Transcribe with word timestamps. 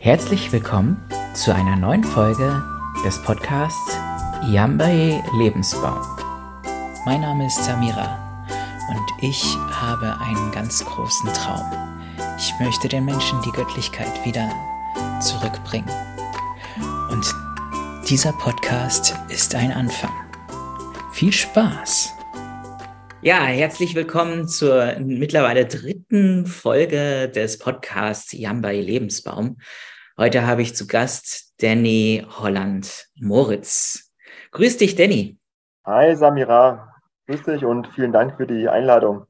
Herzlich 0.00 0.52
willkommen 0.52 0.96
zu 1.34 1.52
einer 1.52 1.74
neuen 1.74 2.04
Folge 2.04 2.62
des 3.04 3.20
Podcasts 3.24 3.98
Yambaye 4.48 5.20
Lebensbaum. 5.36 5.98
Mein 7.04 7.22
Name 7.22 7.48
ist 7.48 7.64
Samira 7.64 8.46
und 8.90 9.24
ich 9.24 9.42
habe 9.72 10.16
einen 10.20 10.52
ganz 10.52 10.84
großen 10.84 11.32
Traum. 11.34 11.66
Ich 12.38 12.54
möchte 12.60 12.86
den 12.86 13.06
Menschen 13.06 13.42
die 13.42 13.50
Göttlichkeit 13.50 14.24
wieder 14.24 14.48
zurückbringen. 15.20 15.90
Und 17.10 17.34
dieser 18.08 18.32
Podcast 18.34 19.16
ist 19.28 19.52
ein 19.56 19.72
Anfang. 19.72 20.12
Viel 21.10 21.32
Spaß! 21.32 22.14
Ja, 23.20 23.46
herzlich 23.46 23.96
willkommen 23.96 24.46
zur 24.46 24.94
mittlerweile 25.00 25.66
dritten 25.66 26.46
Folge 26.46 27.28
des 27.28 27.58
Podcasts 27.58 28.32
Yambai 28.32 28.80
Lebensbaum. 28.80 29.56
Heute 30.20 30.44
habe 30.44 30.62
ich 30.62 30.74
zu 30.74 30.88
Gast 30.88 31.54
Danny 31.62 32.26
Holland 32.28 33.06
Moritz. 33.14 34.12
Grüß 34.50 34.76
dich, 34.76 34.96
Danny. 34.96 35.38
Hi, 35.86 36.16
Samira. 36.16 36.92
Grüß 37.28 37.44
dich 37.44 37.64
und 37.64 37.86
vielen 37.94 38.10
Dank 38.10 38.36
für 38.36 38.48
die 38.48 38.68
Einladung. 38.68 39.26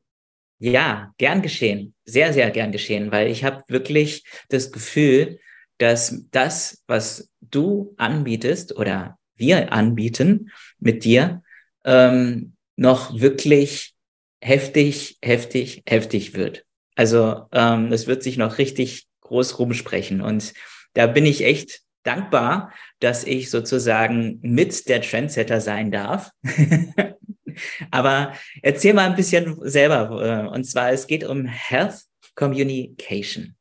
Ja, 0.59 1.13
gern 1.19 1.43
geschehen. 1.43 1.95
Sehr, 2.07 2.33
sehr 2.33 2.51
gern 2.53 2.73
geschehen, 2.73 3.13
weil 3.13 3.29
ich 3.29 3.45
habe 3.45 3.65
wirklich 3.69 4.25
das 4.49 4.73
Gefühl, 4.73 5.41
dass 5.77 6.25
das, 6.31 6.83
was 6.87 7.31
du 7.43 7.95
anbietest 7.99 8.75
oder 8.75 9.19
wir 9.37 9.75
anbieten 9.75 10.51
mit 10.79 11.05
dir, 11.05 11.43
ähm, 11.85 12.57
noch 12.77 13.21
wirklich 13.21 13.95
heftig, 14.41 15.19
heftig, 15.21 15.83
heftig 15.87 16.33
wird. 16.33 16.65
Also 16.97 17.45
ähm, 17.53 17.93
es 17.93 18.07
wird 18.07 18.23
sich 18.23 18.39
noch 18.39 18.57
richtig 18.57 19.07
groß 19.21 19.59
rumsprechen. 19.59 20.23
Und 20.23 20.55
da 20.95 21.07
bin 21.07 21.27
ich 21.27 21.45
echt 21.45 21.83
dankbar, 22.03 22.73
dass 23.01 23.25
ich 23.25 23.51
sozusagen 23.51 24.41
mit 24.43 24.89
der 24.89 25.03
Trendsetter 25.03 25.61
sein 25.61 25.91
darf. 25.91 26.31
Aber 27.91 28.33
erzähl 28.63 28.95
mal 28.95 29.07
ein 29.07 29.17
bisschen 29.17 29.59
selber. 29.69 30.23
Äh, 30.23 30.49
und 30.49 30.65
zwar, 30.65 30.91
es 30.91 31.07
geht 31.07 31.25
um 31.25 31.45
Health 31.45 32.05
Communication. 32.35 33.57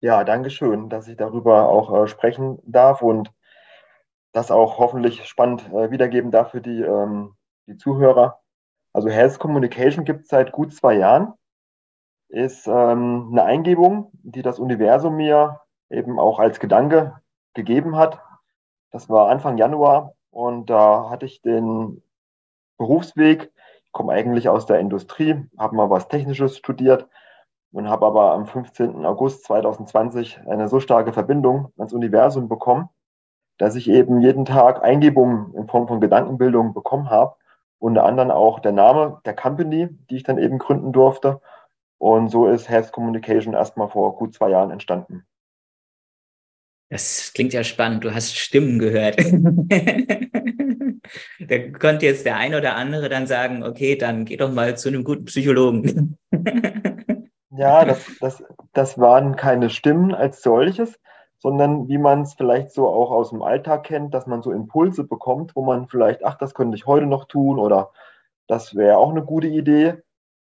Ja, 0.00 0.24
danke 0.24 0.50
schön, 0.50 0.88
dass 0.88 1.08
ich 1.08 1.16
darüber 1.16 1.68
auch 1.68 2.02
äh, 2.02 2.06
sprechen 2.06 2.58
darf 2.64 3.02
und 3.02 3.32
das 4.32 4.50
auch 4.50 4.78
hoffentlich 4.78 5.24
spannend 5.24 5.68
äh, 5.72 5.90
wiedergeben 5.90 6.30
darf 6.30 6.50
für 6.50 6.60
die, 6.60 6.82
ähm, 6.82 7.34
die 7.66 7.76
Zuhörer. 7.76 8.40
Also 8.92 9.08
Health 9.08 9.38
Communication 9.38 10.04
gibt 10.04 10.22
es 10.22 10.28
seit 10.28 10.52
gut 10.52 10.74
zwei 10.74 10.94
Jahren. 10.94 11.32
Ist 12.28 12.66
ähm, 12.66 13.28
eine 13.32 13.44
Eingebung, 13.44 14.10
die 14.22 14.42
das 14.42 14.58
Universum 14.58 15.16
mir 15.16 15.60
eben 15.90 16.18
auch 16.18 16.38
als 16.38 16.60
Gedanke 16.60 17.20
gegeben 17.54 17.96
hat. 17.96 18.20
Das 18.90 19.08
war 19.08 19.28
Anfang 19.28 19.58
Januar 19.58 20.14
und 20.30 20.70
da 20.70 21.10
hatte 21.10 21.26
ich 21.26 21.42
den 21.42 22.02
Berufsweg. 22.78 23.52
Ich 23.84 23.92
komme 23.92 24.12
eigentlich 24.12 24.48
aus 24.48 24.66
der 24.66 24.78
Industrie, 24.80 25.44
habe 25.58 25.76
mal 25.76 25.90
was 25.90 26.08
Technisches 26.08 26.58
studiert 26.58 27.08
und 27.72 27.88
habe 27.88 28.06
aber 28.06 28.32
am 28.32 28.46
15. 28.46 29.04
August 29.04 29.44
2020 29.44 30.40
eine 30.48 30.68
so 30.68 30.80
starke 30.80 31.12
Verbindung 31.12 31.72
ans 31.76 31.92
Universum 31.92 32.48
bekommen, 32.48 32.88
dass 33.58 33.74
ich 33.74 33.88
eben 33.88 34.20
jeden 34.20 34.44
Tag 34.44 34.82
Eingebungen 34.82 35.54
in 35.54 35.68
Form 35.68 35.88
von 35.88 36.00
Gedankenbildung 36.00 36.74
bekommen 36.74 37.10
habe. 37.10 37.36
Unter 37.78 38.04
anderem 38.04 38.30
auch 38.30 38.60
der 38.60 38.72
Name 38.72 39.20
der 39.24 39.34
Company, 39.34 39.88
die 40.10 40.16
ich 40.16 40.22
dann 40.22 40.38
eben 40.38 40.58
gründen 40.58 40.92
durfte. 40.92 41.40
Und 41.98 42.28
so 42.28 42.46
ist 42.46 42.68
Health 42.68 42.92
Communication 42.92 43.54
erstmal 43.54 43.88
vor 43.88 44.16
gut 44.16 44.34
zwei 44.34 44.50
Jahren 44.50 44.70
entstanden. 44.70 45.26
Das 46.88 47.32
klingt 47.34 47.52
ja 47.52 47.64
spannend. 47.64 48.04
Du 48.04 48.14
hast 48.14 48.36
Stimmen 48.36 48.78
gehört. 48.78 49.18
da 51.40 51.58
könnte 51.78 52.06
jetzt 52.06 52.24
der 52.24 52.36
ein 52.36 52.54
oder 52.54 52.76
andere 52.76 53.08
dann 53.08 53.26
sagen, 53.26 53.64
okay, 53.64 53.96
dann 53.96 54.24
geh 54.24 54.36
doch 54.36 54.52
mal 54.52 54.76
zu 54.76 54.88
einem 54.88 55.02
guten 55.02 55.24
Psychologen. 55.24 56.16
ja, 57.50 57.84
das, 57.84 58.06
das, 58.20 58.44
das 58.72 58.98
waren 58.98 59.34
keine 59.34 59.68
Stimmen 59.70 60.14
als 60.14 60.42
solches, 60.42 61.00
sondern 61.38 61.88
wie 61.88 61.98
man 61.98 62.22
es 62.22 62.34
vielleicht 62.34 62.70
so 62.70 62.88
auch 62.88 63.10
aus 63.10 63.30
dem 63.30 63.42
Alltag 63.42 63.84
kennt, 63.84 64.14
dass 64.14 64.28
man 64.28 64.42
so 64.42 64.52
Impulse 64.52 65.02
bekommt, 65.04 65.56
wo 65.56 65.64
man 65.64 65.88
vielleicht, 65.88 66.24
ach, 66.24 66.38
das 66.38 66.54
könnte 66.54 66.76
ich 66.76 66.86
heute 66.86 67.06
noch 67.06 67.24
tun 67.24 67.58
oder 67.58 67.90
das 68.46 68.76
wäre 68.76 68.98
auch 68.98 69.10
eine 69.10 69.24
gute 69.24 69.48
Idee. 69.48 69.94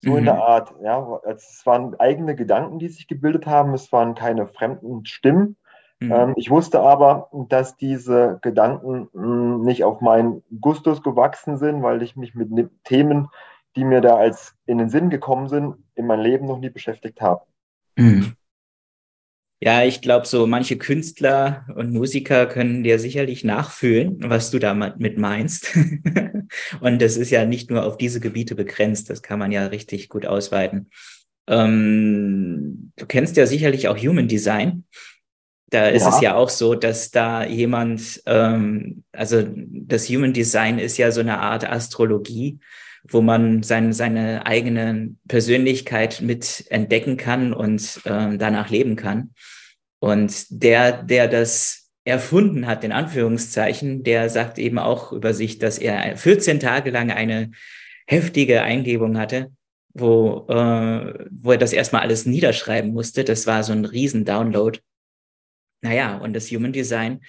So 0.04 0.12
mhm. 0.12 0.18
in 0.18 0.26
der 0.26 0.36
mhm. 0.36 0.42
Art, 0.42 0.74
ja. 0.84 1.20
Es 1.26 1.62
waren 1.66 2.00
eigene 2.00 2.36
Gedanken, 2.36 2.80
die 2.80 2.90
sich 2.90 3.08
gebildet 3.08 3.46
haben, 3.46 3.76
es 3.76 3.92
waren 3.92 4.16
keine 4.16 4.48
fremden 4.48 5.06
Stimmen. 5.06 5.58
Mhm. 6.02 6.12
Ähm, 6.12 6.34
ich 6.36 6.50
wusste 6.50 6.82
aber, 6.82 7.30
dass 7.50 7.78
diese 7.78 8.40
Gedanken 8.42 9.08
mh, 9.14 9.24
hm, 9.24 9.62
nicht 9.62 9.84
auf 9.84 10.02
meinen 10.02 10.44
Gustus 10.60 11.04
gewachsen 11.04 11.58
sind, 11.58 11.84
weil 11.84 12.02
ich 12.02 12.16
mich 12.16 12.34
mit 12.34 12.70
Themen, 12.84 13.30
die 13.76 13.86
mir 13.86 14.02
da 14.02 14.18
als 14.18 14.56
in 14.66 14.80
den 14.80 14.90
Sinn 14.90 15.10
gekommen 15.10 15.48
sind, 15.48 15.76
in 15.96 16.08
mein 16.08 16.20
Leben 16.20 16.48
noch 16.48 16.58
nie 16.58 16.72
beschäftigt 16.72 17.22
habe. 17.22 17.44
Mhm. 17.96 18.34
Ja, 19.64 19.84
ich 19.84 20.02
glaube, 20.02 20.26
so 20.26 20.48
manche 20.48 20.76
Künstler 20.76 21.68
und 21.76 21.94
Musiker 21.94 22.48
können 22.48 22.82
dir 22.84 22.98
sicherlich 22.98 23.44
nachfühlen, 23.44 24.18
was 24.24 24.50
du 24.50 24.58
damit 24.58 25.20
meinst. 25.20 25.78
und 26.82 27.00
das 27.00 27.16
ist 27.16 27.30
ja 27.30 27.46
nicht 27.46 27.70
nur 27.70 27.86
auf 27.86 27.96
diese 27.96 28.20
Gebiete 28.20 28.56
begrenzt, 28.56 29.12
das 29.12 29.22
kann 29.22 29.38
man 29.38 29.52
ja 29.52 29.68
richtig 29.68 30.10
gut 30.10 30.26
ausweiten. 30.26 30.90
Ähm, 31.48 32.92
du 32.96 33.06
kennst 33.06 33.38
ja 33.38 33.46
sicherlich 33.46 33.88
auch 33.88 33.98
Human 33.98 34.28
Design. 34.28 34.86
Da 35.72 35.88
ist 35.88 36.04
ja. 36.04 36.10
es 36.10 36.22
ja 36.22 36.36
auch 36.36 36.50
so, 36.50 36.76
dass 36.76 37.12
da 37.12 37.46
jemand, 37.46 38.22
ähm, 38.26 39.04
also 39.14 39.42
das 39.46 40.10
Human 40.10 40.34
Design 40.34 40.80
ist 40.80 40.98
ja 40.98 41.12
so 41.12 41.22
eine 41.22 41.40
Art 41.40 41.68
Astrologie, 41.68 42.60
wo 43.08 43.22
man 43.22 43.64
sein, 43.64 43.94
seine 43.94 44.46
eigene 44.46 45.16
Persönlichkeit 45.30 46.22
mit 46.22 46.66
entdecken 46.70 47.16
kann 47.16 47.54
und 47.54 48.02
äh, 48.04 48.38
danach 48.38 48.70
leben 48.70 48.98
kann. 48.98 49.34
Und 50.00 50.46
der, 50.50 51.04
der 51.04 51.30
das 51.30 51.90
erfunden 52.04 52.68
hat, 52.68 52.84
in 52.84 52.92
Anführungszeichen, 52.92 54.04
der 54.04 54.30
sagt 54.30 54.60
eben 54.60 54.78
auch 54.78 55.14
über 55.14 55.34
sich, 55.34 55.58
dass 55.58 55.78
er 55.78 56.18
14 56.18 56.60
Tage 56.60 56.92
lang 56.92 57.12
eine 57.12 57.52
heftige 58.08 58.62
Eingebung 58.62 59.18
hatte, 59.18 59.52
wo, 59.94 60.48
äh, 60.50 61.28
wo 61.32 61.52
er 61.54 61.58
das 61.58 61.72
erstmal 61.72 62.02
alles 62.02 62.26
niederschreiben 62.26 62.92
musste. 62.92 63.24
Das 63.24 63.48
war 63.48 63.64
so 63.64 63.72
ein 63.72 63.86
Riesen-Download. 63.86 64.80
Naja, 65.82 66.18
und 66.18 66.34
das 66.34 66.50
Human 66.52 66.72
Design 66.72 67.22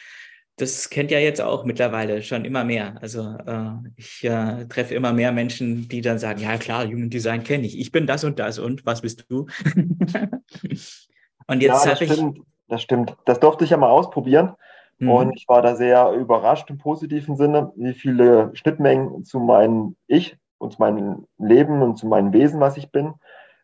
das 0.57 0.91
kennt 0.91 1.11
ja 1.11 1.19
jetzt 1.19 1.41
auch 1.41 1.65
mittlerweile 1.65 2.23
schon 2.23 2.45
immer 2.45 2.65
mehr. 2.65 2.95
Also 3.01 3.37
äh, 3.47 3.73
ich 3.97 4.23
äh, 4.25 4.67
treffe 4.67 4.95
immer 4.95 5.13
mehr 5.13 5.33
Menschen, 5.33 5.89
die 5.89 6.03
dann 6.03 6.19
sagen, 6.19 6.41
ja 6.41 6.57
klar, 6.59 6.85
Human 6.87 7.11
Design 7.11 7.43
kenne 7.43 7.67
ich. 7.67 7.79
Ich 7.79 7.91
bin 7.91 8.07
das 8.07 8.25
und 8.25 8.39
das 8.39 8.59
und 8.59 8.85
was 8.85 9.01
bist 9.01 9.25
du? 9.29 9.47
und 11.47 11.62
jetzt 11.62 11.85
ja, 11.85 11.95
habe 11.95 12.05
ich... 12.05 12.12
Stimmt, 12.12 12.41
das 12.69 12.83
stimmt. 12.83 13.17
Das 13.25 13.41
durfte 13.41 13.65
ich 13.65 13.71
ja 13.71 13.77
mal 13.77 13.91
ausprobieren. 13.91 14.53
Mhm. 14.99 15.11
Und 15.11 15.37
ich 15.37 15.49
war 15.49 15.62
da 15.62 15.75
sehr 15.75 16.12
überrascht 16.12 16.69
im 16.69 16.79
positiven 16.79 17.37
Sinne, 17.37 17.73
wie 17.77 17.95
viele 17.95 18.51
Schnittmengen 18.55 19.25
zu 19.25 19.41
meinem 19.41 19.97
Ich 20.07 20.37
und 20.59 20.75
zu 20.75 20.81
meinem 20.81 21.27
Leben 21.39 21.81
und 21.81 21.97
zu 21.97 22.07
meinem 22.07 22.33
Wesen, 22.33 22.61
was 22.61 22.77
ich 22.77 22.93
bin, 22.93 23.15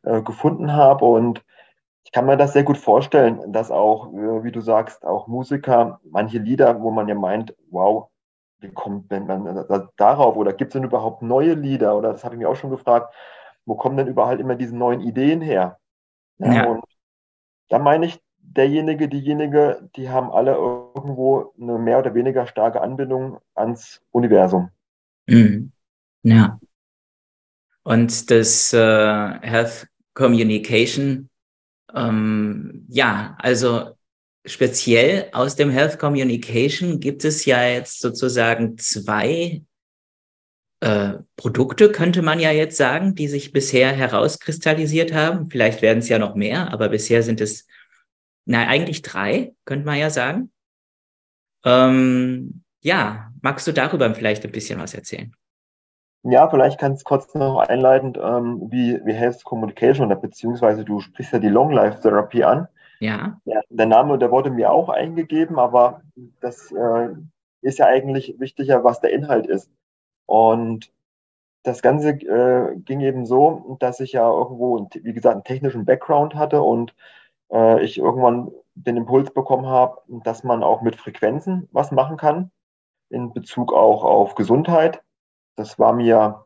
äh, 0.04 0.22
gefunden 0.22 0.72
habe. 0.72 1.04
Und 1.04 1.44
ich 2.08 2.12
kann 2.12 2.24
mir 2.24 2.38
das 2.38 2.54
sehr 2.54 2.62
gut 2.64 2.78
vorstellen, 2.78 3.52
dass 3.52 3.70
auch, 3.70 4.10
äh, 4.14 4.42
wie 4.42 4.50
du 4.50 4.62
sagst, 4.62 5.04
auch 5.04 5.26
Musiker, 5.26 6.00
manche 6.10 6.38
Lieder, 6.38 6.80
wo 6.80 6.90
man 6.90 7.06
ja 7.06 7.14
meint, 7.14 7.54
wow, 7.70 8.08
wie 8.60 8.70
kommt 8.70 9.12
denn 9.12 9.26
man 9.26 9.66
darauf? 9.98 10.34
Oder 10.34 10.54
gibt 10.54 10.70
es 10.70 10.72
denn 10.72 10.88
überhaupt 10.88 11.20
neue 11.20 11.52
Lieder? 11.52 11.94
Oder 11.98 12.12
das 12.12 12.24
habe 12.24 12.34
ich 12.34 12.38
mir 12.38 12.48
auch 12.48 12.56
schon 12.56 12.70
gefragt, 12.70 13.14
wo 13.66 13.74
kommen 13.74 13.98
denn 13.98 14.06
überall 14.06 14.40
immer 14.40 14.54
diese 14.54 14.74
neuen 14.74 15.02
Ideen 15.02 15.42
her? 15.42 15.78
Ja, 16.38 16.54
ja. 16.54 16.66
Und 16.68 16.84
da 17.68 17.78
meine 17.78 18.06
ich, 18.06 18.18
derjenige, 18.38 19.06
diejenige, 19.10 19.90
die 19.94 20.08
haben 20.08 20.30
alle 20.30 20.54
irgendwo 20.54 21.52
eine 21.60 21.78
mehr 21.78 21.98
oder 21.98 22.14
weniger 22.14 22.46
starke 22.46 22.80
Anbindung 22.80 23.38
ans 23.54 24.00
Universum. 24.12 24.70
Mhm. 25.26 25.72
Ja. 26.22 26.58
Und 27.82 28.30
das 28.30 28.72
äh, 28.72 28.78
Health 29.42 29.88
Communication 30.14 31.28
ähm, 31.94 32.86
ja, 32.88 33.36
also 33.38 33.96
speziell 34.44 35.28
aus 35.32 35.56
dem 35.56 35.70
Health 35.70 35.98
Communication 35.98 37.00
gibt 37.00 37.24
es 37.24 37.44
ja 37.44 37.64
jetzt 37.64 38.00
sozusagen 38.00 38.78
zwei 38.78 39.62
äh, 40.80 41.14
Produkte, 41.36 41.90
könnte 41.90 42.22
man 42.22 42.38
ja 42.38 42.52
jetzt 42.52 42.76
sagen, 42.76 43.14
die 43.14 43.28
sich 43.28 43.52
bisher 43.52 43.92
herauskristallisiert 43.92 45.12
haben. 45.12 45.50
Vielleicht 45.50 45.82
werden 45.82 45.98
es 45.98 46.08
ja 46.08 46.18
noch 46.18 46.34
mehr, 46.34 46.72
aber 46.72 46.88
bisher 46.88 47.22
sind 47.22 47.40
es, 47.40 47.66
na, 48.44 48.66
eigentlich 48.66 49.02
drei, 49.02 49.54
könnte 49.64 49.86
man 49.86 49.98
ja 49.98 50.10
sagen. 50.10 50.52
Ähm, 51.64 52.62
ja, 52.80 53.32
magst 53.42 53.66
du 53.66 53.72
darüber 53.72 54.14
vielleicht 54.14 54.44
ein 54.44 54.52
bisschen 54.52 54.78
was 54.78 54.94
erzählen? 54.94 55.34
Ja, 56.30 56.48
vielleicht 56.48 56.78
kannst 56.78 57.02
du 57.02 57.04
kurz 57.08 57.34
noch 57.34 57.58
einleitend, 57.58 58.18
ähm, 58.22 58.60
wie, 58.70 59.00
wie 59.04 59.14
Health 59.14 59.44
Communication 59.44 60.06
oder 60.06 60.16
beziehungsweise 60.16 60.84
du 60.84 61.00
sprichst 61.00 61.32
ja 61.32 61.38
die 61.38 61.48
Long 61.48 61.70
Life 61.70 62.02
Therapy 62.02 62.44
an. 62.44 62.68
Ja. 63.00 63.40
ja. 63.46 63.60
Der 63.70 63.86
Name, 63.86 64.18
der 64.18 64.30
wurde 64.30 64.50
mir 64.50 64.70
auch 64.70 64.90
eingegeben, 64.90 65.58
aber 65.58 66.02
das 66.40 66.70
äh, 66.72 67.08
ist 67.62 67.78
ja 67.78 67.86
eigentlich 67.86 68.38
wichtiger, 68.38 68.84
was 68.84 69.00
der 69.00 69.12
Inhalt 69.12 69.46
ist. 69.46 69.70
Und 70.26 70.92
das 71.62 71.80
Ganze 71.80 72.10
äh, 72.10 72.76
ging 72.76 73.00
eben 73.00 73.24
so, 73.24 73.78
dass 73.80 74.00
ich 74.00 74.12
ja 74.12 74.28
irgendwo, 74.30 74.86
wie 75.02 75.12
gesagt, 75.14 75.34
einen 75.34 75.44
technischen 75.44 75.86
Background 75.86 76.34
hatte 76.34 76.60
und 76.62 76.94
äh, 77.50 77.82
ich 77.82 77.96
irgendwann 77.96 78.50
den 78.74 78.98
Impuls 78.98 79.32
bekommen 79.32 79.66
habe, 79.66 80.02
dass 80.24 80.44
man 80.44 80.62
auch 80.62 80.82
mit 80.82 80.96
Frequenzen 80.96 81.68
was 81.72 81.90
machen 81.90 82.18
kann, 82.18 82.50
in 83.08 83.32
Bezug 83.32 83.72
auch 83.72 84.04
auf 84.04 84.34
Gesundheit. 84.34 85.00
Das 85.58 85.78
war 85.78 85.92
mir 85.92 86.44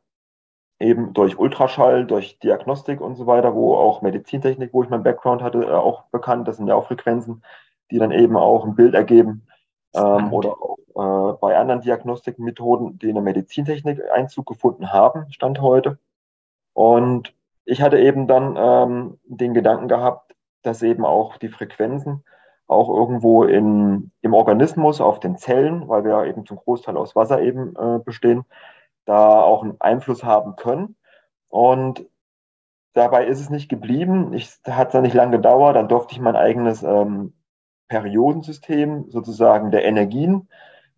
eben 0.80 1.12
durch 1.12 1.38
Ultraschall, 1.38 2.06
durch 2.06 2.38
Diagnostik 2.38 3.00
und 3.00 3.14
so 3.14 3.26
weiter, 3.26 3.54
wo 3.54 3.74
auch 3.74 4.00
Medizintechnik, 4.00 4.72
wo 4.72 4.82
ich 4.82 4.88
meinen 4.88 5.02
Background 5.02 5.42
hatte, 5.42 5.62
äh, 5.62 5.70
auch 5.70 6.04
bekannt. 6.04 6.48
Das 6.48 6.56
sind 6.56 6.66
ja 6.66 6.74
auch 6.74 6.86
Frequenzen, 6.86 7.44
die 7.90 7.98
dann 7.98 8.10
eben 8.10 8.36
auch 8.36 8.64
ein 8.64 8.74
Bild 8.74 8.94
ergeben. 8.94 9.46
Ähm, 9.94 10.32
oder 10.32 10.52
auch 10.52 10.78
äh, 10.94 11.36
bei 11.38 11.58
anderen 11.58 11.82
Diagnostikmethoden, 11.82 12.98
die 12.98 13.10
in 13.10 13.14
der 13.14 13.22
Medizintechnik 13.22 14.00
Einzug 14.10 14.46
gefunden 14.46 14.92
haben, 14.92 15.30
Stand 15.30 15.60
heute. 15.60 15.98
Und 16.72 17.34
ich 17.66 17.82
hatte 17.82 17.98
eben 17.98 18.26
dann 18.26 18.56
ähm, 18.56 19.18
den 19.24 19.52
Gedanken 19.52 19.88
gehabt, 19.88 20.34
dass 20.62 20.82
eben 20.82 21.04
auch 21.04 21.36
die 21.36 21.50
Frequenzen 21.50 22.24
auch 22.66 22.88
irgendwo 22.88 23.44
in, 23.44 24.10
im 24.22 24.32
Organismus, 24.32 25.02
auf 25.02 25.20
den 25.20 25.36
Zellen, 25.36 25.88
weil 25.88 26.04
wir 26.04 26.24
eben 26.24 26.46
zum 26.46 26.56
Großteil 26.56 26.96
aus 26.96 27.14
Wasser 27.14 27.42
eben 27.42 27.76
äh, 27.76 27.98
bestehen, 28.02 28.46
da 29.04 29.40
auch 29.40 29.62
einen 29.62 29.80
Einfluss 29.80 30.24
haben 30.24 30.56
können. 30.56 30.96
Und 31.48 32.06
dabei 32.94 33.26
ist 33.26 33.40
es 33.40 33.50
nicht 33.50 33.68
geblieben. 33.68 34.32
Ich 34.32 34.50
hat 34.66 34.94
dann 34.94 35.02
nicht 35.02 35.14
lange 35.14 35.36
gedauert. 35.36 35.76
Dann 35.76 35.88
durfte 35.88 36.12
ich 36.12 36.20
mein 36.20 36.36
eigenes 36.36 36.82
ähm, 36.82 37.34
Periodensystem 37.88 39.10
sozusagen 39.10 39.70
der 39.70 39.84
Energien 39.84 40.48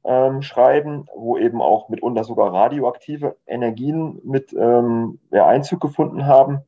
ähm, 0.05 0.43
schreiben, 0.43 1.07
wo 1.15 1.39
eben 1.39 1.61
auch 1.61 1.89
mitunter 1.89 2.25
sogar 2.25 2.53
radioaktive 2.53 3.37
Energien 3.47 4.21
mit 4.23 4.53
ähm, 4.53 5.19
ja, 5.31 5.47
Einzug 5.47 5.81
gefunden 5.81 6.27
haben, 6.27 6.61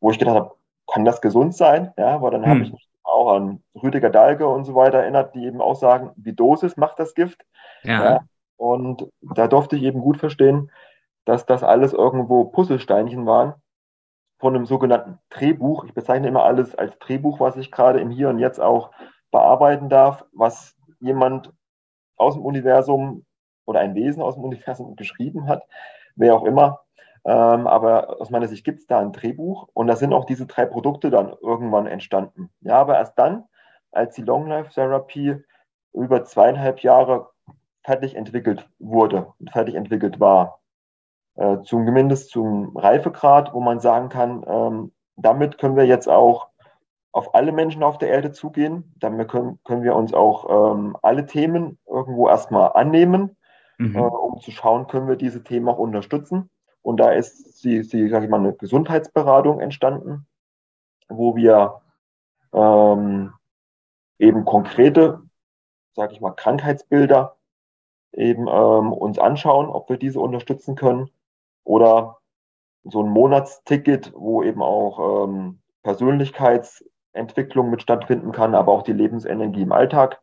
wo 0.00 0.10
ich 0.10 0.18
gedacht 0.18 0.36
habe, 0.36 0.54
kann 0.86 1.04
das 1.04 1.20
gesund 1.20 1.54
sein? 1.54 1.92
Ja, 1.98 2.14
aber 2.14 2.30
dann 2.30 2.44
hm. 2.44 2.50
habe 2.50 2.62
ich 2.62 2.72
mich 2.72 2.88
auch 3.02 3.34
an 3.34 3.62
Rüdiger 3.74 4.10
Dahlke 4.10 4.46
und 4.46 4.64
so 4.64 4.74
weiter 4.74 4.98
erinnert, 4.98 5.34
die 5.34 5.44
eben 5.44 5.60
auch 5.60 5.76
sagen, 5.76 6.10
die 6.16 6.34
Dosis 6.34 6.76
macht 6.76 6.98
das 6.98 7.14
Gift. 7.14 7.44
Ja. 7.82 8.04
ja. 8.04 8.20
Und 8.56 9.08
da 9.20 9.48
durfte 9.48 9.76
ich 9.76 9.82
eben 9.82 10.00
gut 10.00 10.18
verstehen, 10.18 10.70
dass 11.24 11.46
das 11.46 11.62
alles 11.62 11.92
irgendwo 11.92 12.44
Puzzlesteinchen 12.44 13.26
waren 13.26 13.54
von 14.38 14.54
einem 14.54 14.66
sogenannten 14.66 15.18
Drehbuch. 15.30 15.84
Ich 15.84 15.94
bezeichne 15.94 16.28
immer 16.28 16.44
alles 16.44 16.74
als 16.74 16.98
Drehbuch, 16.98 17.40
was 17.40 17.56
ich 17.56 17.70
gerade 17.70 18.00
im 18.00 18.10
Hier 18.10 18.28
und 18.28 18.38
Jetzt 18.38 18.60
auch 18.60 18.90
bearbeiten 19.30 19.88
darf, 19.88 20.24
was 20.32 20.76
jemand 21.00 21.52
aus 22.16 22.34
dem 22.34 22.44
Universum 22.44 23.24
oder 23.66 23.80
ein 23.80 23.94
Wesen 23.94 24.22
aus 24.22 24.34
dem 24.34 24.44
Universum 24.44 24.96
geschrieben 24.96 25.48
hat, 25.48 25.62
wer 26.14 26.34
auch 26.34 26.44
immer. 26.44 26.80
Ähm, 27.24 27.66
aber 27.66 28.20
aus 28.20 28.30
meiner 28.30 28.46
Sicht 28.46 28.64
gibt 28.64 28.78
es 28.80 28.86
da 28.86 29.00
ein 29.00 29.12
Drehbuch 29.12 29.68
und 29.74 29.88
da 29.88 29.96
sind 29.96 30.12
auch 30.12 30.24
diese 30.24 30.46
drei 30.46 30.64
Produkte 30.64 31.10
dann 31.10 31.34
irgendwann 31.42 31.86
entstanden. 31.86 32.50
Ja, 32.60 32.78
aber 32.78 32.96
erst 32.96 33.18
dann, 33.18 33.44
als 33.90 34.14
die 34.14 34.22
Long 34.22 34.46
Life 34.46 34.72
Therapie 34.72 35.36
über 35.92 36.24
zweieinhalb 36.24 36.80
Jahre 36.80 37.30
fertig 37.86 38.16
entwickelt 38.16 38.68
wurde 38.80 39.32
und 39.38 39.52
fertig 39.52 39.76
entwickelt 39.76 40.18
war, 40.18 40.60
äh, 41.36 41.58
zumindest 41.62 42.30
zum 42.30 42.76
Reifegrad, 42.76 43.54
wo 43.54 43.60
man 43.60 43.78
sagen 43.78 44.08
kann, 44.08 44.44
ähm, 44.46 44.92
damit 45.14 45.58
können 45.58 45.76
wir 45.76 45.86
jetzt 45.86 46.08
auch 46.08 46.48
auf 47.12 47.34
alle 47.36 47.52
Menschen 47.52 47.84
auf 47.84 47.96
der 47.98 48.08
Erde 48.08 48.32
zugehen. 48.32 48.92
Damit 48.98 49.28
können, 49.28 49.60
können 49.64 49.84
wir 49.84 49.94
uns 49.94 50.12
auch 50.12 50.74
ähm, 50.74 50.96
alle 51.00 51.26
Themen 51.26 51.78
irgendwo 51.86 52.28
erstmal 52.28 52.72
annehmen, 52.72 53.36
mhm. 53.78 53.94
äh, 53.94 54.00
um 54.00 54.40
zu 54.40 54.50
schauen, 54.50 54.88
können 54.88 55.08
wir 55.08 55.16
diese 55.16 55.44
Themen 55.44 55.68
auch 55.68 55.78
unterstützen. 55.78 56.50
Und 56.82 56.98
da 56.98 57.12
ist 57.12 57.60
sie, 57.60 57.84
sie 57.84 58.08
sage 58.08 58.24
ich 58.24 58.30
mal, 58.30 58.40
eine 58.40 58.52
Gesundheitsberatung 58.52 59.60
entstanden, 59.60 60.26
wo 61.08 61.36
wir 61.36 61.82
ähm, 62.52 63.32
eben 64.18 64.44
konkrete, 64.44 65.22
sage 65.94 66.12
ich 66.12 66.20
mal, 66.20 66.32
Krankheitsbilder 66.32 67.35
eben 68.16 68.48
ähm, 68.48 68.92
uns 68.92 69.18
anschauen, 69.18 69.68
ob 69.68 69.88
wir 69.88 69.96
diese 69.98 70.20
unterstützen 70.20 70.74
können. 70.74 71.10
Oder 71.64 72.18
so 72.84 73.02
ein 73.02 73.10
Monatsticket, 73.10 74.12
wo 74.14 74.42
eben 74.42 74.62
auch 74.62 75.26
ähm, 75.26 75.58
Persönlichkeitsentwicklung 75.82 77.70
mit 77.70 77.82
stattfinden 77.82 78.32
kann, 78.32 78.54
aber 78.54 78.72
auch 78.72 78.82
die 78.82 78.92
Lebensenergie 78.92 79.62
im 79.62 79.72
Alltag 79.72 80.20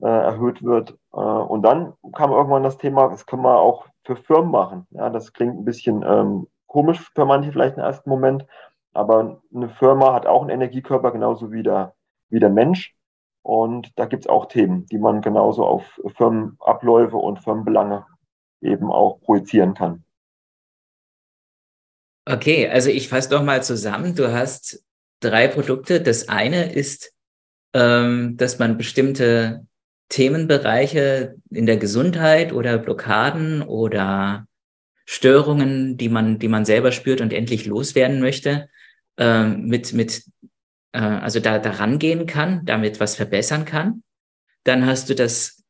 äh, 0.00 0.06
erhöht 0.06 0.62
wird. 0.62 0.96
Äh, 1.12 1.16
und 1.16 1.62
dann 1.62 1.94
kam 2.14 2.32
irgendwann 2.32 2.62
das 2.62 2.78
Thema, 2.78 3.08
das 3.08 3.26
können 3.26 3.42
wir 3.42 3.58
auch 3.58 3.86
für 4.04 4.16
Firmen 4.16 4.50
machen. 4.50 4.86
Ja, 4.90 5.10
das 5.10 5.32
klingt 5.32 5.58
ein 5.58 5.64
bisschen 5.64 6.02
ähm, 6.02 6.46
komisch 6.66 7.10
für 7.14 7.24
manche 7.24 7.52
vielleicht 7.52 7.76
im 7.76 7.82
ersten 7.82 8.08
Moment, 8.08 8.46
aber 8.92 9.40
eine 9.54 9.68
Firma 9.68 10.12
hat 10.12 10.26
auch 10.26 10.42
einen 10.42 10.50
Energiekörper, 10.50 11.12
genauso 11.12 11.52
wie 11.52 11.62
der, 11.62 11.94
wie 12.28 12.40
der 12.40 12.50
Mensch. 12.50 12.94
Und 13.42 13.90
da 13.96 14.04
gibt 14.06 14.24
es 14.24 14.28
auch 14.28 14.46
Themen, 14.46 14.86
die 14.86 14.98
man 14.98 15.22
genauso 15.22 15.64
auf 15.64 16.00
Firmenabläufe 16.16 17.16
und 17.16 17.38
Firmenbelange 17.38 18.06
eben 18.60 18.90
auch 18.90 19.20
projizieren 19.20 19.74
kann. 19.74 20.04
Okay, 22.26 22.68
also 22.68 22.90
ich 22.90 23.08
fasse 23.08 23.30
doch 23.30 23.42
mal 23.42 23.62
zusammen. 23.62 24.14
Du 24.14 24.32
hast 24.32 24.84
drei 25.20 25.48
Produkte. 25.48 26.00
Das 26.00 26.28
eine 26.28 26.72
ist, 26.72 27.12
ähm, 27.72 28.36
dass 28.36 28.58
man 28.58 28.76
bestimmte 28.76 29.66
Themenbereiche 30.10 31.36
in 31.50 31.66
der 31.66 31.76
Gesundheit 31.76 32.52
oder 32.52 32.78
Blockaden 32.78 33.62
oder 33.62 34.46
Störungen, 35.06 35.96
die 35.96 36.08
man, 36.08 36.38
die 36.38 36.48
man 36.48 36.64
selber 36.64 36.92
spürt 36.92 37.20
und 37.20 37.32
endlich 37.32 37.66
loswerden 37.66 38.20
möchte, 38.20 38.68
äh, 39.16 39.44
mit, 39.44 39.92
mit, 39.92 40.24
äh, 40.92 41.00
also 41.00 41.40
da, 41.40 41.58
da 41.58 41.70
rangehen 41.70 42.26
kann, 42.26 42.64
damit 42.64 43.00
was 43.00 43.16
verbessern 43.16 43.64
kann. 43.64 44.02
Dann 44.64 44.86
hast 44.86 45.08
du 45.10 45.14
das 45.14 45.64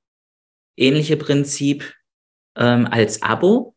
ähnliche 0.76 1.16
Prinzip 1.16 1.94
ähm, 2.56 2.87
als 2.90 3.23
Abo. 3.23 3.75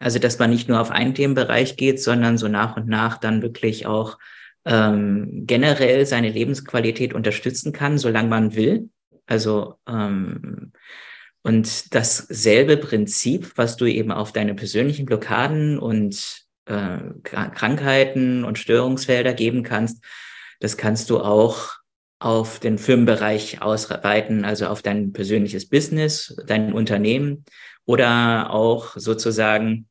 Also, 0.00 0.18
dass 0.18 0.38
man 0.38 0.50
nicht 0.50 0.68
nur 0.68 0.80
auf 0.80 0.90
einen 0.90 1.14
Themenbereich 1.14 1.76
geht, 1.76 2.02
sondern 2.02 2.36
so 2.36 2.48
nach 2.48 2.76
und 2.76 2.88
nach 2.88 3.18
dann 3.18 3.42
wirklich 3.42 3.86
auch 3.86 4.18
ähm, 4.66 5.44
generell 5.46 6.04
seine 6.04 6.30
Lebensqualität 6.30 7.14
unterstützen 7.14 7.72
kann, 7.72 7.96
solange 7.96 8.28
man 8.28 8.54
will. 8.54 8.90
Also 9.26 9.78
ähm, 9.88 10.72
und 11.42 11.94
dasselbe 11.94 12.78
Prinzip, 12.78 13.52
was 13.56 13.76
du 13.76 13.84
eben 13.84 14.10
auf 14.10 14.32
deine 14.32 14.54
persönlichen 14.54 15.04
Blockaden 15.04 15.78
und 15.78 16.44
äh, 16.64 16.98
Krankheiten 17.22 18.44
und 18.44 18.58
Störungsfelder 18.58 19.34
geben 19.34 19.62
kannst, 19.62 20.02
das 20.60 20.76
kannst 20.76 21.10
du 21.10 21.20
auch 21.20 21.74
auf 22.18 22.58
den 22.58 22.78
Firmenbereich 22.78 23.60
ausweiten, 23.60 24.44
also 24.44 24.66
auf 24.66 24.82
dein 24.82 25.12
persönliches 25.12 25.68
Business, 25.68 26.34
dein 26.46 26.72
Unternehmen 26.72 27.44
oder 27.86 28.50
auch 28.50 28.96
sozusagen 28.96 29.88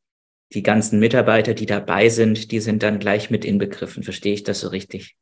die 0.53 0.63
ganzen 0.63 0.99
Mitarbeiter, 0.99 1.53
die 1.53 1.65
dabei 1.65 2.09
sind, 2.09 2.51
die 2.51 2.59
sind 2.59 2.83
dann 2.83 2.99
gleich 2.99 3.29
mit 3.29 3.45
inbegriffen. 3.45 4.03
Verstehe 4.03 4.33
ich 4.33 4.43
das 4.43 4.61
so 4.61 4.69
richtig? 4.69 5.15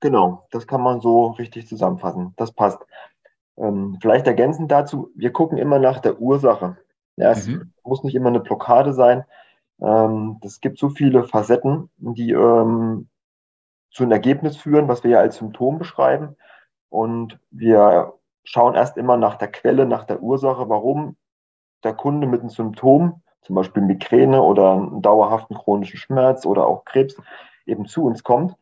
Genau, 0.00 0.46
das 0.50 0.66
kann 0.66 0.80
man 0.80 1.00
so 1.00 1.28
richtig 1.32 1.66
zusammenfassen. 1.66 2.34
Das 2.36 2.52
passt. 2.52 2.78
Ähm, 3.56 3.98
vielleicht 4.00 4.26
ergänzend 4.26 4.70
dazu, 4.70 5.10
wir 5.16 5.32
gucken 5.32 5.58
immer 5.58 5.78
nach 5.78 5.98
der 5.98 6.20
Ursache. 6.20 6.76
Ja, 7.16 7.32
es 7.32 7.48
mhm. 7.48 7.72
muss 7.82 8.04
nicht 8.04 8.14
immer 8.14 8.28
eine 8.28 8.40
Blockade 8.40 8.92
sein. 8.92 9.24
Ähm, 9.80 10.38
es 10.42 10.60
gibt 10.60 10.78
so 10.78 10.88
viele 10.88 11.24
Facetten, 11.24 11.90
die 11.96 12.30
ähm, 12.30 13.08
zu 13.98 14.04
einem 14.04 14.12
Ergebnis 14.12 14.56
führen, 14.56 14.86
was 14.86 15.02
wir 15.02 15.10
ja 15.10 15.18
als 15.18 15.38
Symptom 15.38 15.76
beschreiben. 15.76 16.36
Und 16.88 17.40
wir 17.50 18.14
schauen 18.44 18.76
erst 18.76 18.96
immer 18.96 19.16
nach 19.16 19.34
der 19.34 19.48
Quelle, 19.48 19.86
nach 19.86 20.04
der 20.04 20.22
Ursache, 20.22 20.68
warum 20.68 21.16
der 21.82 21.94
Kunde 21.94 22.28
mit 22.28 22.40
einem 22.40 22.48
Symptom, 22.48 23.22
zum 23.42 23.56
Beispiel 23.56 23.82
Migräne 23.82 24.40
oder 24.40 24.74
einen 24.74 25.02
dauerhaften 25.02 25.56
chronischen 25.56 25.98
Schmerz 25.98 26.46
oder 26.46 26.68
auch 26.68 26.84
Krebs, 26.84 27.16
eben 27.66 27.86
zu 27.86 28.04
uns 28.04 28.22
kommt. 28.22 28.54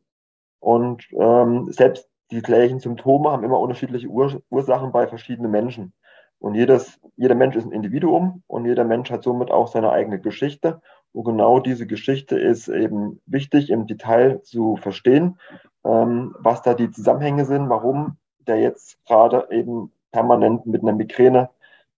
Und 0.59 1.07
ähm, 1.13 1.71
selbst 1.71 2.09
die 2.31 2.41
gleichen 2.41 2.81
Symptome 2.81 3.31
haben 3.31 3.45
immer 3.45 3.61
unterschiedliche 3.61 4.09
Ur 4.09 4.41
Ursachen 4.49 4.91
bei 4.91 5.07
verschiedenen 5.07 5.51
Menschen. 5.51 5.93
Und 6.39 6.55
jedes, 6.55 6.99
jeder 7.17 7.35
Mensch 7.35 7.57
ist 7.57 7.67
ein 7.67 7.73
Individuum 7.73 8.43
und 8.47 8.65
jeder 8.65 8.85
Mensch 8.85 9.11
hat 9.11 9.23
somit 9.23 9.51
auch 9.51 9.69
seine 9.69 9.91
eigene 9.91 10.19
Geschichte. 10.19 10.81
Und 11.13 11.25
genau 11.25 11.61
diese 11.61 11.87
Geschichte 11.87 12.39
ist 12.39 12.69
eben 12.69 13.21
wichtig 13.27 13.71
im 13.71 13.87
Detail 13.87 14.43
zu 14.43 14.77
verstehen, 14.77 15.39
ähm, 15.85 16.35
was 16.39 16.63
da 16.63 16.75
die 16.75 16.91
Zusammenhänge 16.91 17.45
sind, 17.45 17.69
warum 17.69 18.17
der 18.47 18.61
jetzt 18.61 18.99
gerade 19.07 19.49
eben 19.51 19.93
permanent 20.13 20.67
mit 20.67 20.83
einer 20.83 20.93
Migräne 20.93 21.51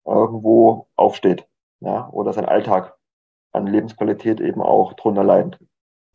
irgendwo 0.07 0.87
aufsteht 0.97 1.47
ja, 1.81 2.09
oder 2.11 2.33
sein 2.33 2.47
Alltag 2.47 2.95
an 3.53 3.67
Lebensqualität 3.67 4.41
eben 4.41 4.61
auch 4.61 4.95
drunter 4.95 5.25
leidet. 5.25 5.59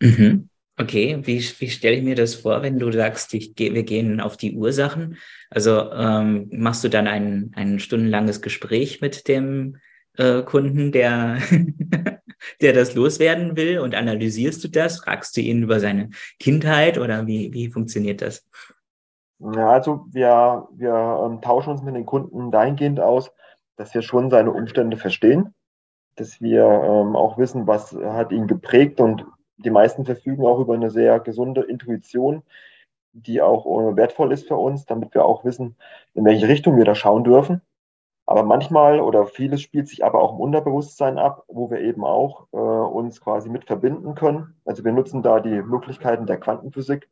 Mhm. 0.02 0.50
Okay, 0.76 1.20
wie, 1.24 1.40
wie 1.40 1.70
stelle 1.70 1.98
ich 1.98 2.04
mir 2.04 2.16
das 2.16 2.34
vor, 2.34 2.64
wenn 2.64 2.80
du 2.80 2.92
sagst, 2.92 3.34
ich, 3.36 3.54
wir 3.56 3.84
gehen 3.84 4.20
auf 4.20 4.38
die 4.38 4.56
Ursachen? 4.56 5.18
Also 5.52 5.92
ähm, 5.92 6.50
machst 6.52 6.84
du 6.84 6.90
dann 6.90 7.08
ein, 7.08 7.52
ein 7.56 7.80
stundenlanges 7.80 8.42
Gespräch 8.42 9.00
mit 9.00 9.28
dem 9.28 9.78
äh, 10.18 10.42
Kunden, 10.44 10.92
der, 10.92 11.38
der 12.62 12.74
das 12.74 12.96
loswerden 12.96 13.56
will 13.56 13.80
und 13.80 13.96
analysierst 13.96 14.64
du 14.64 14.68
das? 14.68 15.00
Fragst 15.00 15.36
du 15.38 15.42
ihn 15.42 15.64
über 15.64 15.80
seine 15.80 16.10
Kindheit 16.40 16.98
oder 16.98 17.28
wie, 17.28 17.54
wie 17.54 17.70
funktioniert 17.70 18.22
das? 18.22 18.48
Ja, 19.40 19.72
also 19.72 20.06
wir, 20.12 20.68
wir 20.74 21.22
ähm, 21.26 21.42
tauschen 21.42 21.72
uns 21.72 21.82
mit 21.82 21.96
den 21.96 22.06
Kunden 22.06 22.52
dahingehend 22.52 23.00
aus, 23.00 23.32
dass 23.76 23.94
wir 23.94 24.02
schon 24.02 24.30
seine 24.30 24.52
Umstände 24.52 24.98
verstehen, 24.98 25.54
dass 26.16 26.40
wir 26.40 26.64
ähm, 26.64 27.16
auch 27.16 27.38
wissen, 27.38 27.68
was 27.68 27.92
hat 27.94 28.32
ihn 28.32 28.48
geprägt 28.48 29.02
und 29.02 29.26
die 29.58 29.70
meisten 29.70 30.06
verfügen 30.06 30.46
auch 30.46 30.60
über 30.60 30.76
eine 30.76 30.90
sehr 30.90 31.20
gesunde 31.20 31.62
Intuition, 31.62 32.44
die 33.12 33.42
auch 33.42 33.66
äh, 33.66 33.96
wertvoll 33.96 34.32
ist 34.32 34.48
für 34.48 34.56
uns, 34.56 34.86
damit 34.86 35.14
wir 35.14 35.26
auch 35.26 35.44
wissen, 35.44 35.76
in 36.14 36.26
welche 36.26 36.48
Richtung 36.48 36.78
wir 36.78 36.86
da 36.86 36.96
schauen 36.96 37.24
dürfen. 37.24 37.62
Aber 38.26 38.44
manchmal 38.44 39.02
oder 39.02 39.26
vieles 39.26 39.62
spielt 39.62 39.88
sich 39.88 40.06
aber 40.06 40.22
auch 40.22 40.34
im 40.34 40.40
Unterbewusstsein 40.40 41.18
ab, 41.18 41.44
wo 41.48 41.70
wir 41.70 41.82
eben 41.82 42.06
auch 42.06 42.48
äh, 42.54 42.58
uns 42.58 43.20
quasi 43.20 43.50
mit 43.50 43.66
verbinden 43.66 44.16
können. 44.16 44.56
Also 44.66 44.84
wir 44.86 44.94
nutzen 44.94 45.22
da 45.22 45.40
die 45.40 45.62
Möglichkeiten 45.62 46.26
der 46.26 46.40
Quantenphysik, 46.40 47.10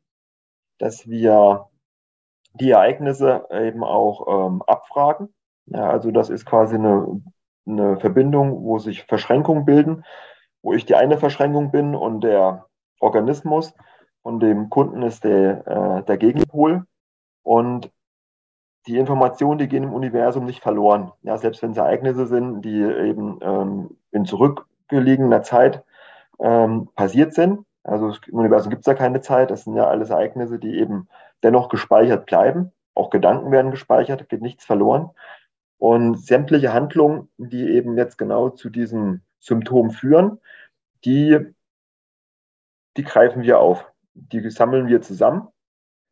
dass 0.78 1.08
wir 1.10 1.68
die 2.54 2.72
Ereignisse 2.72 3.46
eben 3.52 3.84
auch 3.84 4.48
ähm, 4.48 4.62
abfragen. 4.62 5.34
Ja, 5.66 5.90
also 5.90 6.12
das 6.12 6.30
ist 6.30 6.46
quasi 6.46 6.76
eine, 6.76 7.22
eine 7.66 7.98
Verbindung, 7.98 8.64
wo 8.64 8.80
sich 8.80 9.04
Verschränkungen 9.04 9.66
bilden 9.66 10.04
wo 10.62 10.74
ich 10.74 10.86
die 10.86 10.96
eine 10.96 11.18
Verschränkung 11.18 11.72
bin 11.72 11.96
und 11.96 12.22
der 12.22 12.68
Organismus 13.00 13.74
von 14.22 14.40
dem 14.40 14.70
Kunden 14.70 15.02
ist 15.02 15.24
der, 15.24 15.68
äh, 15.68 16.04
der 16.04 16.18
Gegenpol. 16.18 16.86
Und 17.44 17.92
die 18.88 18.98
Informationen, 18.98 19.60
die 19.60 19.68
gehen 19.68 19.84
im 19.84 19.94
Universum 19.94 20.46
nicht 20.46 20.62
verloren. 20.62 21.12
Ja, 21.22 21.38
selbst 21.38 21.62
wenn 21.62 21.72
es 21.72 21.78
Ereignisse 21.78 22.26
sind, 22.26 22.62
die 22.64 22.82
eben 22.82 23.40
ähm, 23.42 23.98
in 24.12 24.26
zurückgelegener 24.26 25.44
Zeit 25.44 25.84
ähm, 26.40 26.90
passiert 26.96 27.34
sind. 27.34 27.66
Also 27.84 28.14
im 28.28 28.38
Universum 28.38 28.70
gibt 28.70 28.82
es 28.82 28.88
ja 28.88 28.94
keine 28.94 29.22
Zeit. 29.22 29.52
Das 29.52 29.64
sind 29.64 29.76
ja 29.76 29.88
alles 29.88 30.10
Ereignisse, 30.10 30.60
die 30.60 30.80
eben 30.80 31.08
dennoch 31.44 31.70
gespeichert 31.70 32.26
bleiben. 32.26 32.72
Auch 32.96 33.10
Gedanken 33.10 33.52
werden 33.52 33.72
gespeichert, 33.72 34.30
geht 34.30 34.42
nichts 34.42 34.66
verloren. 34.66 35.12
Und 35.78 36.20
sämtliche 36.20 36.74
Handlungen, 36.74 37.30
die 37.38 37.70
eben 37.70 37.98
jetzt 37.98 38.18
genau 38.18 38.50
zu 38.50 38.70
diesem 38.70 39.22
Symptom 39.40 39.92
führen, 39.92 40.40
die, 41.06 41.40
die 42.98 43.04
greifen 43.04 43.42
wir 43.44 43.60
auf. 43.60 43.92
Die 44.14 44.48
sammeln 44.50 44.88
wir 44.88 45.02
zusammen. 45.02 45.48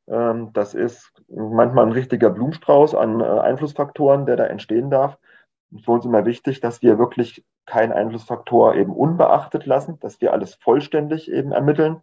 Ähm, 0.08 0.52
das 0.54 0.74
ist 0.74 1.19
manchmal 1.30 1.86
ein 1.86 1.92
richtiger 1.92 2.30
Blumenstrauß 2.30 2.96
an 2.96 3.22
äh, 3.22 3.24
Einflussfaktoren, 3.24 4.26
der 4.26 4.36
da 4.36 4.46
entstehen 4.46 4.90
darf. 4.90 5.18
Und 5.72 5.86
für 5.86 5.92
uns 5.92 6.06
immer 6.06 6.26
wichtig, 6.26 6.62
dass 6.62 6.82
wir 6.82 6.98
wirklich 6.98 7.46
keinen 7.66 7.92
Einflussfaktor 7.92 8.76
eben 8.76 8.92
unbeachtet 8.92 9.66
lassen, 9.66 10.00
dass 10.00 10.20
wir 10.22 10.34
alles 10.34 10.56
vollständig 10.56 11.32
eben 11.32 11.52
ermitteln. 11.52 12.02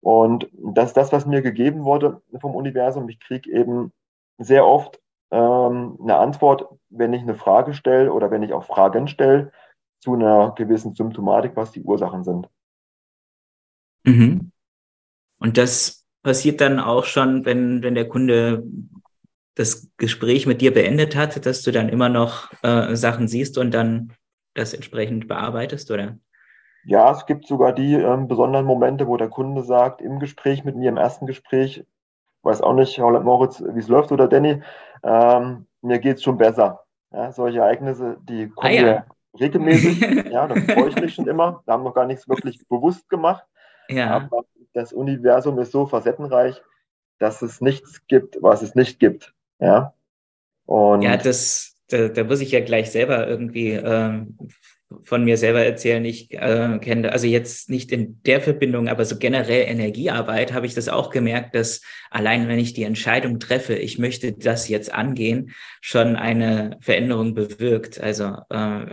Und 0.00 0.48
das 0.52 0.90
ist 0.90 0.96
das, 0.96 1.12
was 1.12 1.26
mir 1.26 1.42
gegeben 1.42 1.84
wurde 1.84 2.22
vom 2.40 2.54
Universum. 2.54 3.08
Ich 3.08 3.18
kriege 3.18 3.50
eben 3.50 3.92
sehr 4.38 4.64
oft 4.64 5.00
ähm, 5.32 5.98
eine 6.00 6.18
Antwort, 6.18 6.68
wenn 6.90 7.12
ich 7.12 7.22
eine 7.22 7.34
Frage 7.34 7.74
stelle 7.74 8.12
oder 8.12 8.30
wenn 8.30 8.44
ich 8.44 8.52
auch 8.52 8.64
Fragen 8.64 9.08
stelle, 9.08 9.50
zu 9.98 10.14
einer 10.14 10.52
gewissen 10.54 10.94
Symptomatik, 10.94 11.56
was 11.56 11.72
die 11.72 11.82
Ursachen 11.82 12.22
sind. 12.22 12.48
Mhm. 14.04 14.52
Und 15.38 15.58
das 15.58 16.05
passiert 16.26 16.60
dann 16.60 16.80
auch 16.80 17.04
schon, 17.04 17.44
wenn, 17.44 17.84
wenn 17.84 17.94
der 17.94 18.08
Kunde 18.08 18.64
das 19.54 19.88
Gespräch 19.96 20.44
mit 20.44 20.60
dir 20.60 20.74
beendet 20.74 21.14
hat, 21.14 21.46
dass 21.46 21.62
du 21.62 21.70
dann 21.70 21.88
immer 21.88 22.08
noch 22.08 22.50
äh, 22.64 22.96
Sachen 22.96 23.28
siehst 23.28 23.58
und 23.58 23.72
dann 23.72 24.12
das 24.52 24.74
entsprechend 24.74 25.28
bearbeitest, 25.28 25.88
oder? 25.92 26.18
Ja, 26.84 27.12
es 27.12 27.26
gibt 27.26 27.46
sogar 27.46 27.72
die 27.72 27.94
ähm, 27.94 28.26
besonderen 28.26 28.66
Momente, 28.66 29.06
wo 29.06 29.16
der 29.16 29.28
Kunde 29.28 29.62
sagt, 29.62 30.02
im 30.02 30.18
Gespräch 30.18 30.64
mit 30.64 30.74
mir, 30.74 30.88
im 30.88 30.96
ersten 30.96 31.26
Gespräch, 31.26 31.84
weiß 32.42 32.60
auch 32.60 32.74
nicht, 32.74 32.98
Moritz, 32.98 33.62
wie 33.62 33.78
es 33.78 33.86
läuft 33.86 34.10
oder 34.10 34.26
Danny, 34.26 34.62
ähm, 35.04 35.66
mir 35.80 36.00
geht 36.00 36.16
es 36.16 36.24
schon 36.24 36.38
besser. 36.38 36.80
Ja, 37.12 37.30
solche 37.30 37.60
Ereignisse, 37.60 38.16
die 38.28 38.48
kommen 38.48 38.66
ah, 38.66 38.86
ja 38.86 39.06
regelmäßig. 39.38 40.00
ja, 40.32 40.48
da 40.48 40.54
freue 40.56 40.88
ich 40.88 40.96
mich 40.96 41.14
schon 41.14 41.28
immer. 41.28 41.62
Da 41.66 41.74
haben 41.74 41.84
wir 41.84 41.92
gar 41.92 42.06
nichts 42.06 42.28
wirklich 42.28 42.66
bewusst 42.68 43.08
gemacht. 43.08 43.44
Ja. 43.88 44.10
Aber 44.10 44.44
das 44.76 44.92
Universum 44.92 45.58
ist 45.58 45.72
so 45.72 45.86
facettenreich, 45.86 46.62
dass 47.18 47.40
es 47.40 47.62
nichts 47.62 48.06
gibt, 48.08 48.36
was 48.42 48.60
es 48.60 48.74
nicht 48.74 49.00
gibt. 49.00 49.32
Ja. 49.58 49.94
Und 50.66 51.00
ja, 51.00 51.16
das, 51.16 51.76
da, 51.88 52.08
da 52.08 52.24
muss 52.24 52.42
ich 52.42 52.52
ja 52.52 52.60
gleich 52.60 52.90
selber 52.90 53.26
irgendwie 53.26 53.70
ähm, 53.70 54.36
von 55.02 55.24
mir 55.24 55.38
selber 55.38 55.64
erzählen. 55.64 56.04
Ich 56.04 56.30
äh, 56.30 56.78
kenne, 56.78 57.10
also 57.10 57.26
jetzt 57.26 57.70
nicht 57.70 57.90
in 57.90 58.20
der 58.24 58.42
Verbindung, 58.42 58.88
aber 58.88 59.06
so 59.06 59.16
generell 59.16 59.66
Energiearbeit 59.66 60.52
habe 60.52 60.66
ich 60.66 60.74
das 60.74 60.90
auch 60.90 61.08
gemerkt, 61.08 61.54
dass 61.54 61.80
allein 62.10 62.46
wenn 62.46 62.58
ich 62.58 62.74
die 62.74 62.84
Entscheidung 62.84 63.40
treffe, 63.40 63.74
ich 63.74 63.98
möchte 63.98 64.34
das 64.34 64.68
jetzt 64.68 64.92
angehen, 64.92 65.52
schon 65.80 66.16
eine 66.16 66.76
Veränderung 66.82 67.32
bewirkt. 67.32 67.98
Also 67.98 68.24
äh, 68.50 68.86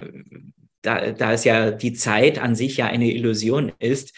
da, 0.82 1.12
da 1.12 1.34
es 1.34 1.44
ja 1.44 1.72
die 1.72 1.94
Zeit 1.94 2.40
an 2.40 2.56
sich 2.56 2.78
ja 2.78 2.86
eine 2.86 3.12
Illusion 3.12 3.74
ist, 3.80 4.14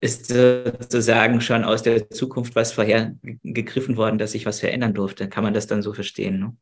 ist 0.00 0.28
sozusagen 0.28 1.40
schon 1.40 1.64
aus 1.64 1.82
der 1.82 2.08
Zukunft 2.10 2.56
was 2.56 2.72
vorher 2.72 3.14
gegriffen 3.42 3.96
worden, 3.96 4.18
dass 4.18 4.32
sich 4.32 4.46
was 4.46 4.60
verändern 4.60 4.94
durfte. 4.94 5.28
Kann 5.28 5.44
man 5.44 5.52
das 5.52 5.66
dann 5.66 5.82
so 5.82 5.92
verstehen? 5.92 6.40
Ne? 6.40 6.56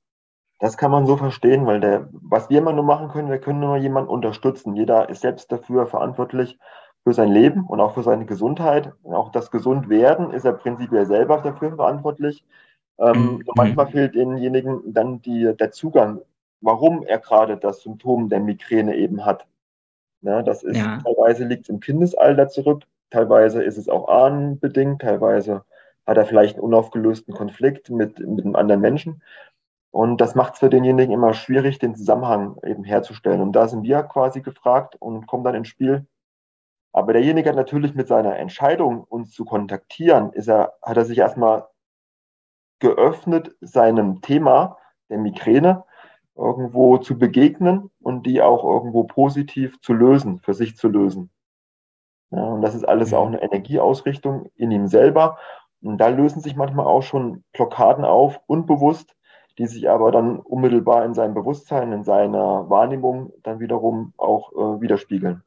Das 0.59 0.76
kann 0.76 0.90
man 0.90 1.07
so 1.07 1.16
verstehen, 1.16 1.66
weil 1.66 1.80
der, 1.80 2.09
was 2.12 2.50
wir 2.50 2.59
immer 2.59 2.73
nur 2.73 2.85
machen 2.85 3.09
können, 3.09 3.30
wir 3.30 3.38
können 3.38 3.61
nur 3.61 3.76
jemanden 3.76 4.11
unterstützen. 4.11 4.75
Jeder 4.75 5.09
ist 5.09 5.23
selbst 5.23 5.52
dafür 5.52 5.87
verantwortlich 5.87 6.59
für 7.04 7.14
sein 7.14 7.30
Leben 7.30 7.64
und 7.64 7.80
auch 7.80 7.95
für 7.95 8.02
seine 8.02 8.26
Gesundheit. 8.26 8.92
Und 9.02 9.14
auch 9.14 9.30
das 9.30 9.52
Gesundwerden 9.52 10.33
ist 10.33 10.45
er 10.45 10.54
prinzipiell 10.54 11.07
selber 11.07 11.38
dafür 11.38 11.76
verantwortlich. 11.76 12.45
Ähm, 12.99 13.37
mhm. 13.37 13.45
manchmal 13.54 13.87
fehlt 13.87 14.16
denjenigen 14.16 14.80
dann 14.92 15.23
die, 15.23 15.54
der 15.57 15.71
Zugang, 15.71 16.21
warum 16.61 17.04
er 17.04 17.18
gerade 17.18 17.57
das 17.57 17.83
Symptom 17.83 18.28
der 18.28 18.40
Migräne 18.40 18.97
eben 18.97 19.25
hat. 19.25 19.47
Ja, 20.23 20.42
das 20.42 20.64
ist 20.64 20.76
ja. 20.76 20.99
teilweise 20.99 21.45
liegt 21.45 21.62
es 21.62 21.68
im 21.68 21.78
Kindesalter 21.78 22.49
zurück, 22.49 22.83
teilweise 23.11 23.62
ist 23.62 23.79
es 23.79 23.88
auch 23.88 24.09
ahnenbedingt, 24.09 25.03
teilweise 25.03 25.65
hat 26.07 26.17
er 26.17 26.27
vielleicht 26.27 26.57
einen 26.57 26.65
unaufgelösten 26.65 27.35
Konflikt 27.35 27.91
mit, 27.91 28.19
mit 28.19 28.45
einem 28.45 28.57
anderen 28.57 28.81
Menschen. 28.81 29.23
Und 29.91 30.21
das 30.21 30.35
macht 30.35 30.55
es 30.55 30.61
für 30.61 30.71
denjenigen 30.71 31.12
immer 31.12 31.35
schwierig, 31.35 31.79
den 31.79 31.95
Zusammenhang 31.95 32.57
eben 32.65 32.85
herzustellen. 32.85 33.41
Und 33.41 33.53
da 33.53 33.69
sind 33.69 33.83
wir 33.83 34.03
quasi 34.03 34.43
gefragt 34.43 34.97
und 34.99 35.27
kommen 35.27 35.45
dann 35.45 35.55
ins 35.55 35.69
Spiel. 35.69 36.07
Aber 36.93 37.12
derjenige 37.12 37.49
hat 37.50 37.57
natürlich 37.57 37.95
mit 37.95 38.09
seiner 38.09 38.37
Entscheidung, 38.37 39.05
uns 39.05 39.33
zu 39.33 39.45
kontaktieren, 39.45 40.33
ist 40.33 40.49
er, 40.49 40.75
hat 40.83 40.97
er 40.97 41.05
sich 41.05 41.19
erstmal 41.19 41.67
geöffnet, 42.81 43.55
seinem 43.61 44.21
Thema 44.21 44.79
der 45.11 45.19
Migräne 45.19 45.85
irgendwo 46.37 46.99
zu 46.99 47.19
begegnen 47.19 47.91
und 48.00 48.25
die 48.25 48.41
auch 48.41 48.65
irgendwo 48.65 49.05
positiv 49.05 49.81
zu 49.81 49.93
lösen, 49.93 50.38
für 50.38 50.55
sich 50.55 50.77
zu 50.77 50.88
lösen. 50.88 51.31
Ja, 52.30 52.42
und 52.44 52.62
das 52.62 52.75
ist 52.75 52.85
alles 52.85 53.14
auch 53.14 53.28
mhm. 53.28 53.35
eine 53.35 53.42
Energieausrichtung 53.42 54.50
in 54.56 54.70
ihm 54.70 54.87
selber. 54.87 55.38
Und 55.80 55.99
da 55.99 56.08
lösen 56.08 56.40
sich 56.40 56.56
manchmal 56.56 56.87
auch 56.87 57.02
schon 57.02 57.44
Blockaden 57.52 58.04
auf, 58.04 58.40
unbewusst, 58.47 59.14
die 59.58 59.66
sich 59.66 59.88
aber 59.88 60.11
dann 60.11 60.38
unmittelbar 60.38 61.04
in 61.04 61.14
seinem 61.14 61.35
Bewusstsein, 61.35 61.92
in 61.92 62.04
seiner 62.04 62.68
Wahrnehmung 62.68 63.32
dann 63.42 63.61
wiederum 63.61 64.12
auch 64.16 64.52
äh, 64.52 64.80
widerspiegeln. 64.80 65.42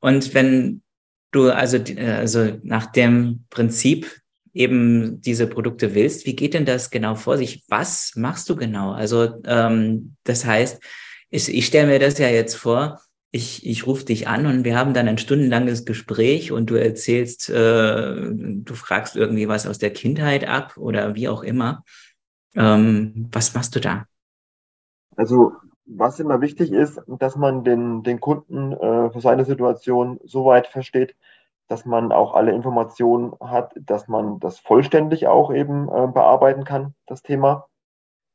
Und 0.00 0.34
wenn 0.34 0.82
du 1.30 1.50
also, 1.50 1.78
also 1.98 2.52
nach 2.62 2.86
dem 2.86 3.44
Prinzip 3.50 4.20
eben 4.52 5.20
diese 5.20 5.46
Produkte 5.46 5.94
willst, 5.94 6.26
wie 6.26 6.36
geht 6.36 6.54
denn 6.54 6.64
das 6.64 6.90
genau 6.90 7.16
vor 7.16 7.36
sich? 7.36 7.64
Was 7.68 8.12
machst 8.14 8.48
du 8.48 8.56
genau? 8.56 8.92
Also 8.92 9.42
ähm, 9.44 10.16
das 10.24 10.44
heißt, 10.44 10.82
ich, 11.30 11.52
ich 11.52 11.66
stelle 11.66 11.88
mir 11.88 11.98
das 11.98 12.18
ja 12.18 12.28
jetzt 12.28 12.54
vor, 12.54 13.00
ich, 13.34 13.66
ich 13.66 13.84
rufe 13.88 14.04
dich 14.04 14.28
an 14.28 14.46
und 14.46 14.62
wir 14.62 14.78
haben 14.78 14.94
dann 14.94 15.08
ein 15.08 15.18
stundenlanges 15.18 15.84
Gespräch 15.84 16.52
und 16.52 16.70
du 16.70 16.76
erzählst, 16.76 17.50
äh, 17.50 18.30
du 18.32 18.74
fragst 18.74 19.16
irgendwie 19.16 19.48
was 19.48 19.66
aus 19.66 19.78
der 19.78 19.92
Kindheit 19.92 20.46
ab 20.46 20.76
oder 20.76 21.16
wie 21.16 21.28
auch 21.28 21.42
immer. 21.42 21.82
Ähm, 22.54 23.28
was 23.32 23.52
machst 23.52 23.74
du 23.74 23.80
da? 23.80 24.04
Also 25.16 25.50
was 25.84 26.20
immer 26.20 26.40
wichtig 26.42 26.70
ist, 26.70 27.00
dass 27.08 27.34
man 27.34 27.64
den, 27.64 28.04
den 28.04 28.20
Kunden 28.20 28.72
äh, 28.72 29.10
für 29.10 29.20
seine 29.20 29.44
Situation 29.44 30.20
so 30.22 30.44
weit 30.44 30.68
versteht, 30.68 31.16
dass 31.66 31.84
man 31.84 32.12
auch 32.12 32.34
alle 32.34 32.52
Informationen 32.52 33.32
hat, 33.40 33.72
dass 33.80 34.06
man 34.06 34.38
das 34.38 34.60
vollständig 34.60 35.26
auch 35.26 35.52
eben 35.52 35.88
äh, 35.88 36.06
bearbeiten 36.06 36.62
kann, 36.62 36.94
das 37.06 37.22
Thema. 37.22 37.66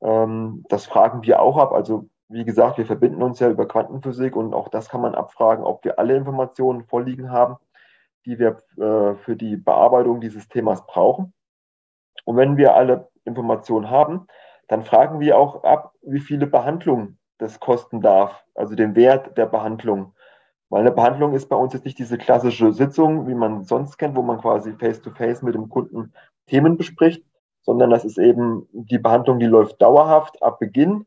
Ähm, 0.02 0.66
das 0.68 0.88
fragen 0.88 1.24
wir 1.24 1.42
auch 1.42 1.58
ab. 1.58 1.72
Also 1.72 2.10
wie 2.30 2.46
gesagt, 2.46 2.78
wir 2.78 2.86
verbinden 2.86 3.24
uns 3.24 3.40
ja 3.40 3.50
über 3.50 3.68
Quantenphysik 3.68 4.36
und 4.36 4.54
auch 4.54 4.70
das 4.70 4.88
kann 4.88 5.02
man 5.02 5.16
abfragen, 5.16 5.66
ob 5.66 5.84
wir 5.84 5.98
alle 5.98 6.16
Informationen 6.16 6.84
vorliegen 6.84 7.32
haben, 7.32 7.58
die 8.26 8.38
wir 8.38 8.58
äh, 8.78 9.16
für 9.16 9.36
die 9.36 9.58
Bearbeitung 9.58 10.22
dieses 10.22 10.48
Themas 10.48 10.86
brauchen. 10.86 11.34
Und 12.26 12.38
wenn 12.38 12.56
wir 12.56 12.76
alle 12.76 13.10
Informationen 13.26 13.90
haben, 13.90 14.28
dann 14.68 14.84
fragen 14.84 15.20
wir 15.20 15.40
auch 15.40 15.64
ab, 15.64 15.94
wie 16.04 16.20
viele 16.20 16.46
Behandlungen 16.46 17.18
das 17.40 17.60
kosten 17.60 18.02
darf, 18.02 18.46
also 18.54 18.76
den 18.76 18.96
Wert 18.96 19.36
der 19.36 19.48
Behandlung. 19.48 20.14
Weil 20.70 20.82
eine 20.82 20.92
Behandlung 20.92 21.34
ist 21.34 21.50
bei 21.50 21.56
uns 21.56 21.74
jetzt 21.74 21.86
nicht 21.86 21.98
diese 21.98 22.20
klassische 22.20 22.72
Sitzung, 22.74 23.28
wie 23.28 23.34
man 23.34 23.64
sonst 23.64 23.98
kennt, 23.98 24.16
wo 24.16 24.22
man 24.22 24.40
quasi 24.40 24.74
face-to-face 24.74 25.40
-face 25.40 25.46
mit 25.46 25.56
dem 25.56 25.70
Kunden 25.70 26.14
Themen 26.46 26.78
bespricht, 26.78 27.26
sondern 27.62 27.90
das 27.90 28.06
ist 28.06 28.20
eben 28.20 28.68
die 28.74 29.00
Behandlung, 29.00 29.40
die 29.40 29.48
läuft 29.48 29.82
dauerhaft 29.82 30.44
ab 30.44 30.60
Beginn 30.60 31.06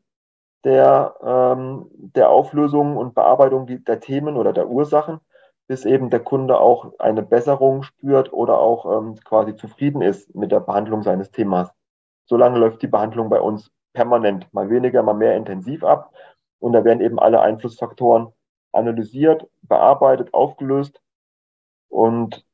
der, 0.63 1.15
ähm, 1.23 1.85
der 1.91 2.29
Auflösung 2.29 2.97
und 2.97 3.15
Bearbeitung 3.15 3.67
der 3.67 3.99
Themen 3.99 4.37
oder 4.37 4.53
der 4.53 4.69
Ursachen, 4.69 5.19
bis 5.67 5.85
eben 5.85 6.09
der 6.09 6.19
Kunde 6.19 6.59
auch 6.59 6.99
eine 6.99 7.23
Besserung 7.23 7.83
spürt 7.83 8.31
oder 8.33 8.59
auch 8.59 8.97
ähm, 8.97 9.15
quasi 9.23 9.55
zufrieden 9.55 10.01
ist 10.01 10.33
mit 10.35 10.51
der 10.51 10.59
Behandlung 10.59 11.03
seines 11.03 11.31
Themas. 11.31 11.71
Solange 12.25 12.59
läuft 12.59 12.81
die 12.81 12.87
Behandlung 12.87 13.29
bei 13.29 13.41
uns 13.41 13.71
permanent, 13.93 14.51
mal 14.53 14.69
weniger, 14.69 15.03
mal 15.03 15.13
mehr 15.13 15.35
intensiv 15.35 15.83
ab. 15.83 16.11
Und 16.59 16.73
da 16.73 16.83
werden 16.83 17.01
eben 17.01 17.19
alle 17.19 17.41
Einflussfaktoren 17.41 18.29
analysiert, 18.71 19.47
bearbeitet, 19.61 20.33
aufgelöst. 20.33 21.01
Und 21.89 22.45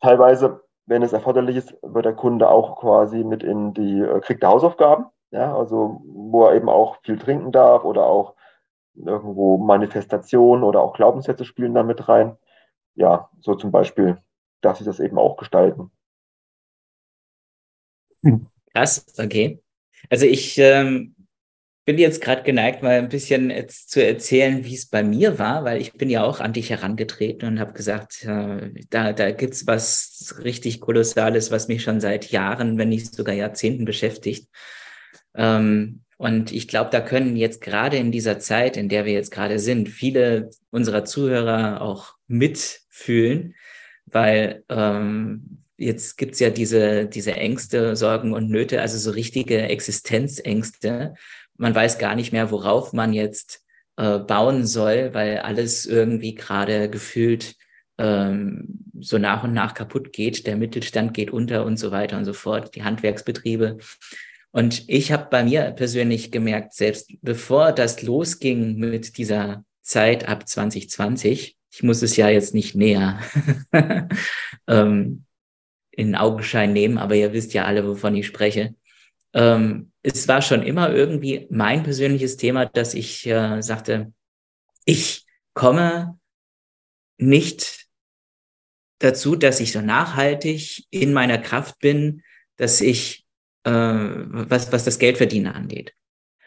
teilweise, 0.00 0.64
wenn 0.86 1.02
es 1.02 1.12
erforderlich 1.12 1.56
ist, 1.56 1.76
wird 1.82 2.04
der 2.04 2.14
Kunde 2.14 2.48
auch 2.48 2.80
quasi 2.80 3.22
mit 3.22 3.42
in 3.42 3.72
die, 3.74 4.00
äh, 4.00 4.20
kriegt 4.20 4.44
Hausaufgaben, 4.44 5.06
ja, 5.30 5.56
also 5.56 6.02
wo 6.04 6.46
er 6.46 6.56
eben 6.56 6.68
auch 6.68 7.00
viel 7.02 7.18
trinken 7.18 7.52
darf 7.52 7.84
oder 7.84 8.04
auch 8.06 8.34
irgendwo 8.94 9.58
Manifestationen 9.58 10.64
oder 10.64 10.80
auch 10.80 10.94
Glaubenssätze 10.94 11.44
spielen 11.44 11.74
da 11.74 11.82
mit 11.82 12.08
rein. 12.08 12.36
Ja, 12.94 13.30
so 13.40 13.54
zum 13.54 13.70
Beispiel 13.70 14.18
darf 14.60 14.78
sich 14.78 14.86
das 14.86 15.00
eben 15.00 15.18
auch 15.18 15.36
gestalten. 15.36 15.90
Krass, 18.74 19.06
okay. 19.18 19.62
Also 20.08 20.26
ich 20.26 20.58
ähm, 20.58 21.14
bin 21.84 21.98
jetzt 21.98 22.20
gerade 22.20 22.42
geneigt, 22.42 22.82
mal 22.82 22.98
ein 22.98 23.08
bisschen 23.08 23.50
jetzt 23.50 23.90
zu 23.90 24.04
erzählen, 24.04 24.64
wie 24.64 24.74
es 24.74 24.86
bei 24.86 25.02
mir 25.02 25.38
war, 25.38 25.64
weil 25.64 25.80
ich 25.80 25.92
bin 25.94 26.10
ja 26.10 26.24
auch 26.24 26.40
an 26.40 26.52
dich 26.52 26.70
herangetreten 26.70 27.48
und 27.48 27.60
habe 27.60 27.72
gesagt, 27.72 28.24
äh, 28.24 28.70
da, 28.90 29.12
da 29.12 29.30
gibt's 29.30 29.66
was 29.66 30.36
richtig 30.44 30.80
Kolossales, 30.80 31.50
was 31.50 31.68
mich 31.68 31.82
schon 31.82 32.00
seit 32.00 32.30
Jahren, 32.30 32.78
wenn 32.78 32.90
nicht 32.90 33.14
sogar 33.14 33.34
Jahrzehnten 33.34 33.84
beschäftigt. 33.84 34.48
Ähm, 35.34 36.00
und 36.16 36.52
ich 36.52 36.68
glaube, 36.68 36.90
da 36.90 37.00
können 37.00 37.36
jetzt 37.36 37.62
gerade 37.62 37.96
in 37.96 38.12
dieser 38.12 38.38
Zeit, 38.38 38.76
in 38.76 38.88
der 38.88 39.06
wir 39.06 39.12
jetzt 39.12 39.30
gerade 39.30 39.58
sind, 39.58 39.88
viele 39.88 40.50
unserer 40.70 41.04
Zuhörer 41.04 41.80
auch 41.80 42.14
mitfühlen, 42.26 43.54
weil 44.04 44.64
ähm, 44.68 45.62
jetzt 45.78 46.18
gibt's 46.18 46.38
ja 46.38 46.50
diese, 46.50 47.06
diese 47.06 47.32
Ängste, 47.32 47.96
Sorgen 47.96 48.34
und 48.34 48.50
Nöte, 48.50 48.82
also 48.82 48.98
so 48.98 49.12
richtige 49.12 49.62
Existenzängste. 49.62 51.14
Man 51.56 51.74
weiß 51.74 51.98
gar 51.98 52.14
nicht 52.14 52.32
mehr, 52.32 52.50
worauf 52.50 52.92
man 52.92 53.14
jetzt 53.14 53.64
äh, 53.96 54.18
bauen 54.18 54.66
soll, 54.66 55.14
weil 55.14 55.38
alles 55.38 55.86
irgendwie 55.86 56.34
gerade 56.34 56.90
gefühlt 56.90 57.56
ähm, 57.96 58.84
so 59.00 59.18
nach 59.18 59.44
und 59.44 59.52
nach 59.52 59.74
kaputt 59.74 60.12
geht. 60.12 60.46
Der 60.46 60.56
Mittelstand 60.56 61.14
geht 61.14 61.30
unter 61.30 61.64
und 61.64 61.78
so 61.78 61.90
weiter 61.90 62.18
und 62.18 62.24
so 62.24 62.34
fort, 62.34 62.74
die 62.74 62.82
Handwerksbetriebe. 62.82 63.78
Und 64.52 64.88
ich 64.88 65.12
habe 65.12 65.28
bei 65.30 65.44
mir 65.44 65.70
persönlich 65.70 66.32
gemerkt, 66.32 66.74
selbst 66.74 67.12
bevor 67.22 67.72
das 67.72 68.02
losging 68.02 68.76
mit 68.76 69.16
dieser 69.16 69.64
Zeit 69.82 70.28
ab 70.28 70.48
2020, 70.48 71.56
ich 71.72 71.82
muss 71.82 72.02
es 72.02 72.16
ja 72.16 72.28
jetzt 72.28 72.52
nicht 72.52 72.74
näher 72.74 73.20
ähm, 74.66 75.24
in 75.90 76.16
Augenschein 76.16 76.72
nehmen, 76.72 76.98
aber 76.98 77.14
ihr 77.14 77.32
wisst 77.32 77.54
ja 77.54 77.64
alle, 77.64 77.86
wovon 77.86 78.16
ich 78.16 78.26
spreche. 78.26 78.74
Ähm, 79.32 79.92
es 80.02 80.26
war 80.26 80.42
schon 80.42 80.62
immer 80.62 80.92
irgendwie 80.92 81.46
mein 81.50 81.82
persönliches 81.82 82.36
Thema, 82.36 82.66
dass 82.66 82.94
ich 82.94 83.26
äh, 83.26 83.60
sagte, 83.60 84.12
ich 84.84 85.26
komme 85.54 86.18
nicht 87.18 87.86
dazu, 88.98 89.36
dass 89.36 89.60
ich 89.60 89.72
so 89.72 89.80
nachhaltig 89.80 90.86
in 90.90 91.12
meiner 91.12 91.38
Kraft 91.38 91.78
bin, 91.78 92.22
dass 92.56 92.80
ich, 92.80 93.26
äh, 93.64 93.70
was, 93.72 94.72
was 94.72 94.84
das 94.84 94.98
Geldverdienen 94.98 95.52
angeht. 95.52 95.94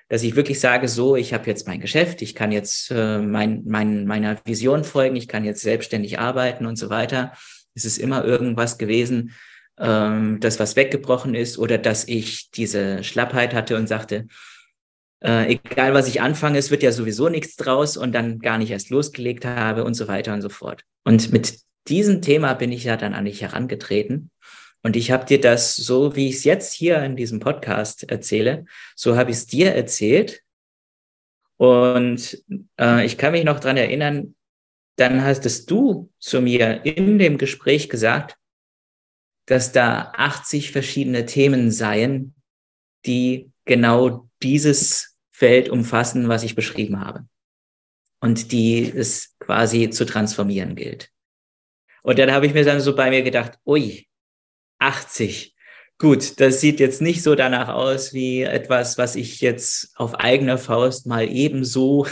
Dass 0.10 0.24
ich 0.24 0.36
wirklich 0.36 0.60
sage, 0.60 0.88
so, 0.88 1.16
ich 1.16 1.34
habe 1.34 1.48
jetzt 1.48 1.68
mein 1.68 1.80
Geschäft, 1.80 2.22
ich 2.22 2.36
kann 2.36 2.52
jetzt 2.52 2.92
äh, 2.92 3.20
mein, 3.20 3.64
mein, 3.66 4.06
meiner 4.06 4.38
Vision 4.46 4.84
folgen, 4.84 5.16
ich 5.16 5.28
kann 5.28 5.46
jetzt 5.46 5.62
selbstständig 5.62 6.20
arbeiten 6.20 6.66
und 6.66 6.78
so 6.78 6.90
weiter. 6.90 7.34
Es 7.74 7.86
ist 7.86 7.98
immer 7.98 8.24
irgendwas 8.24 8.78
gewesen, 8.78 9.34
ähm, 9.80 10.40
das 10.40 10.60
was 10.60 10.76
weggebrochen 10.76 11.36
ist 11.36 11.58
oder 11.58 11.78
dass 11.78 12.08
ich 12.08 12.52
diese 12.52 13.04
Schlappheit 13.04 13.54
hatte 13.54 13.76
und 13.76 13.88
sagte, 13.88 14.28
äh, 15.24 15.54
egal 15.54 15.94
was 15.94 16.08
ich 16.08 16.22
anfange, 16.22 16.58
es 16.60 16.70
wird 16.70 16.84
ja 16.84 16.92
sowieso 16.92 17.30
nichts 17.30 17.56
draus 17.56 17.98
und 17.98 18.14
dann 18.14 18.40
gar 18.40 18.58
nicht 18.58 18.72
erst 18.72 18.90
losgelegt 18.90 19.46
habe 19.46 19.84
und 19.84 19.94
so 19.94 20.08
weiter 20.08 20.34
und 20.34 20.42
so 20.42 20.50
fort. 20.50 20.84
Und 21.06 21.32
mit 21.32 21.60
diesem 21.88 22.22
Thema 22.22 22.54
bin 22.54 22.72
ich 22.72 22.84
ja 22.84 22.98
dann 22.98 23.14
an 23.14 23.26
dich 23.26 23.42
herangetreten. 23.42 24.30
Und 24.84 24.98
ich 24.98 25.12
habe 25.12 25.26
dir 25.26 25.40
das, 25.40 25.76
so 25.78 26.16
wie 26.16 26.28
ich 26.28 26.36
es 26.36 26.44
jetzt 26.44 26.74
hier 26.74 27.02
in 27.04 27.16
diesem 27.16 27.40
Podcast 27.40 28.04
erzähle, 28.10 28.66
so 28.96 29.16
habe 29.16 29.32
ich 29.32 29.38
es 29.38 29.48
dir 29.48 29.74
erzählt. 29.74 30.44
Und 31.58 32.44
äh, 32.78 33.06
ich 33.06 33.18
kann 33.18 33.32
mich 33.32 33.46
noch 33.46 33.62
dran 33.62 33.78
erinnern, 33.78 34.36
dann 34.98 35.24
hast 35.24 35.46
es 35.46 35.66
du 35.66 36.12
zu 36.20 36.42
mir 36.42 36.86
in 36.86 37.18
dem 37.18 37.38
Gespräch 37.38 37.90
gesagt, 37.90 38.38
dass 39.46 39.72
da 39.72 40.12
80 40.16 40.72
verschiedene 40.72 41.26
Themen 41.26 41.72
seien, 41.72 42.36
die 43.06 43.52
genau 43.66 44.30
dieses 44.42 45.18
Feld 45.32 45.70
umfassen, 45.70 46.28
was 46.28 46.44
ich 46.44 46.56
beschrieben 46.56 47.00
habe. 47.00 47.26
Und 48.20 48.52
die 48.52 48.84
es 48.84 49.36
quasi 49.40 49.90
zu 49.90 50.06
transformieren 50.06 50.76
gilt. 50.76 51.10
Und 52.04 52.20
dann 52.20 52.32
habe 52.32 52.46
ich 52.46 52.54
mir 52.54 52.64
dann 52.66 52.82
so 52.82 52.96
bei 52.96 53.10
mir 53.10 53.22
gedacht, 53.22 53.60
ui, 53.66 54.08
80. 54.84 55.56
Gut, 55.98 56.40
das 56.40 56.60
sieht 56.60 56.80
jetzt 56.80 57.02
nicht 57.02 57.24
so 57.24 57.36
danach 57.36 57.70
aus 57.70 58.14
wie 58.14 58.42
etwas, 58.42 58.98
was 58.98 59.16
ich 59.16 59.42
jetzt 59.42 59.94
auf 59.96 60.16
eigener 60.16 60.58
Faust 60.58 61.08
mal 61.08 61.30
ebenso 61.30 62.08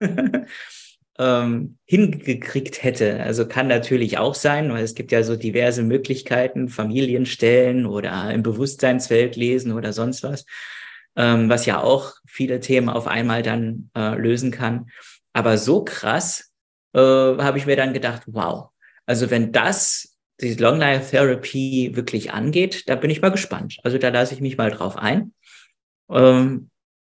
ähm, 1.18 1.78
hingekriegt 1.84 2.82
hätte. 2.82 3.22
Also 3.22 3.46
kann 3.46 3.66
natürlich 3.68 4.18
auch 4.18 4.34
sein, 4.34 4.72
weil 4.72 4.84
es 4.84 4.94
gibt 4.94 5.12
ja 5.12 5.22
so 5.22 5.36
diverse 5.36 5.82
Möglichkeiten, 5.82 6.68
Familienstellen 6.68 7.84
oder 7.84 8.30
im 8.32 8.42
Bewusstseinsfeld 8.42 9.36
lesen 9.36 9.72
oder 9.72 9.92
sonst 9.92 10.22
was, 10.22 10.46
ähm, 11.16 11.50
was 11.50 11.66
ja 11.66 11.82
auch 11.82 12.14
viele 12.26 12.60
Themen 12.60 12.88
auf 12.88 13.06
einmal 13.06 13.42
dann 13.42 13.90
äh, 13.94 14.16
lösen 14.16 14.50
kann. 14.50 14.90
Aber 15.32 15.58
so 15.58 15.84
krass 15.84 16.52
äh, 16.94 17.00
habe 17.00 17.58
ich 17.58 17.66
mir 17.66 17.76
dann 17.76 17.92
gedacht, 17.92 18.22
wow, 18.26 18.70
also 19.04 19.30
wenn 19.30 19.52
das 19.52 20.15
die 20.40 20.54
Long 20.54 20.78
Life 20.78 21.10
Therapy 21.10 21.92
wirklich 21.94 22.32
angeht, 22.32 22.88
da 22.88 22.96
bin 22.96 23.10
ich 23.10 23.22
mal 23.22 23.30
gespannt. 23.30 23.78
Also 23.82 23.98
da 23.98 24.10
lasse 24.10 24.34
ich 24.34 24.40
mich 24.40 24.56
mal 24.56 24.70
drauf 24.70 24.96
ein. 24.96 25.32
Ähm, 26.10 26.70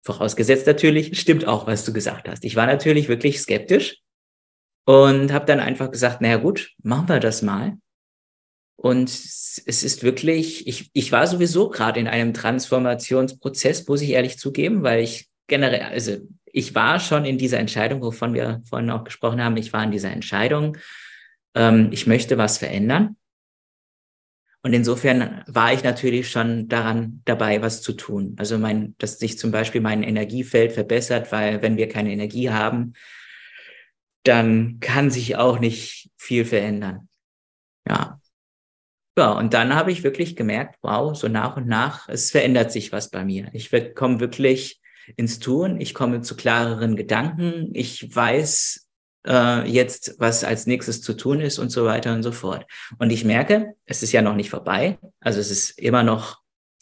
Vorausgesetzt 0.03 0.65
natürlich, 0.65 1.19
stimmt 1.19 1.45
auch, 1.45 1.67
was 1.67 1.85
du 1.85 1.93
gesagt 1.93 2.29
hast. 2.29 2.45
Ich 2.45 2.55
war 2.55 2.65
natürlich 2.65 3.09
wirklich 3.09 3.39
skeptisch 3.41 3.97
und 4.85 5.33
habe 5.33 5.45
dann 5.45 5.59
einfach 5.59 5.91
gesagt, 5.91 6.21
naja 6.21 6.37
gut, 6.37 6.71
machen 6.81 7.09
wir 7.09 7.19
das 7.19 7.41
mal. 7.41 7.77
Und 8.75 9.09
es 9.09 9.83
ist 9.83 10.03
wirklich, 10.03 10.65
ich, 10.65 10.89
ich 10.93 11.11
war 11.11 11.27
sowieso 11.27 11.69
gerade 11.69 11.99
in 11.99 12.07
einem 12.07 12.33
Transformationsprozess, 12.33 13.85
muss 13.87 14.01
ich 14.01 14.11
ehrlich 14.11 14.39
zugeben, 14.39 14.83
weil 14.83 15.03
ich 15.03 15.27
generell, 15.47 15.81
also 15.81 16.15
ich 16.45 16.73
war 16.75 17.01
schon 17.01 17.25
in 17.25 17.37
dieser 17.37 17.59
Entscheidung, 17.59 18.01
wovon 18.01 18.33
wir 18.33 18.61
vorhin 18.69 18.89
auch 18.89 19.03
gesprochen 19.03 19.43
haben, 19.43 19.57
ich 19.57 19.73
war 19.73 19.83
in 19.83 19.91
dieser 19.91 20.11
Entscheidung, 20.11 20.77
ähm, 21.55 21.89
ich 21.91 22.07
möchte 22.07 22.37
was 22.37 22.57
verändern. 22.57 23.15
Und 24.61 24.73
insofern 24.73 25.43
war 25.47 25.71
ich 25.71 25.83
natürlich 25.83 26.29
schon 26.29 26.67
daran 26.67 27.21
dabei, 27.23 27.61
was 27.61 27.81
zu 27.81 27.93
tun. 27.93 28.35
Also 28.37 28.57
mein, 28.57 28.93
dass 28.97 29.17
sich 29.17 29.37
zum 29.39 29.51
Beispiel 29.51 29.79
mein 29.79 30.03
Energiefeld 30.03 30.73
verbessert, 30.73 31.31
weil 31.31 31.61
wenn 31.61 31.77
wir 31.77 31.87
keine 31.87 32.11
Energie 32.11 32.49
haben, 32.49 32.93
dann 34.23 34.79
kann 34.81 35.11
sich 35.11 35.37
auch 35.37 35.59
nicht 35.59 36.11
viel 36.17 36.43
verändern. 36.43 37.07
Ja. 37.87 38.19
Ja, 39.17 39.31
und 39.31 39.53
dann 39.53 39.75
habe 39.75 39.91
ich 39.91 40.03
wirklich 40.03 40.35
gemerkt, 40.35 40.77
wow, 40.81 41.15
so 41.15 41.27
nach 41.27 41.57
und 41.57 41.67
nach, 41.67 42.07
es 42.07 42.31
verändert 42.31 42.71
sich 42.71 42.91
was 42.91 43.09
bei 43.09 43.25
mir. 43.25 43.49
Ich 43.53 43.69
komme 43.95 44.19
wirklich 44.19 44.81
ins 45.17 45.39
Tun, 45.39 45.81
ich 45.81 45.93
komme 45.93 46.21
zu 46.21 46.35
klareren 46.35 46.95
Gedanken, 46.95 47.69
ich 47.73 48.13
weiß, 48.15 48.88
äh, 49.27 49.69
jetzt, 49.69 50.15
was 50.19 50.43
als 50.43 50.67
nächstes 50.67 51.01
zu 51.01 51.13
tun 51.13 51.41
ist 51.41 51.59
und 51.59 51.69
so 51.69 51.85
weiter 51.85 52.13
und 52.13 52.23
so 52.23 52.31
fort. 52.31 52.65
Und 52.97 53.11
ich 53.11 53.25
merke, 53.25 53.75
es 53.85 54.03
ist 54.03 54.11
ja 54.11 54.21
noch 54.21 54.35
nicht 54.35 54.49
vorbei. 54.49 54.97
Also 55.19 55.39
es 55.39 55.51
ist 55.51 55.79
immer 55.79 56.03
noch 56.03 56.39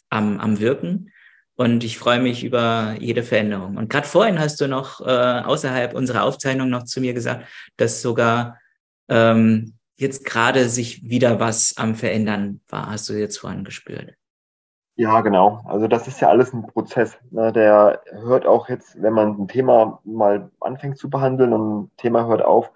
am, 0.09 0.39
am 0.39 0.59
Wirken. 0.59 1.11
Und 1.55 1.83
ich 1.83 1.97
freue 1.97 2.19
mich 2.19 2.43
über 2.43 2.95
jede 2.99 3.23
Veränderung. 3.23 3.77
Und 3.77 3.89
gerade 3.89 4.07
vorhin 4.07 4.39
hast 4.39 4.61
du 4.61 4.67
noch 4.67 5.01
äh, 5.01 5.03
außerhalb 5.03 5.95
unserer 5.95 6.23
Aufzeichnung 6.23 6.69
noch 6.69 6.83
zu 6.83 7.01
mir 7.01 7.13
gesagt, 7.13 7.47
dass 7.77 8.03
sogar 8.03 8.59
ähm, 9.09 9.73
jetzt 9.95 10.23
gerade 10.23 10.69
sich 10.69 11.09
wieder 11.09 11.39
was 11.39 11.75
am 11.77 11.95
Verändern 11.95 12.61
war, 12.67 12.91
hast 12.91 13.09
du 13.09 13.13
jetzt 13.13 13.37
vorhin 13.39 13.63
gespürt. 13.63 14.16
Ja, 14.97 15.21
genau. 15.21 15.61
Also 15.65 15.87
das 15.87 16.07
ist 16.07 16.19
ja 16.21 16.29
alles 16.29 16.53
ein 16.53 16.65
Prozess. 16.65 17.19
Ne? 17.29 17.53
Der 17.53 18.01
hört 18.11 18.47
auch 18.47 18.67
jetzt, 18.67 18.99
wenn 18.99 19.13
man 19.13 19.39
ein 19.39 19.47
Thema 19.47 19.99
mal 20.03 20.49
anfängt 20.59 20.97
zu 20.97 21.07
behandeln 21.07 21.53
und 21.53 21.83
ein 21.83 21.91
Thema 21.97 22.25
hört 22.25 22.41
auf, 22.41 22.71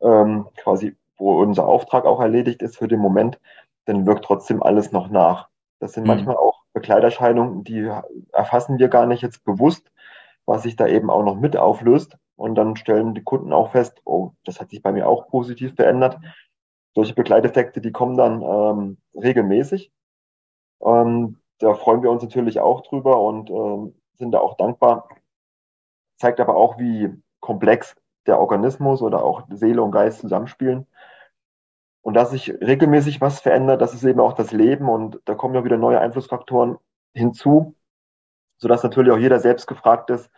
ähm, 0.00 0.46
quasi, 0.56 0.96
wo 1.16 1.40
unser 1.42 1.66
Auftrag 1.66 2.04
auch 2.04 2.20
erledigt 2.20 2.62
ist 2.62 2.78
für 2.78 2.86
den 2.86 3.00
Moment, 3.00 3.40
dann 3.86 4.06
wirkt 4.06 4.24
trotzdem 4.24 4.62
alles 4.62 4.92
noch 4.92 5.10
nach. 5.10 5.48
Das 5.80 5.94
sind 5.94 6.04
mhm. 6.04 6.10
manchmal 6.10 6.36
auch 6.36 6.62
Bekleiderscheinungen, 6.74 7.64
die 7.64 7.90
erfassen 8.32 8.78
wir 8.78 8.86
gar 8.86 9.06
nicht 9.06 9.22
jetzt 9.22 9.44
bewusst, 9.44 9.90
was 10.46 10.62
sich 10.62 10.76
da 10.76 10.86
eben 10.86 11.10
auch 11.10 11.24
noch 11.24 11.34
mit 11.34 11.56
auflöst. 11.56 12.16
Und 12.36 12.54
dann 12.54 12.76
stellen 12.76 13.14
die 13.14 13.24
Kunden 13.24 13.52
auch 13.52 13.72
fest, 13.72 14.00
oh, 14.04 14.30
das 14.44 14.60
hat 14.60 14.70
sich 14.70 14.80
bei 14.80 14.92
mir 14.92 15.08
auch 15.08 15.26
positiv 15.26 15.74
verändert. 15.74 16.18
Solche 16.94 17.14
Begleiteffekte, 17.14 17.80
die 17.80 17.90
kommen 17.90 18.16
dann 18.16 18.42
ähm, 18.42 18.98
regelmäßig. 19.20 19.90
Und 20.78 21.38
da 21.58 21.74
freuen 21.74 22.02
wir 22.02 22.10
uns 22.10 22.22
natürlich 22.22 22.60
auch 22.60 22.82
drüber 22.82 23.20
und 23.20 23.50
äh, 23.50 23.92
sind 24.14 24.32
da 24.32 24.40
auch 24.40 24.56
dankbar. 24.56 25.08
Zeigt 26.16 26.40
aber 26.40 26.56
auch, 26.56 26.78
wie 26.78 27.10
komplex 27.40 27.96
der 28.26 28.40
Organismus 28.40 29.02
oder 29.02 29.24
auch 29.24 29.42
Seele 29.50 29.82
und 29.82 29.92
Geist 29.92 30.20
zusammenspielen. 30.20 30.86
Und 32.02 32.14
dass 32.14 32.30
sich 32.30 32.50
regelmäßig 32.60 33.20
was 33.20 33.40
verändert, 33.40 33.80
das 33.80 33.94
ist 33.94 34.04
eben 34.04 34.20
auch 34.20 34.32
das 34.32 34.52
Leben 34.52 34.88
und 34.88 35.20
da 35.24 35.34
kommen 35.34 35.54
ja 35.54 35.64
wieder 35.64 35.76
neue 35.76 36.00
Einflussfaktoren 36.00 36.78
hinzu, 37.12 37.74
sodass 38.56 38.82
natürlich 38.82 39.12
auch 39.12 39.18
jeder 39.18 39.40
selbst 39.40 39.66
gefragt 39.66 40.10
ist, 40.10 40.30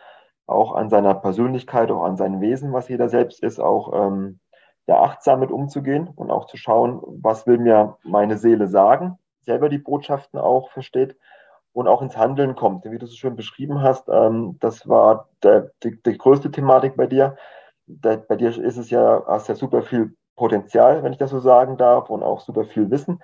auch 0.47 0.73
an 0.73 0.89
seiner 0.89 1.13
Persönlichkeit, 1.13 1.91
auch 1.91 2.03
an 2.03 2.17
seinem 2.17 2.41
Wesen, 2.41 2.73
was 2.73 2.89
jeder 2.89 3.09
selbst 3.09 3.41
ist, 3.41 3.59
auch 3.59 3.93
ähm, 3.93 4.39
ja, 4.87 5.01
achtsam 5.01 5.39
mit 5.39 5.51
umzugehen 5.51 6.07
und 6.07 6.31
auch 6.31 6.45
zu 6.45 6.57
schauen, 6.57 7.01
was 7.05 7.47
will 7.47 7.57
mir 7.57 7.97
meine 8.03 8.37
Seele 8.37 8.67
sagen 8.67 9.17
selber 9.41 9.69
die 9.69 9.77
Botschaften 9.77 10.39
auch 10.39 10.71
versteht 10.71 11.15
und 11.73 11.87
auch 11.87 12.01
ins 12.01 12.17
Handeln 12.17 12.55
kommt. 12.55 12.85
Wie 12.85 12.97
du 12.97 13.05
es 13.05 13.15
schön 13.15 13.35
beschrieben 13.35 13.81
hast, 13.81 14.09
ähm, 14.09 14.57
das 14.59 14.87
war 14.87 15.29
der, 15.43 15.71
die, 15.83 16.01
die, 16.01 16.17
größte 16.17 16.51
Thematik 16.51 16.95
bei 16.97 17.07
dir. 17.07 17.37
Der, 17.85 18.17
bei 18.17 18.35
dir 18.35 18.49
ist 18.49 18.77
es 18.77 18.89
ja, 18.89 19.23
hast 19.27 19.49
ja 19.49 19.55
super 19.55 19.81
viel 19.81 20.15
Potenzial, 20.35 21.03
wenn 21.03 21.11
ich 21.11 21.17
das 21.17 21.31
so 21.31 21.39
sagen 21.39 21.77
darf, 21.77 22.09
und 22.09 22.23
auch 22.23 22.41
super 22.41 22.65
viel 22.65 22.89
Wissen. 22.89 23.21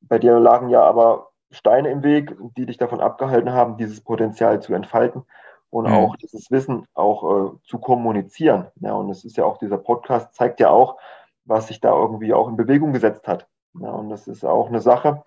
Bei 0.00 0.18
dir 0.18 0.38
lagen 0.38 0.68
ja 0.68 0.82
aber 0.82 1.30
Steine 1.50 1.90
im 1.90 2.02
Weg, 2.02 2.36
die 2.56 2.66
dich 2.66 2.76
davon 2.76 3.00
abgehalten 3.00 3.52
haben, 3.52 3.76
dieses 3.76 4.00
Potenzial 4.00 4.60
zu 4.60 4.74
entfalten 4.74 5.24
und 5.70 5.86
mhm. 5.86 5.92
auch 5.92 6.16
dieses 6.16 6.50
Wissen 6.50 6.86
auch 6.94 7.54
äh, 7.54 7.58
zu 7.64 7.78
kommunizieren. 7.78 8.68
Ja, 8.80 8.94
und 8.94 9.10
es 9.10 9.24
ist 9.24 9.36
ja 9.36 9.44
auch 9.44 9.58
dieser 9.58 9.78
Podcast 9.78 10.34
zeigt 10.34 10.60
ja 10.60 10.70
auch, 10.70 10.98
was 11.44 11.68
sich 11.68 11.80
da 11.80 11.92
irgendwie 11.92 12.34
auch 12.34 12.48
in 12.48 12.56
Bewegung 12.56 12.92
gesetzt 12.92 13.28
hat. 13.28 13.46
Ja, 13.80 13.90
und 13.90 14.10
das 14.10 14.26
ist 14.28 14.44
auch 14.44 14.68
eine 14.68 14.80
Sache, 14.80 15.22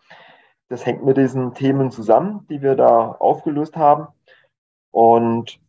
das 0.69 0.85
hängt 0.85 1.03
mit 1.03 1.17
diesen 1.17 1.53
Themen 1.53 1.91
zusammen, 1.91 2.45
die 2.49 2.61
wir 2.61 2.75
da 2.75 3.11
aufgelöst 3.13 3.75
haben. 3.75 4.07
Und 4.91 5.59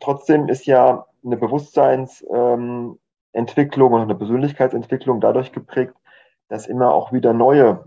trotzdem 0.00 0.48
ist 0.48 0.66
ja 0.66 1.06
eine 1.24 1.36
Bewusstseinsentwicklung 1.36 2.98
ähm, 3.92 3.94
und 3.94 4.02
eine 4.02 4.14
Persönlichkeitsentwicklung 4.14 5.20
dadurch 5.20 5.52
geprägt, 5.52 5.94
dass 6.48 6.66
immer 6.66 6.94
auch 6.94 7.12
wieder 7.12 7.32
neue 7.32 7.84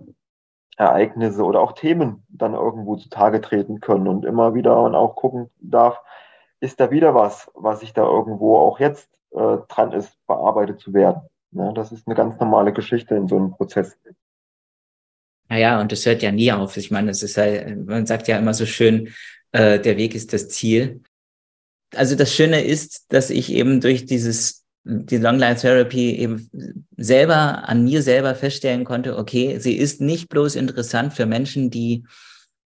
Ereignisse 0.78 1.44
oder 1.44 1.62
auch 1.62 1.74
Themen 1.74 2.26
dann 2.30 2.54
irgendwo 2.54 2.96
zutage 2.96 3.42
treten 3.42 3.80
können 3.82 4.08
und 4.08 4.26
immer 4.26 4.54
wieder 4.54 4.82
und 4.82 4.96
auch 4.96 5.16
gucken 5.16 5.50
darf, 5.60 6.02
ist 6.62 6.80
da 6.80 6.92
wieder 6.92 7.16
was, 7.16 7.52
was 7.56 7.82
sich 7.82 7.94
da 7.94 8.04
irgendwo 8.04 8.58
auch 8.58 8.80
jetzt 8.80 9.10
äh, 9.32 9.58
dran 9.68 9.92
ist, 9.92 10.16
bearbeitet 10.28 10.80
zu 10.80 10.94
werden. 10.94 11.22
Ja, 11.52 11.72
das 11.72 11.92
ist 11.92 12.08
eine 12.08 12.16
ganz 12.16 12.40
normale 12.40 12.74
Geschichte 12.74 13.16
in 13.16 13.28
so 13.28 13.38
einem 13.38 13.52
Prozess. 13.52 13.98
Naja, 15.50 15.82
und 15.82 15.92
das 15.92 16.06
hört 16.06 16.22
ja 16.22 16.32
nie 16.32 16.52
auf. 16.52 16.78
Ich 16.78 16.92
meine, 16.92 17.10
es 17.10 17.24
ist 17.24 17.36
ja, 17.36 17.76
man 17.76 18.06
sagt 18.06 18.28
ja 18.28 18.38
immer 18.38 18.54
so 18.54 18.66
schön, 18.66 19.10
äh, 19.52 19.80
der 19.80 19.98
Weg 19.98 20.14
ist 20.14 20.32
das 20.32 20.50
Ziel. 20.50 21.02
Also 21.96 22.16
das 22.16 22.34
Schöne 22.34 22.64
ist, 22.64 23.12
dass 23.12 23.32
ich 23.32 23.52
eben 23.52 23.82
durch 23.82 24.06
dieses, 24.06 24.66
die 24.84 25.18
Long 25.18 25.40
Life 25.40 25.62
Therapy 25.62 26.12
eben 26.18 26.50
selber 26.98 27.68
an 27.68 27.84
mir 27.84 28.04
selber 28.04 28.36
feststellen 28.36 28.86
konnte, 28.86 29.18
okay, 29.18 29.58
sie 29.58 29.76
ist 29.76 30.02
nicht 30.02 30.30
bloß 30.30 30.56
interessant 30.56 31.14
für 31.14 31.26
Menschen, 31.26 31.72
die 31.72 32.06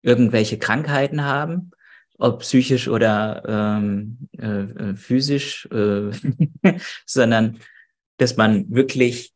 irgendwelche 0.03 0.59
Krankheiten 0.59 1.25
haben, 1.25 1.71
ob 2.19 2.41
psychisch 2.41 2.87
oder 2.87 3.43
ähm, 3.47 4.29
äh, 4.37 4.95
physisch, 4.95 5.67
äh, 5.71 6.11
sondern 7.07 7.59
dass 8.17 8.37
man 8.37 8.65
wirklich 8.69 9.33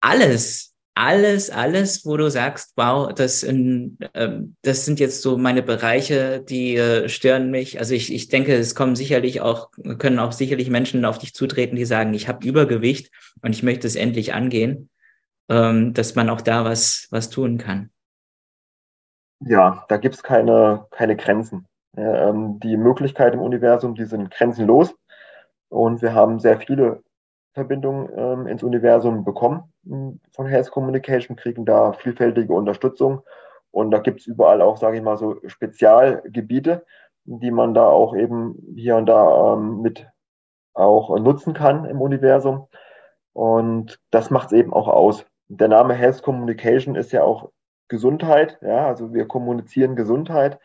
alles, 0.00 0.74
alles, 0.94 1.50
alles, 1.50 2.04
wo 2.04 2.16
du 2.16 2.30
sagst, 2.30 2.72
wow, 2.76 3.12
das, 3.14 3.42
in, 3.42 3.98
äh, 4.12 4.40
das 4.62 4.84
sind 4.84 5.00
jetzt 5.00 5.22
so 5.22 5.38
meine 5.38 5.62
Bereiche, 5.62 6.40
die 6.40 6.76
äh, 6.76 7.08
stören 7.08 7.50
mich. 7.50 7.78
Also 7.78 7.94
ich, 7.94 8.12
ich 8.12 8.28
denke, 8.28 8.54
es 8.54 8.74
kommen 8.74 8.94
sicherlich 8.94 9.40
auch, 9.40 9.70
können 9.98 10.18
auch 10.18 10.32
sicherlich 10.32 10.68
Menschen 10.68 11.04
auf 11.04 11.18
dich 11.18 11.34
zutreten, 11.34 11.76
die 11.76 11.86
sagen, 11.86 12.12
ich 12.12 12.28
habe 12.28 12.46
Übergewicht 12.46 13.10
und 13.40 13.52
ich 13.52 13.62
möchte 13.62 13.86
es 13.86 13.96
endlich 13.96 14.34
angehen, 14.34 14.90
ähm, 15.48 15.94
dass 15.94 16.14
man 16.14 16.28
auch 16.28 16.42
da 16.42 16.64
was, 16.64 17.08
was 17.10 17.30
tun 17.30 17.56
kann. 17.56 17.90
Ja, 19.40 19.84
da 19.88 19.96
gibt 19.96 20.14
es 20.14 20.22
keine, 20.22 20.86
keine 20.90 21.16
Grenzen. 21.16 21.66
Ähm, 21.96 22.60
die 22.60 22.76
Möglichkeiten 22.76 23.38
im 23.38 23.42
Universum, 23.42 23.94
die 23.94 24.04
sind 24.04 24.30
grenzenlos. 24.30 24.94
Und 25.68 26.02
wir 26.02 26.12
haben 26.12 26.38
sehr 26.38 26.60
viele 26.60 27.02
Verbindung 27.52 28.08
ähm, 28.16 28.46
ins 28.46 28.62
Universum 28.62 29.24
bekommen 29.24 29.72
hm, 29.84 30.20
von 30.32 30.46
Health 30.46 30.70
Communication, 30.70 31.36
kriegen 31.36 31.64
da 31.64 31.92
vielfältige 31.92 32.52
Unterstützung. 32.52 33.22
Und 33.70 33.90
da 33.90 33.98
gibt 33.98 34.20
es 34.20 34.26
überall 34.26 34.60
auch, 34.60 34.76
sage 34.76 34.98
ich 34.98 35.02
mal, 35.02 35.16
so 35.16 35.36
Spezialgebiete, 35.46 36.84
die 37.24 37.50
man 37.50 37.74
da 37.74 37.86
auch 37.86 38.14
eben 38.14 38.74
hier 38.76 38.96
und 38.96 39.06
da 39.06 39.54
ähm, 39.54 39.80
mit 39.80 40.06
auch 40.74 41.18
nutzen 41.18 41.54
kann 41.54 41.84
im 41.84 42.00
Universum. 42.00 42.68
Und 43.32 43.98
das 44.10 44.30
macht 44.30 44.46
es 44.46 44.52
eben 44.52 44.72
auch 44.72 44.88
aus. 44.88 45.24
Der 45.48 45.68
Name 45.68 45.94
Health 45.94 46.22
Communication 46.22 46.96
ist 46.96 47.12
ja 47.12 47.22
auch 47.22 47.50
Gesundheit. 47.88 48.58
Ja, 48.62 48.86
also 48.86 49.12
wir 49.12 49.26
kommunizieren 49.26 49.96
Gesundheit. 49.96 50.58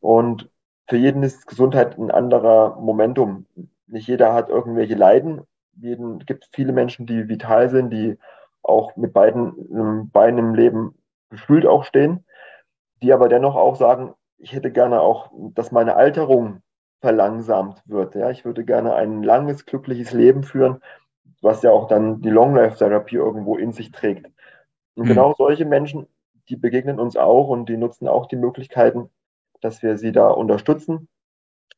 Und 0.00 0.50
für 0.88 0.96
jeden 0.96 1.22
ist 1.22 1.46
Gesundheit 1.46 1.98
ein 1.98 2.10
anderer 2.10 2.76
Momentum. 2.80 3.46
Nicht 3.86 4.08
jeder 4.08 4.32
hat 4.34 4.48
irgendwelche 4.48 4.94
Leiden 4.94 5.42
jeden, 5.80 6.18
gibt 6.20 6.48
viele 6.52 6.72
Menschen, 6.72 7.06
die 7.06 7.28
vital 7.28 7.68
sind, 7.70 7.90
die 7.90 8.18
auch 8.62 8.96
mit 8.96 9.12
beiden 9.12 10.10
Beinen 10.12 10.38
im 10.38 10.54
Leben 10.54 10.94
gefühlt 11.30 11.66
auch 11.66 11.84
stehen, 11.84 12.24
die 13.02 13.12
aber 13.12 13.28
dennoch 13.28 13.56
auch 13.56 13.76
sagen, 13.76 14.14
ich 14.38 14.52
hätte 14.52 14.70
gerne 14.70 15.00
auch, 15.00 15.30
dass 15.54 15.72
meine 15.72 15.96
Alterung 15.96 16.62
verlangsamt 17.00 17.82
wird. 17.86 18.14
Ja, 18.14 18.30
ich 18.30 18.44
würde 18.44 18.64
gerne 18.64 18.94
ein 18.94 19.22
langes, 19.22 19.66
glückliches 19.66 20.12
Leben 20.12 20.42
führen, 20.42 20.82
was 21.40 21.62
ja 21.62 21.70
auch 21.70 21.88
dann 21.88 22.20
die 22.20 22.30
Long 22.30 22.54
Life 22.54 22.76
Therapie 22.76 23.16
irgendwo 23.16 23.56
in 23.56 23.72
sich 23.72 23.92
trägt. 23.92 24.26
Und 24.94 25.04
mhm. 25.04 25.08
genau 25.08 25.34
solche 25.36 25.64
Menschen, 25.64 26.06
die 26.48 26.56
begegnen 26.56 27.00
uns 27.00 27.16
auch 27.16 27.48
und 27.48 27.68
die 27.68 27.76
nutzen 27.76 28.08
auch 28.08 28.26
die 28.26 28.36
Möglichkeiten, 28.36 29.10
dass 29.60 29.82
wir 29.82 29.96
sie 29.96 30.12
da 30.12 30.28
unterstützen, 30.28 31.08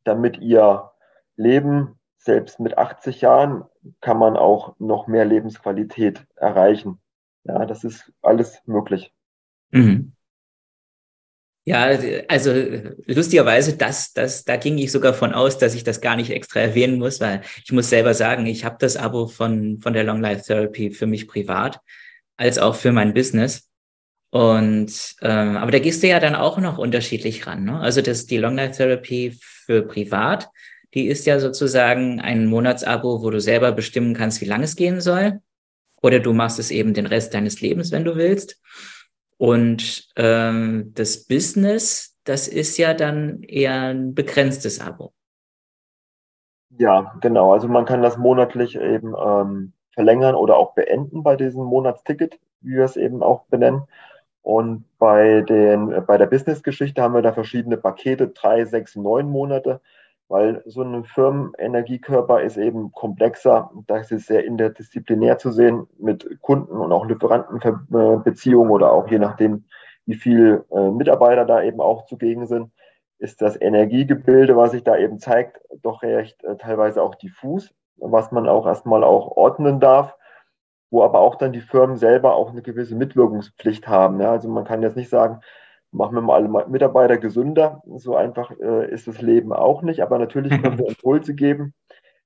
damit 0.05 0.39
ihr 0.39 0.91
Leben 1.37 1.99
selbst 2.17 2.61
mit 2.61 2.79
80 2.79 3.21
Jahren 3.21 3.65
kann 4.01 4.19
man 4.19 4.37
auch 4.37 4.75
noch 4.79 5.07
mehr 5.07 5.25
Lebensqualität 5.25 6.27
erreichen. 6.37 7.01
Ja, 7.45 7.67
das 7.67 7.85
ist 7.85 8.13
alles 8.23 8.63
möglich. 8.67 9.13
Mhm. 9.71 10.13
Ja, 11.65 11.91
also 12.27 12.53
lustigerweise, 13.07 13.77
das, 13.77 14.13
das, 14.13 14.45
da 14.45 14.57
ging 14.57 14.79
ich 14.79 14.91
sogar 14.91 15.15
von 15.15 15.33
aus, 15.33 15.59
dass 15.59 15.77
ich 15.77 15.85
das 15.85 16.01
gar 16.01 16.17
nicht 16.17 16.31
extra 16.31 16.59
erwähnen 16.59 16.99
muss, 16.99 17.21
weil 17.21 17.43
ich 17.65 17.71
muss 17.71 17.89
selber 17.89 18.15
sagen, 18.15 18.47
ich 18.47 18.65
habe 18.65 18.77
das 18.81 18.97
Abo 18.97 19.29
von, 19.29 19.79
von 19.81 19.93
der 19.93 20.03
Long 20.03 20.21
Life 20.21 20.43
Therapy 20.43 20.91
für 20.91 21.07
mich 21.07 21.29
privat, 21.29 21.79
als 22.37 22.59
auch 22.59 22.75
für 22.75 22.91
mein 22.91 23.15
Business. 23.15 23.69
Und 24.31 25.15
ähm, 25.21 25.57
aber 25.57 25.71
da 25.71 25.79
gehst 25.79 26.03
du 26.03 26.09
ja 26.09 26.19
dann 26.19 26.35
auch 26.35 26.59
noch 26.59 26.79
unterschiedlich 26.79 27.47
ran. 27.47 27.65
Ne? 27.65 27.79
Also 27.79 28.01
das 28.01 28.27
die 28.27 28.39
Long 28.39 28.57
Life 28.57 28.77
Therapy 28.77 29.39
für 29.41 29.83
privat 29.83 30.49
die 30.95 31.07
ist 31.07 31.27
ja 31.27 31.39
sozusagen 31.39 32.21
ein 32.21 32.47
Monatsabo, 32.47 33.23
wo 33.23 33.31
du 33.31 33.41
selber 33.41 33.73
bestimmen 33.73 34.15
kannst, 34.15 34.41
wie 34.41 34.47
lange 34.47 34.65
es 34.65 34.77
gehen 34.77 35.01
soll. 35.01 35.41
Oder 36.03 36.21
du 36.21 36.33
machst 36.33 36.59
es 36.59 36.71
eben 36.71 36.95
den 36.95 37.07
Rest 37.07 37.33
deines 37.33 37.61
Lebens, 37.61 37.93
wenn 37.93 38.05
du 38.05 38.17
willst. 38.17 38.61
Und 39.39 40.09
ähm, 40.17 40.93
das 40.95 41.25
Business, 41.27 42.19
das 42.25 42.49
ist 42.49 42.77
ja 42.77 42.95
dann 42.95 43.43
eher 43.43 43.91
ein 43.91 44.15
begrenztes 44.15 44.81
Abo. 44.81 45.13
Ja, 46.79 47.15
genau. 47.21 47.53
Also 47.53 47.69
man 47.69 47.85
kann 47.85 48.03
das 48.03 48.17
monatlich 48.17 48.77
eben 48.77 49.15
ähm, 49.15 49.73
verlängern 49.93 50.35
oder 50.35 50.57
auch 50.57 50.75
beenden 50.75 51.23
bei 51.23 51.37
diesem 51.37 51.65
Monatsticket, 51.65 52.39
wie 52.61 52.77
wir 52.77 52.85
es 52.85 52.97
eben 52.97 53.23
auch 53.23 53.45
benennen. 53.47 53.83
Und 54.43 54.85
bei, 54.99 55.43
den, 55.43 56.05
bei 56.07 56.19
der 56.19 56.27
Business-Geschichte 56.27 57.01
haben 57.01 57.15
wir 57.15 57.23
da 57.23 57.33
verschiedene 57.33 57.77
Pakete, 57.77 58.29
drei, 58.29 58.65
sechs, 58.65 58.97
neun 58.97 59.29
Monate 59.31 59.81
weil 60.33 60.63
so 60.65 60.81
ein 60.83 61.05
Firmenenergiekörper 61.05 62.41
ist 62.41 62.57
eben 62.57 62.91
komplexer. 62.93 63.71
Das 63.87 64.11
ist 64.11 64.29
sehr 64.29 64.47
interdisziplinär 64.47 65.37
zu 65.37 65.51
sehen 65.53 65.87
mit 65.99 66.27
Kunden 66.41 66.73
und 66.73 66.91
auch 66.91 67.05
Lieferantenbeziehungen 67.05 68.71
oder 68.71 68.93
auch 68.93 69.09
je 69.11 69.19
nachdem, 69.19 69.65
wie 70.07 70.15
viel 70.15 70.65
äh, 70.71 70.91
Mitarbeiter 70.91 71.45
da 71.45 71.63
eben 71.63 71.83
auch 71.83 72.07
zugegen 72.07 72.47
sind, 72.47 72.71
ist 73.19 73.43
das 73.43 73.61
Energiegebilde, 73.61 74.57
was 74.57 74.71
sich 74.71 74.83
da 74.83 74.97
eben 74.97 75.19
zeigt, 75.19 75.61
doch 75.83 76.03
recht 76.03 76.43
äh, 76.45 76.57
teilweise 76.57 77.03
auch 77.03 77.15
diffus, 77.15 77.75
was 77.97 78.33
man 78.33 78.49
auch 78.49 78.67
erstmal 78.67 79.05
auch 79.05 79.37
ordnen 79.37 79.81
darf, 79.81 80.17
wo 80.91 81.03
aber 81.03 81.21
auch 81.21 81.35
dann 81.35 81.53
die 81.53 81.61
Firmen 81.61 81.99
selber 81.99 82.37
auch 82.37 82.53
eine 82.53 82.63
gewisse 82.63 82.95
Mitwirkungspflicht 82.95 83.87
haben. 83.87 84.19
Ja? 84.19 84.31
Also 84.31 84.49
man 84.49 84.65
kann 84.65 84.81
jetzt 84.81 84.97
nicht 84.97 85.11
sagen, 85.11 85.41
machen 85.93 86.15
wir 86.15 86.23
mal 86.23 86.37
alle 86.37 86.69
Mitarbeiter 86.69 87.19
gesünder. 87.19 87.83
So 87.97 88.17
einfach 88.17 88.51
äh, 88.59 88.91
ist 88.91 89.07
das 89.07 89.21
Leben 89.21 89.53
auch 89.53 89.83
nicht. 89.83 90.03
Aber 90.03 90.19
natürlich 90.19 90.61
können 90.61 90.79
wir 90.79 90.89
Impulse 90.89 91.35
geben, 91.35 91.75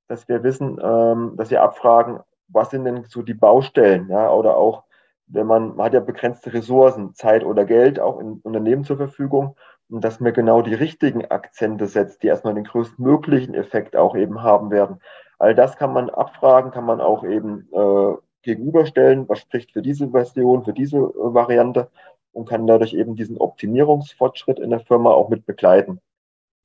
dass 0.08 0.28
wir 0.28 0.42
wissen, 0.42 0.78
ähm, 0.82 1.34
dass 1.36 1.50
wir 1.50 1.62
abfragen, 1.62 2.20
was 2.48 2.70
sind 2.70 2.84
denn 2.84 3.04
so 3.08 3.22
die 3.22 3.34
Baustellen, 3.34 4.08
ja, 4.08 4.30
oder 4.30 4.56
auch, 4.56 4.84
wenn 5.26 5.48
man, 5.48 5.74
man 5.74 5.86
hat 5.86 5.94
ja 5.94 6.00
begrenzte 6.00 6.52
Ressourcen, 6.52 7.14
Zeit 7.14 7.44
oder 7.44 7.64
Geld 7.64 7.98
auch 7.98 8.20
in 8.20 8.40
Unternehmen 8.44 8.84
zur 8.84 8.96
Verfügung 8.96 9.56
und 9.90 10.04
dass 10.04 10.20
man 10.20 10.32
genau 10.32 10.62
die 10.62 10.74
richtigen 10.74 11.24
Akzente 11.26 11.88
setzt, 11.88 12.22
die 12.22 12.28
erstmal 12.28 12.54
den 12.54 12.64
größtmöglichen 12.64 13.54
Effekt 13.54 13.96
auch 13.96 14.16
eben 14.16 14.44
haben 14.44 14.70
werden. 14.70 15.00
All 15.38 15.56
das 15.56 15.76
kann 15.76 15.92
man 15.92 16.08
abfragen, 16.08 16.70
kann 16.70 16.84
man 16.84 17.00
auch 17.00 17.24
eben 17.24 17.68
äh, 17.72 18.14
gegenüberstellen, 18.42 19.28
was 19.28 19.40
spricht 19.40 19.72
für 19.72 19.82
diese 19.82 20.10
Version, 20.10 20.64
für 20.64 20.72
diese 20.72 20.98
äh, 20.98 21.12
Variante 21.14 21.90
und 22.36 22.46
kann 22.46 22.66
dadurch 22.66 22.92
eben 22.92 23.16
diesen 23.16 23.38
Optimierungsfortschritt 23.38 24.58
in 24.58 24.70
der 24.70 24.80
Firma 24.80 25.10
auch 25.10 25.30
mit 25.30 25.46
begleiten. 25.46 26.00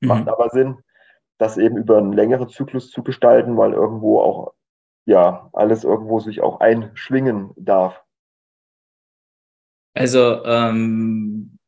Mhm. 0.00 0.08
Macht 0.08 0.28
aber 0.28 0.50
Sinn, 0.50 0.78
das 1.38 1.56
eben 1.56 1.78
über 1.78 1.96
einen 1.96 2.12
längeren 2.12 2.48
Zyklus 2.50 2.90
zu 2.90 3.02
gestalten, 3.02 3.56
weil 3.56 3.72
irgendwo 3.72 4.20
auch 4.20 4.52
ja 5.06 5.48
alles 5.54 5.82
irgendwo 5.82 6.20
sich 6.20 6.42
auch 6.42 6.60
einschwingen 6.60 7.50
darf. 7.56 8.02
Also 9.94 10.44
ähm, 10.44 11.58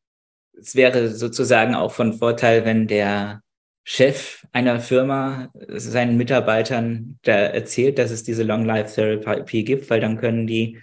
es 0.52 0.76
wäre 0.76 1.08
sozusagen 1.08 1.74
auch 1.74 1.90
von 1.90 2.12
Vorteil, 2.12 2.64
wenn 2.64 2.86
der 2.86 3.42
Chef 3.84 4.46
einer 4.52 4.80
Firma 4.80 5.50
seinen 5.68 6.16
Mitarbeitern 6.16 7.18
da 7.22 7.32
erzählt, 7.32 7.98
dass 7.98 8.10
es 8.10 8.22
diese 8.22 8.42
Long 8.42 8.64
Life 8.64 8.94
Therapy 8.94 9.64
gibt, 9.64 9.90
weil 9.90 10.00
dann 10.00 10.18
können 10.18 10.46
die, 10.46 10.78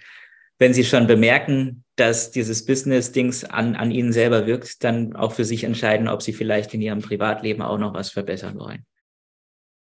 wenn 0.58 0.74
sie 0.74 0.84
schon 0.84 1.06
bemerken, 1.06 1.81
dass 1.96 2.30
dieses 2.30 2.64
Business-Dings 2.64 3.44
an, 3.44 3.76
an 3.76 3.90
ihnen 3.90 4.12
selber 4.12 4.46
wirkt, 4.46 4.82
dann 4.82 5.14
auch 5.14 5.32
für 5.32 5.44
sich 5.44 5.64
entscheiden, 5.64 6.08
ob 6.08 6.22
sie 6.22 6.32
vielleicht 6.32 6.72
in 6.74 6.80
ihrem 6.80 7.02
Privatleben 7.02 7.62
auch 7.62 7.78
noch 7.78 7.94
was 7.94 8.10
verbessern 8.10 8.58
wollen. 8.58 8.84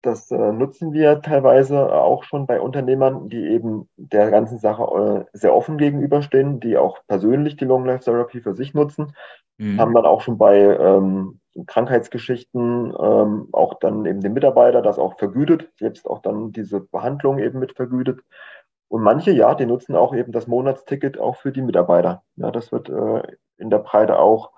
Das 0.02 0.30
äh, 0.30 0.52
nutzen 0.52 0.92
wir 0.92 1.22
teilweise 1.22 1.90
auch 1.90 2.24
schon 2.24 2.46
bei 2.46 2.60
Unternehmern, 2.60 3.30
die 3.30 3.46
eben 3.48 3.88
der 3.96 4.30
ganzen 4.30 4.58
Sache 4.58 5.26
äh, 5.32 5.38
sehr 5.38 5.54
offen 5.54 5.78
gegenüberstehen, 5.78 6.60
die 6.60 6.76
auch 6.76 6.98
persönlich 7.06 7.56
die 7.56 7.64
Long 7.64 7.86
Life 7.86 8.04
Therapy 8.04 8.42
für 8.42 8.54
sich 8.54 8.74
nutzen. 8.74 9.14
Mhm. 9.56 9.80
Haben 9.80 9.94
dann 9.94 10.04
auch 10.04 10.20
schon 10.20 10.36
bei 10.36 10.58
ähm, 10.58 11.40
Krankheitsgeschichten 11.66 12.94
ähm, 13.00 13.48
auch 13.52 13.78
dann 13.78 14.04
eben 14.04 14.20
den 14.20 14.34
Mitarbeiter 14.34 14.82
das 14.82 14.98
auch 14.98 15.16
vergütet, 15.16 15.70
selbst 15.78 16.06
auch 16.06 16.20
dann 16.20 16.52
diese 16.52 16.80
Behandlung 16.80 17.38
eben 17.38 17.58
mit 17.58 17.72
vergütet. 17.72 18.20
Und 18.94 19.02
manche, 19.02 19.32
ja, 19.32 19.56
die 19.56 19.66
nutzen 19.66 19.96
auch 19.96 20.14
eben 20.14 20.30
das 20.30 20.46
Monatsticket 20.46 21.18
auch 21.18 21.34
für 21.34 21.50
die 21.50 21.62
Mitarbeiter. 21.62 22.22
Ja, 22.36 22.52
das 22.52 22.70
wird 22.70 22.88
äh, 22.88 23.22
in 23.56 23.68
der 23.68 23.80
Breite 23.80 24.20
auch 24.20 24.52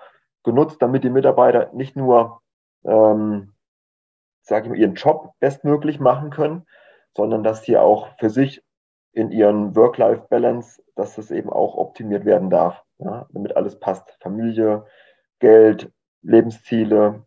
genutzt, 0.44 0.76
damit 0.82 1.04
die 1.04 1.08
Mitarbeiter 1.08 1.70
nicht 1.72 1.96
nur, 1.96 2.42
ähm, 2.84 3.54
sage 4.42 4.66
ich 4.66 4.68
mal, 4.68 4.78
ihren 4.78 4.94
Job 4.94 5.32
bestmöglich 5.40 6.00
machen 6.00 6.28
können, 6.28 6.66
sondern 7.16 7.44
dass 7.44 7.62
sie 7.62 7.78
auch 7.78 8.08
für 8.18 8.28
sich 8.28 8.62
in 9.12 9.30
ihren 9.30 9.74
Work-Life-Balance, 9.74 10.82
dass 10.96 11.14
das 11.14 11.30
eben 11.30 11.48
auch 11.48 11.74
optimiert 11.74 12.26
werden 12.26 12.50
darf, 12.50 12.84
ja, 12.98 13.26
damit 13.30 13.56
alles 13.56 13.80
passt. 13.80 14.18
Familie, 14.20 14.84
Geld, 15.38 15.90
Lebensziele, 16.20 17.24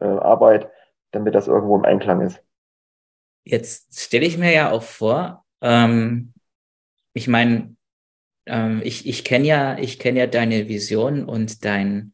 äh, 0.00 0.06
Arbeit, 0.06 0.68
damit 1.12 1.36
das 1.36 1.46
irgendwo 1.46 1.76
im 1.76 1.84
Einklang 1.84 2.22
ist. 2.22 2.42
Jetzt 3.44 4.00
stelle 4.00 4.26
ich 4.26 4.36
mir 4.36 4.52
ja 4.52 4.72
auch 4.72 4.82
vor, 4.82 5.42
ähm, 5.62 6.32
ich 7.14 7.28
meine, 7.28 7.76
ähm, 8.46 8.82
ich, 8.84 9.06
ich 9.06 9.24
kenne 9.24 9.46
ja, 9.46 9.78
ich 9.78 9.98
kenne 9.98 10.20
ja 10.20 10.26
deine 10.26 10.68
Vision 10.68 11.24
und 11.24 11.64
dein 11.64 12.12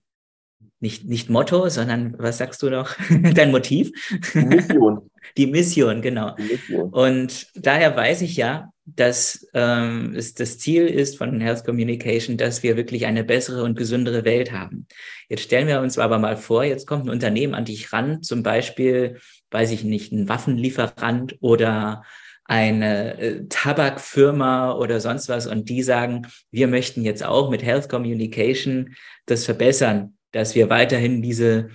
nicht, 0.80 1.06
nicht 1.06 1.28
Motto, 1.28 1.68
sondern 1.68 2.14
was 2.18 2.38
sagst 2.38 2.62
du 2.62 2.70
noch? 2.70 2.94
dein 3.34 3.50
Motiv? 3.50 3.90
Die 4.34 4.44
Mission. 4.44 5.10
Die 5.36 5.46
Mission, 5.46 6.00
genau. 6.00 6.36
Die 6.36 6.42
Mission. 6.42 6.90
Und 6.90 7.48
daher 7.54 7.96
weiß 7.96 8.22
ich 8.22 8.36
ja, 8.36 8.72
dass 8.86 9.46
ähm, 9.52 10.14
es 10.16 10.34
das 10.34 10.58
Ziel 10.58 10.86
ist 10.86 11.18
von 11.18 11.40
Health 11.40 11.64
Communication, 11.64 12.36
dass 12.36 12.62
wir 12.62 12.76
wirklich 12.76 13.06
eine 13.06 13.24
bessere 13.24 13.64
und 13.64 13.76
gesündere 13.76 14.24
Welt 14.24 14.52
haben. 14.52 14.86
Jetzt 15.28 15.42
stellen 15.42 15.66
wir 15.66 15.80
uns 15.80 15.98
aber 15.98 16.18
mal 16.18 16.36
vor, 16.36 16.64
jetzt 16.64 16.86
kommt 16.86 17.04
ein 17.04 17.10
Unternehmen 17.10 17.54
an 17.54 17.66
dich 17.66 17.92
ran, 17.92 18.22
zum 18.22 18.42
Beispiel, 18.42 19.18
weiß 19.50 19.72
ich 19.72 19.84
nicht, 19.84 20.12
ein 20.12 20.28
Waffenlieferant 20.28 21.36
oder 21.40 22.04
eine 22.48 23.18
äh, 23.18 23.44
Tabakfirma 23.48 24.72
oder 24.72 25.00
sonst 25.00 25.28
was 25.28 25.46
und 25.46 25.68
die 25.68 25.82
sagen, 25.82 26.26
wir 26.50 26.66
möchten 26.66 27.04
jetzt 27.04 27.24
auch 27.24 27.50
mit 27.50 27.62
Health 27.62 27.88
Communication 27.88 28.96
das 29.26 29.44
verbessern, 29.44 30.16
dass 30.32 30.54
wir 30.54 30.70
weiterhin 30.70 31.22
diese 31.22 31.68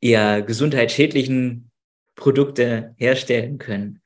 eher 0.00 0.42
gesundheitsschädlichen 0.42 1.70
Produkte 2.14 2.94
herstellen 2.98 3.58
können. 3.58 4.02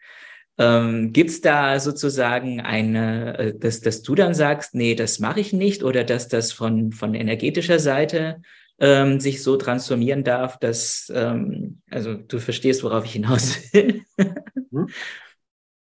Ähm, 0.58 1.12
Gibt 1.12 1.30
es 1.30 1.40
da 1.40 1.80
sozusagen 1.80 2.60
eine, 2.60 3.38
äh, 3.38 3.58
dass, 3.58 3.80
dass 3.80 4.02
du 4.02 4.14
dann 4.14 4.32
sagst, 4.32 4.74
nee, 4.76 4.94
das 4.94 5.18
mache 5.18 5.40
ich 5.40 5.52
nicht 5.52 5.82
oder 5.82 6.04
dass 6.04 6.28
das 6.28 6.52
von, 6.52 6.92
von 6.92 7.14
energetischer 7.14 7.80
Seite 7.80 8.42
ähm, 8.78 9.18
sich 9.18 9.42
so 9.42 9.56
transformieren 9.56 10.22
darf, 10.22 10.58
dass, 10.60 11.10
ähm, 11.12 11.80
also 11.90 12.14
du 12.14 12.38
verstehst, 12.38 12.84
worauf 12.84 13.04
ich 13.04 13.12
hinaus 13.12 13.58
will. 13.72 14.02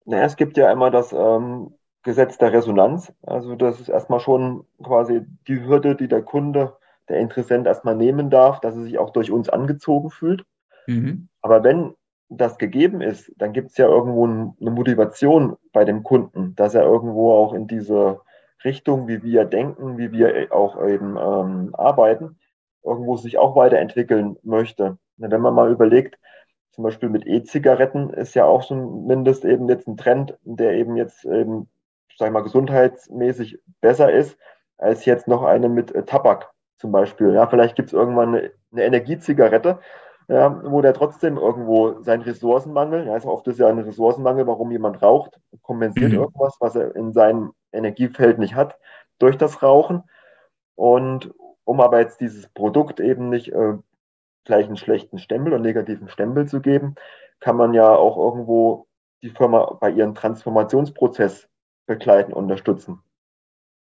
Naja, 0.08 0.24
es 0.24 0.38
gibt 0.38 0.58
ja 0.58 0.72
immer 0.72 0.90
das 0.90 1.12
ähm, 1.12 1.74
Gesetz 2.04 2.38
der 2.38 2.54
Resonanz. 2.54 3.14
Also 3.24 3.56
das 3.56 3.82
ist 3.82 3.90
erstmal 3.90 4.22
schon 4.22 4.66
quasi 4.82 5.26
die 5.48 5.60
Hürde, 5.60 5.96
die 5.96 6.08
der 6.08 6.22
Kunde, 6.22 6.78
der 7.10 7.18
Interessent 7.20 7.68
erstmal 7.68 7.96
nehmen 7.96 8.30
darf, 8.30 8.62
dass 8.62 8.76
er 8.76 8.84
sich 8.84 8.98
auch 8.98 9.10
durch 9.10 9.32
uns 9.32 9.50
angezogen 9.50 10.10
fühlt. 10.10 10.46
Mhm. 10.88 11.28
Aber 11.42 11.66
wenn 11.66 11.94
das 12.30 12.58
gegeben 12.58 13.02
ist, 13.02 13.34
dann 13.36 13.52
gibt 13.52 13.72
es 13.72 13.78
ja 13.78 13.88
irgendwo 13.88 14.26
eine 14.26 14.72
Motivation 14.72 15.58
bei 15.74 15.84
dem 15.84 16.04
Kunden, 16.04 16.56
dass 16.56 16.74
er 16.74 16.84
irgendwo 16.84 17.34
auch 17.34 17.54
in 17.54 17.68
diese 17.68 18.22
Richtung, 18.64 19.10
wie 19.10 19.24
wir 19.24 19.44
denken, 19.44 19.98
wie 19.98 20.14
wir 20.14 20.54
auch 20.54 20.82
eben 20.86 21.18
ähm, 21.18 21.76
arbeiten, 21.76 22.40
irgendwo 22.82 23.18
sich 23.18 23.38
auch 23.38 23.58
weiterentwickeln 23.58 24.38
möchte. 24.44 24.98
Wenn 25.18 25.42
man 25.42 25.54
mal 25.54 25.70
überlegt, 25.70 26.18
zum 26.78 26.84
Beispiel 26.84 27.10
mit 27.10 27.26
E-Zigaretten 27.26 28.12
ist 28.12 28.36
ja 28.36 28.46
auch 28.46 28.64
zumindest 28.64 29.44
eben 29.46 29.68
jetzt 29.68 29.88
ein 29.88 29.98
Trend, 29.98 30.38
der 30.44 30.74
eben 30.74 30.96
jetzt 30.96 31.26
eben, 31.26 31.68
sag 32.16 32.28
ich 32.28 32.32
mal, 32.32 32.44
gesundheitsmäßig 32.44 33.60
besser 33.82 34.12
ist, 34.12 34.38
als 34.78 35.04
jetzt 35.06 35.28
noch 35.28 35.42
eine 35.42 35.70
mit 35.70 35.96
äh, 35.96 36.04
Tabak 36.04 36.52
zum 36.78 36.92
Beispiel. 36.92 37.34
Ja, 37.34 37.48
vielleicht 37.48 37.76
gibt 37.76 37.88
es 37.88 37.94
irgendwann 37.94 38.36
eine, 38.36 38.52
eine 38.72 38.84
Energiezigarette, 38.84 39.80
ja, 40.28 40.62
wo 40.72 40.82
der 40.82 40.94
trotzdem 40.94 41.38
irgendwo 41.38 42.00
seinen 42.04 42.22
Ressourcenmangel, 42.22 43.08
ja, 43.08 43.14
also 43.14 43.32
oft 43.32 43.48
ist 43.48 43.58
ja 43.58 43.70
ein 43.70 43.80
Ressourcenmangel, 43.80 44.46
warum 44.46 44.70
jemand 44.70 45.02
raucht, 45.02 45.40
kompensiert 45.64 46.12
mhm. 46.12 46.20
irgendwas, 46.20 46.58
was 46.60 46.76
er 46.76 46.96
in 46.96 47.12
seinem 47.12 47.54
Energiefeld 47.72 48.38
nicht 48.38 48.54
hat, 48.54 48.78
durch 49.18 49.36
das 49.36 49.64
Rauchen. 49.64 50.04
Und 50.76 51.34
um 51.64 51.82
aber 51.82 52.02
jetzt 52.02 52.22
dieses 52.22 52.48
Produkt 52.50 53.00
eben 53.00 53.30
nicht 53.30 53.52
äh, 53.52 53.74
gleich 54.48 54.66
einen 54.66 54.78
schlechten 54.78 55.20
Stempel 55.20 55.54
und 55.54 55.62
negativen 55.62 56.10
Stempel 56.10 56.48
zu 56.48 56.62
geben, 56.62 56.96
kann 57.40 57.56
man 57.56 57.74
ja 57.74 57.94
auch 57.94 58.18
irgendwo 58.18 58.88
die 59.22 59.30
Firma 59.30 59.78
bei 59.80 59.92
ihrem 59.92 60.16
Transformationsprozess 60.16 61.48
begleiten, 61.86 62.34
unterstützen. 62.34 63.00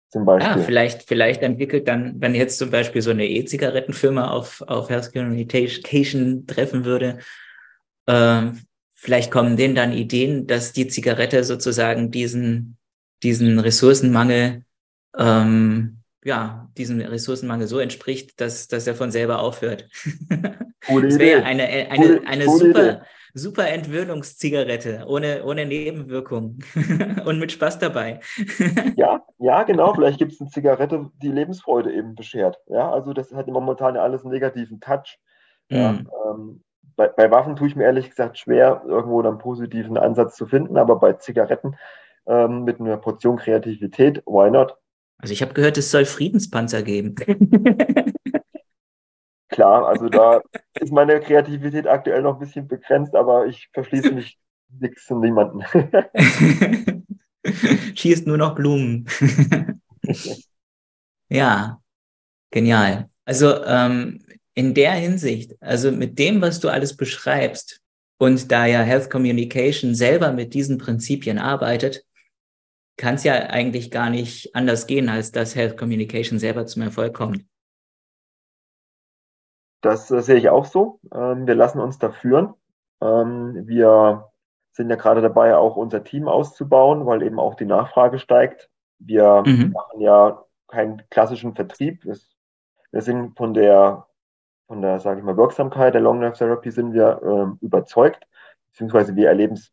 Zum 0.09 0.25
Beispiel. 0.25 0.57
Ja, 0.57 0.59
vielleicht, 0.59 1.03
vielleicht 1.03 1.43
entwickelt 1.43 1.89
dann, 1.89 2.21
wenn 2.21 2.35
jetzt 2.35 2.59
zum 2.59 2.71
Beispiel 2.71 3.03
so 3.03 3.11
eine 3.11 3.27
E-Zigarettenfirma 3.27 4.31
auf, 4.31 4.63
auf 4.67 4.89
Health 4.89 5.13
Communication 5.13 6.47
treffen 6.47 6.85
würde, 6.85 7.19
äh, 8.07 8.53
vielleicht 8.95 9.31
kommen 9.31 9.57
denen 9.57 9.75
dann 9.75 9.93
Ideen, 9.93 10.47
dass 10.47 10.73
die 10.73 10.89
Zigarette 10.89 11.45
sozusagen 11.45 12.11
diesen, 12.11 12.79
diesen 13.23 13.59
Ressourcenmangel 13.59 14.65
ähm, 15.19 15.96
ja, 16.27 16.69
diesem 16.77 17.01
Ressourcenmangel 17.01 17.69
so 17.69 17.79
entspricht, 17.79 18.41
dass, 18.41 18.67
dass 18.67 18.87
er 18.87 18.95
von 18.95 19.11
selber 19.11 19.41
aufhört. 19.41 19.89
Das 20.89 21.19
wäre 21.19 21.43
eine, 21.43 21.65
eine, 21.65 21.97
coole, 21.97 22.27
eine 22.29 22.45
coole 22.45 22.59
super, 22.59 23.03
super 23.35 23.69
Entwöhnungszigarette, 23.71 25.05
ohne, 25.09 25.45
ohne 25.45 25.67
Nebenwirkungen 25.67 26.63
und 27.25 27.41
mit 27.41 27.51
Spaß 27.51 27.81
dabei. 27.81 28.21
ja, 28.97 29.21
ja, 29.39 29.65
genau. 29.65 29.95
Vielleicht 29.95 30.19
gibt 30.19 30.35
es 30.35 30.41
eine 30.41 30.51
Zigarette, 30.51 31.11
die 31.21 31.33
Lebensfreude 31.33 31.93
eben 31.93 32.15
beschert. 32.15 32.61
Ja, 32.69 32.89
also 32.93 33.15
das 33.15 33.35
hat 33.35 33.49
momentan 33.49 33.97
ja 33.97 34.03
alles 34.03 34.23
einen 34.23 34.33
negativen 34.33 34.79
Touch. 34.79 35.19
Ja, 35.71 35.95
mm. 35.95 36.09
ähm, 36.25 36.65
bei, 36.95 37.09
bei, 37.09 37.33
Waffen 37.33 37.57
tue 37.57 37.67
ich 37.67 37.75
mir 37.75 37.83
ehrlich 37.83 38.11
gesagt 38.11 38.39
schwer, 38.39 38.85
irgendwo 38.87 39.21
einen 39.21 39.39
positiven 39.39 39.99
Ansatz 39.99 40.37
zu 40.37 40.47
finden, 40.47 40.77
aber 40.77 41.01
bei 41.01 41.15
Zigaretten 41.15 41.77
ähm, 42.29 42.63
mit 42.63 42.79
einer 42.79 42.97
Portion 42.97 43.39
Kreativität, 43.39 44.23
why 44.25 44.53
not? 44.53 44.77
Also 45.19 45.33
ich 45.33 45.43
habe 45.43 45.55
gehört, 45.55 45.79
es 45.79 45.91
soll 45.91 46.05
Friedenspanzer 46.05 46.83
geben. 46.83 47.15
Klar, 49.49 49.87
also 49.87 50.09
da 50.09 50.43
ist 50.81 50.93
meine 50.93 51.21
Kreativität 51.21 51.87
aktuell 51.87 52.21
noch 52.23 52.35
ein 52.35 52.41
bisschen 52.41 52.69
begrenzt, 52.69 53.15
aber 53.15 53.47
ich 53.47 53.71
verschließe 53.73 54.13
mich 54.13 54.39
nichts 54.81 55.11
und 55.11 55.21
niemanden. 55.21 55.63
Schießt 57.95 58.27
nur 58.27 58.37
noch 58.37 58.55
Blumen. 58.55 59.09
ja, 61.29 61.81
genial. 62.51 63.09
Also 63.25 63.65
ähm, 63.65 64.21
in 64.55 64.75
der 64.75 64.93
Hinsicht, 64.93 65.55
also 65.61 65.93
mit 65.93 66.19
dem, 66.19 66.43
was 66.43 66.61
du 66.61 66.69
alles 66.69 66.97
beschreibst 66.97 67.81
und 68.19 68.51
da 68.51 68.67
ja 68.67 68.81
Health 68.83 69.11
Communication 69.11 69.95
selber 69.95 70.33
mit 70.33 70.55
diesen 70.55 70.79
Prinzipien 70.79 71.39
arbeitet, 71.39 72.05
kann 72.97 73.17
es 73.17 73.25
ja 73.25 73.35
eigentlich 73.35 73.91
gar 73.91 74.11
nicht 74.11 74.55
anders 74.55 74.87
gehen, 74.87 75.09
als 75.09 75.33
dass 75.33 75.55
Health 75.55 75.77
Communication 75.77 76.39
selber 76.39 76.67
zum 76.67 76.83
Erfolg 76.83 77.15
kommt. 77.15 77.45
Das 79.83 80.11
äh, 80.11 80.23
sehe 80.23 80.37
ich 80.37 80.49
auch 80.49 80.65
so. 80.65 81.01
Ähm, 81.15 81.47
wir 81.47 81.55
lassen 81.55 81.81
uns 81.81 81.99
da 81.99 82.11
führen. 82.11 82.55
Ähm, 83.01 83.67
wir 83.67 84.31
sind 84.73 84.91
ja 84.91 84.97
gerade 84.97 85.23
dabei, 85.23 85.57
auch 85.57 85.77
unser 85.77 86.05
Team 86.05 86.29
auszubauen, 86.29 87.07
weil 87.07 87.23
eben 87.23 87.39
auch 87.39 87.55
die 87.55 87.65
Nachfrage 87.65 88.19
steigt. 88.19 88.71
Wir 88.99 89.43
mhm. 89.47 89.73
machen 89.73 90.01
ja 90.01 90.45
keinen 90.69 91.03
klassischen 91.11 91.55
Vertrieb. 91.55 92.05
Wir 92.05 93.03
sind 93.03 93.37
von 93.37 93.55
der, 93.55 94.07
von 94.67 94.83
der, 94.83 95.01
sage 95.01 95.21
ich 95.21 95.25
mal, 95.25 95.37
Wirksamkeit 95.37 95.95
der 95.95 96.01
Long 96.01 96.21
Life 96.21 96.39
Therapy 96.39 96.71
sind 96.71 96.93
wir 96.93 97.21
ähm, 97.23 97.59
überzeugt, 97.61 98.27
beziehungsweise 98.71 99.15
wir 99.17 99.29
erleben 99.29 99.55
es 99.55 99.73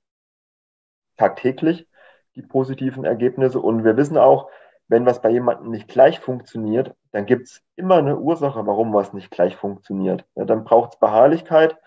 tagtäglich, 1.17 1.87
die 2.35 2.41
positiven 2.41 3.05
Ergebnisse. 3.05 3.59
Und 3.59 3.83
wir 3.83 3.97
wissen 3.97 4.17
auch, 4.17 4.49
wenn 4.87 5.05
was 5.05 5.21
bei 5.21 5.29
jemandem 5.29 5.71
nicht 5.71 5.87
gleich 5.87 6.19
funktioniert, 6.19 6.93
dann 7.11 7.25
gibt 7.25 7.47
es 7.47 7.61
immer 7.75 7.95
eine 7.95 8.17
Ursache, 8.17 8.65
warum 8.65 8.93
was 8.93 9.13
nicht 9.13 9.31
gleich 9.31 9.55
funktioniert. 9.55 10.25
Ja, 10.35 10.45
dann 10.45 10.63
braucht 10.63 10.93
es 10.93 10.99
Beharrlichkeit 10.99 11.77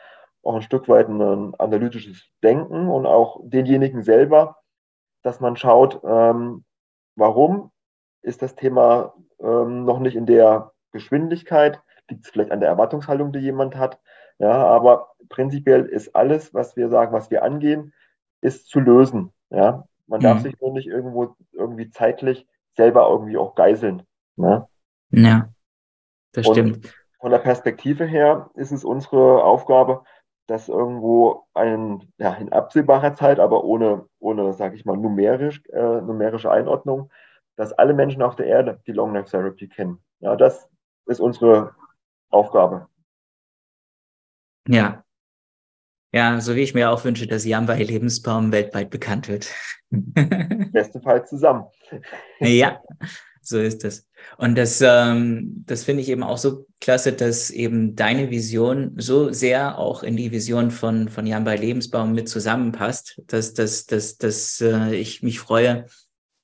auch 0.47 0.55
ein 0.55 0.63
Stück 0.63 0.89
weit 0.89 1.09
ein 1.09 1.55
analytisches 1.57 2.25
Denken 2.43 2.89
und 2.89 3.05
auch 3.05 3.41
denjenigen 3.43 4.03
selber, 4.03 4.59
dass 5.23 5.41
man 5.41 5.57
schaut, 5.57 6.01
ähm, 6.05 6.65
warum 7.17 7.73
ist 8.23 8.43
das 8.43 8.55
Thema 8.55 9.15
ähm, 9.41 9.85
noch 9.85 9.99
nicht 9.99 10.17
in 10.17 10.27
der 10.27 10.73
Geschwindigkeit, 10.93 11.83
liegt 12.09 12.25
es 12.25 12.31
vielleicht 12.31 12.53
an 12.53 12.61
der 12.61 12.69
Erwartungshaltung, 12.69 13.33
die 13.33 13.41
jemand 13.41 13.77
hat. 13.77 14.01
Ja, 14.39 14.53
aber 14.53 15.15
prinzipiell 15.29 15.85
ist 15.87 16.15
alles, 16.15 16.55
was 16.55 16.77
wir 16.77 16.89
sagen, 16.89 17.13
was 17.13 17.31
wir 17.31 17.43
angehen, 17.43 17.93
ist 18.41 18.69
zu 18.69 18.81
lösen. 18.81 19.33
Ja, 19.51 19.89
man 20.07 20.21
mhm. 20.21 20.25
darf 20.25 20.43
sich 20.43 20.59
nur 20.61 20.73
nicht 20.73 20.87
irgendwo 20.87 21.37
irgendwie 21.53 21.91
zeitlich 21.91 22.47
selber 22.77 23.09
irgendwie 23.09 23.37
auch 23.37 23.55
geiseln. 23.55 24.03
Ne? 24.37 24.67
Ja, 25.11 25.49
das 26.33 26.47
und 26.47 26.55
stimmt. 26.55 26.95
Von 27.21 27.31
der 27.31 27.39
Perspektive 27.39 28.05
her 28.05 28.51
ist 28.55 28.73
es 28.73 28.85
unsere 28.85 29.43
Aufgabe, 29.43 30.05
dass 30.47 30.69
irgendwo 30.69 31.47
ein, 31.55 32.13
ja, 32.19 32.35
in 32.35 32.53
absehbarer 32.53 33.15
Zeit, 33.15 33.41
aber 33.41 33.65
ohne, 33.65 34.07
ohne 34.21 34.53
sage 34.53 34.77
ich 34.77 34.85
mal, 34.85 34.97
numerisch, 34.97 35.63
äh, 35.73 36.01
numerische 36.03 36.51
Einordnung, 36.51 37.11
dass 37.57 37.73
alle 37.73 37.95
Menschen 37.95 38.23
auf 38.23 38.37
der 38.37 38.47
Erde 38.47 38.81
die 38.87 38.93
Long 38.93 39.15
Life 39.15 39.31
Therapy 39.31 39.69
kennen. 39.69 39.99
Ja, 40.21 40.37
das 40.37 40.69
ist 41.07 41.21
unsere 41.21 41.75
Aufgabe. 42.31 42.89
Ja. 44.69 45.03
Ja, 46.13 46.41
so 46.41 46.55
wie 46.55 46.63
ich 46.63 46.75
mir 46.75 46.91
auch 46.91 47.05
wünsche, 47.05 47.27
dass 47.27 47.45
Jan 47.45 47.67
bei 47.67 47.83
Lebensbaum 47.83 48.53
weltweit 48.53 48.91
bekannt 48.91 49.29
wird. 49.29 49.49
Bestenfalls 49.91 51.29
zusammen. 51.29 51.65
ja, 52.41 52.81
so 53.43 53.59
ist 53.59 53.85
es. 53.85 54.09
Und 54.39 54.57
das, 54.57 54.81
ähm, 54.81 55.65
das 55.67 55.85
finde 55.85 56.03
ich 56.03 56.09
eben 56.09 56.23
auch 56.23 56.39
so 56.39 56.67
klasse, 56.81 57.13
dass 57.13 57.51
eben 57.51 57.95
deine 57.95 58.31
Vision 58.31 58.95
so 58.97 59.33
sehr 59.33 59.79
auch 59.79 60.03
in 60.03 60.17
die 60.17 60.33
Vision 60.33 60.71
von, 60.71 61.09
von 61.09 61.27
Jan 61.27 61.45
bei 61.45 61.57
Lebensbaum 61.57 62.13
mit 62.13 62.29
zusammenpasst, 62.29 63.23
dass, 63.27 63.55
dass, 63.55 63.87
dass, 63.87 64.17
dass 64.17 64.61
äh, 64.61 64.95
ich 64.95 65.23
mich 65.23 65.39
freue, 65.39 65.87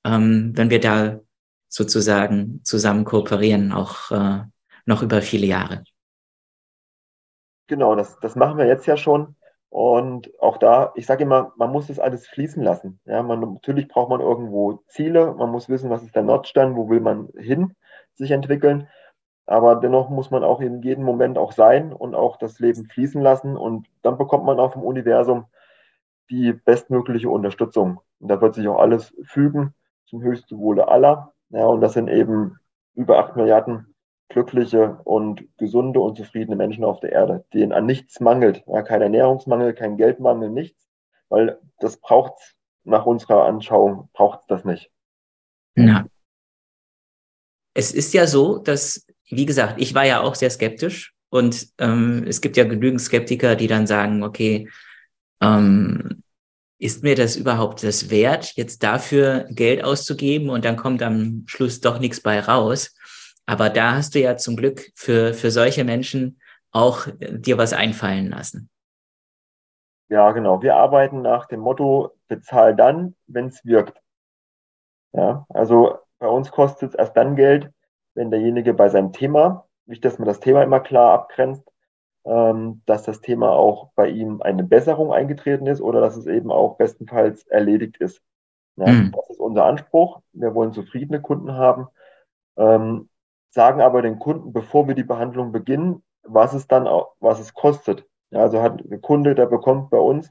ähm, 0.05 0.51
wenn 0.55 0.69
wir 0.69 0.79
da 0.79 1.19
sozusagen 1.67 2.61
zusammen 2.63 3.03
kooperieren, 3.03 3.71
auch 3.71 4.11
äh, 4.11 4.43
noch 4.85 5.01
über 5.01 5.21
viele 5.21 5.47
Jahre. 5.47 5.83
Genau, 7.67 7.95
das, 7.95 8.19
das 8.19 8.35
machen 8.35 8.57
wir 8.57 8.67
jetzt 8.67 8.85
ja 8.85 8.97
schon. 8.97 9.35
Und 9.73 10.31
auch 10.39 10.57
da, 10.57 10.91
ich 10.93 11.07
sage 11.07 11.23
immer, 11.23 11.51
man 11.55 11.71
muss 11.71 11.87
das 11.87 11.97
alles 11.97 12.27
fließen 12.27 12.61
lassen. 12.61 12.99
Ja, 13.05 13.23
man, 13.23 13.39
natürlich 13.39 13.87
braucht 13.87 14.11
man 14.11 14.21
irgendwo 14.21 14.83
Ziele, 14.85 15.33
man 15.33 15.49
muss 15.49 15.67
wissen, 15.67 15.89
was 15.89 16.03
ist 16.03 16.15
der 16.15 16.21
Nordstern, 16.21 16.75
wo 16.75 16.89
will 16.89 16.99
man 16.99 17.29
hin 17.35 17.73
sich 18.13 18.29
entwickeln. 18.29 18.87
Aber 19.47 19.77
dennoch 19.77 20.11
muss 20.11 20.29
man 20.29 20.43
auch 20.43 20.61
in 20.61 20.83
jedem 20.83 21.03
Moment 21.03 21.39
auch 21.39 21.53
sein 21.53 21.91
und 21.91 22.13
auch 22.13 22.37
das 22.37 22.59
Leben 22.59 22.85
fließen 22.85 23.19
lassen. 23.19 23.57
Und 23.57 23.87
dann 24.03 24.19
bekommt 24.19 24.45
man 24.45 24.59
auch 24.59 24.73
vom 24.73 24.83
Universum 24.83 25.45
die 26.29 26.53
bestmögliche 26.53 27.31
Unterstützung. 27.31 27.99
Und 28.19 28.27
da 28.27 28.39
wird 28.41 28.53
sich 28.53 28.67
auch 28.67 28.77
alles 28.77 29.11
fügen 29.23 29.73
zum 30.05 30.21
höchsten 30.21 30.59
Wohle 30.59 30.87
aller. 30.87 31.33
Ja, 31.49 31.65
und 31.65 31.81
das 31.81 31.93
sind 31.93 32.09
eben 32.09 32.59
über 32.93 33.17
acht 33.17 33.35
Milliarden 33.35 33.92
glückliche 34.33 34.99
und 35.03 35.45
gesunde 35.57 35.99
und 35.99 36.17
zufriedene 36.17 36.55
Menschen 36.55 36.83
auf 36.83 36.99
der 36.99 37.11
Erde, 37.11 37.45
denen 37.53 37.71
an 37.71 37.85
nichts 37.85 38.19
mangelt. 38.19 38.63
Ja, 38.67 38.81
kein 38.81 39.01
Ernährungsmangel, 39.01 39.73
kein 39.73 39.95
Geldmangel, 39.95 40.49
nichts, 40.49 40.89
weil 41.29 41.59
das 41.79 41.97
braucht 41.97 42.33
es 42.39 42.55
nach 42.83 43.05
unserer 43.05 43.45
Anschauung, 43.45 44.09
braucht 44.13 44.41
es 44.41 44.47
das 44.47 44.65
nicht. 44.65 44.91
Ja. 45.75 46.05
Es 47.73 47.91
ist 47.91 48.13
ja 48.13 48.27
so, 48.27 48.57
dass, 48.57 49.07
wie 49.29 49.45
gesagt, 49.45 49.79
ich 49.79 49.95
war 49.95 50.05
ja 50.05 50.21
auch 50.21 50.35
sehr 50.35 50.49
skeptisch 50.49 51.15
und 51.29 51.69
ähm, 51.77 52.25
es 52.27 52.41
gibt 52.41 52.57
ja 52.57 52.65
genügend 52.65 53.01
Skeptiker, 53.01 53.55
die 53.55 53.67
dann 53.67 53.87
sagen, 53.87 54.23
okay, 54.23 54.69
ähm, 55.41 56.23
ist 56.79 57.01
mir 57.01 57.15
das 57.15 57.35
überhaupt 57.35 57.83
das 57.83 58.09
wert, 58.09 58.53
jetzt 58.55 58.83
dafür 58.83 59.47
Geld 59.49 59.83
auszugeben 59.83 60.49
und 60.49 60.65
dann 60.65 60.75
kommt 60.75 61.01
am 61.01 61.43
Schluss 61.45 61.79
doch 61.79 61.99
nichts 61.99 62.19
bei 62.19 62.39
raus. 62.39 62.93
Aber 63.45 63.69
da 63.69 63.95
hast 63.95 64.15
du 64.15 64.19
ja 64.19 64.37
zum 64.37 64.55
Glück 64.55 64.91
für, 64.95 65.33
für 65.33 65.51
solche 65.51 65.83
Menschen 65.83 66.39
auch 66.71 67.07
äh, 67.07 67.37
dir 67.39 67.57
was 67.57 67.73
einfallen 67.73 68.29
lassen. 68.29 68.69
Ja, 70.09 70.31
genau. 70.31 70.61
Wir 70.61 70.75
arbeiten 70.75 71.21
nach 71.21 71.47
dem 71.47 71.61
Motto, 71.61 72.11
bezahl 72.27 72.75
dann, 72.75 73.15
wenn 73.27 73.47
es 73.47 73.65
wirkt. 73.65 73.99
Ja, 75.13 75.45
also 75.49 75.97
bei 76.19 76.27
uns 76.27 76.51
kostet 76.51 76.91
es 76.91 76.95
erst 76.95 77.15
dann 77.17 77.35
Geld, 77.35 77.71
wenn 78.15 78.31
derjenige 78.31 78.73
bei 78.73 78.89
seinem 78.89 79.11
Thema, 79.11 79.67
wichtig, 79.85 80.03
dass 80.03 80.19
man 80.19 80.27
das 80.27 80.39
Thema 80.39 80.63
immer 80.63 80.79
klar 80.79 81.13
abgrenzt, 81.13 81.63
ähm, 82.25 82.81
dass 82.85 83.03
das 83.03 83.21
Thema 83.21 83.51
auch 83.51 83.91
bei 83.95 84.07
ihm 84.07 84.41
eine 84.41 84.63
Besserung 84.63 85.11
eingetreten 85.11 85.67
ist 85.67 85.81
oder 85.81 85.99
dass 86.01 86.15
es 86.15 86.25
eben 86.25 86.51
auch 86.51 86.77
bestenfalls 86.77 87.45
erledigt 87.47 87.97
ist. 87.97 88.21
Ja, 88.75 88.87
mhm. 88.87 89.11
Das 89.11 89.29
ist 89.29 89.39
unser 89.39 89.65
Anspruch. 89.65 90.21
Wir 90.31 90.55
wollen 90.55 90.73
zufriedene 90.73 91.21
Kunden 91.21 91.53
haben. 91.53 91.87
Ähm, 92.57 93.09
sagen 93.53 93.81
aber 93.81 94.01
den 94.01 94.17
Kunden, 94.19 94.51
bevor 94.51 94.87
wir 94.87 94.95
die 94.95 95.03
Behandlung 95.03 95.51
beginnen, 95.51 96.03
was 96.23 96.53
es 96.53 96.67
dann 96.67 96.87
auch, 96.87 97.13
was 97.19 97.39
es 97.39 97.53
kostet. 97.53 98.07
Ja, 98.31 98.39
also 98.39 98.61
hat 98.63 98.81
der 98.83 98.99
Kunde, 98.99 99.35
der 99.35 99.45
bekommt 99.45 99.91
bei 99.91 99.99
uns 99.99 100.29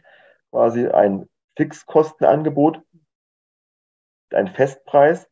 quasi 0.50 0.88
ein 0.88 1.28
Fixkostenangebot, 1.56 2.80
ein 4.30 4.48
Festpreis 4.48 5.28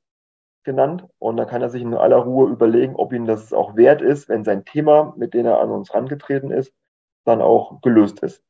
genannt 0.63 1.07
und 1.19 1.37
dann 1.37 1.49
kann 1.49 1.63
er 1.63 1.71
sich 1.71 1.83
in 1.83 1.95
aller 1.95 2.19
Ruhe 2.19 2.51
überlegen, 2.51 2.95
ob 2.95 3.13
ihm 3.13 3.27
das 3.27 3.53
auch 3.53 3.75
wert 3.75 4.03
ist, 4.03 4.29
wenn 4.29 4.45
sein 4.45 4.65
Thema, 4.65 5.15
mit 5.17 5.35
dem 5.35 5.47
er 5.47 5.61
an 5.61 5.71
uns 5.71 5.93
rangetreten 5.93 6.53
ist, 6.53 6.73
dann 7.25 7.43
auch 7.43 7.81
gelöst 7.81 8.21
ist. 8.21 8.45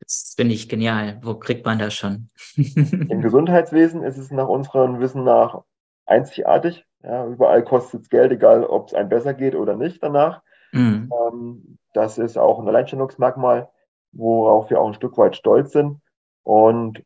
Das 0.00 0.34
finde 0.34 0.54
ich 0.54 0.68
genial. 0.68 1.20
Wo 1.22 1.34
kriegt 1.34 1.66
man 1.66 1.78
das 1.78 1.94
schon? 1.94 2.30
Im 2.56 3.20
Gesundheitswesen 3.20 4.02
ist 4.02 4.16
es 4.16 4.30
nach 4.32 4.48
unserem 4.48 4.98
Wissen 4.98 5.22
nach 5.22 5.62
einzigartig. 6.06 6.84
Ja, 7.02 7.26
überall 7.26 7.64
kostet 7.64 8.02
es 8.02 8.10
Geld, 8.10 8.32
egal 8.32 8.64
ob 8.64 8.88
es 8.88 8.94
einem 8.94 9.08
besser 9.08 9.34
geht 9.34 9.54
oder 9.54 9.76
nicht 9.76 10.02
danach. 10.02 10.42
Mhm. 10.72 11.10
Ähm, 11.12 11.78
das 11.94 12.18
ist 12.18 12.36
auch 12.36 12.58
ein 12.58 12.68
Alleinstellungsmerkmal, 12.68 13.68
worauf 14.12 14.70
wir 14.70 14.80
auch 14.80 14.88
ein 14.88 14.94
Stück 14.94 15.16
weit 15.16 15.36
stolz 15.36 15.72
sind. 15.72 16.00
Und 16.42 17.02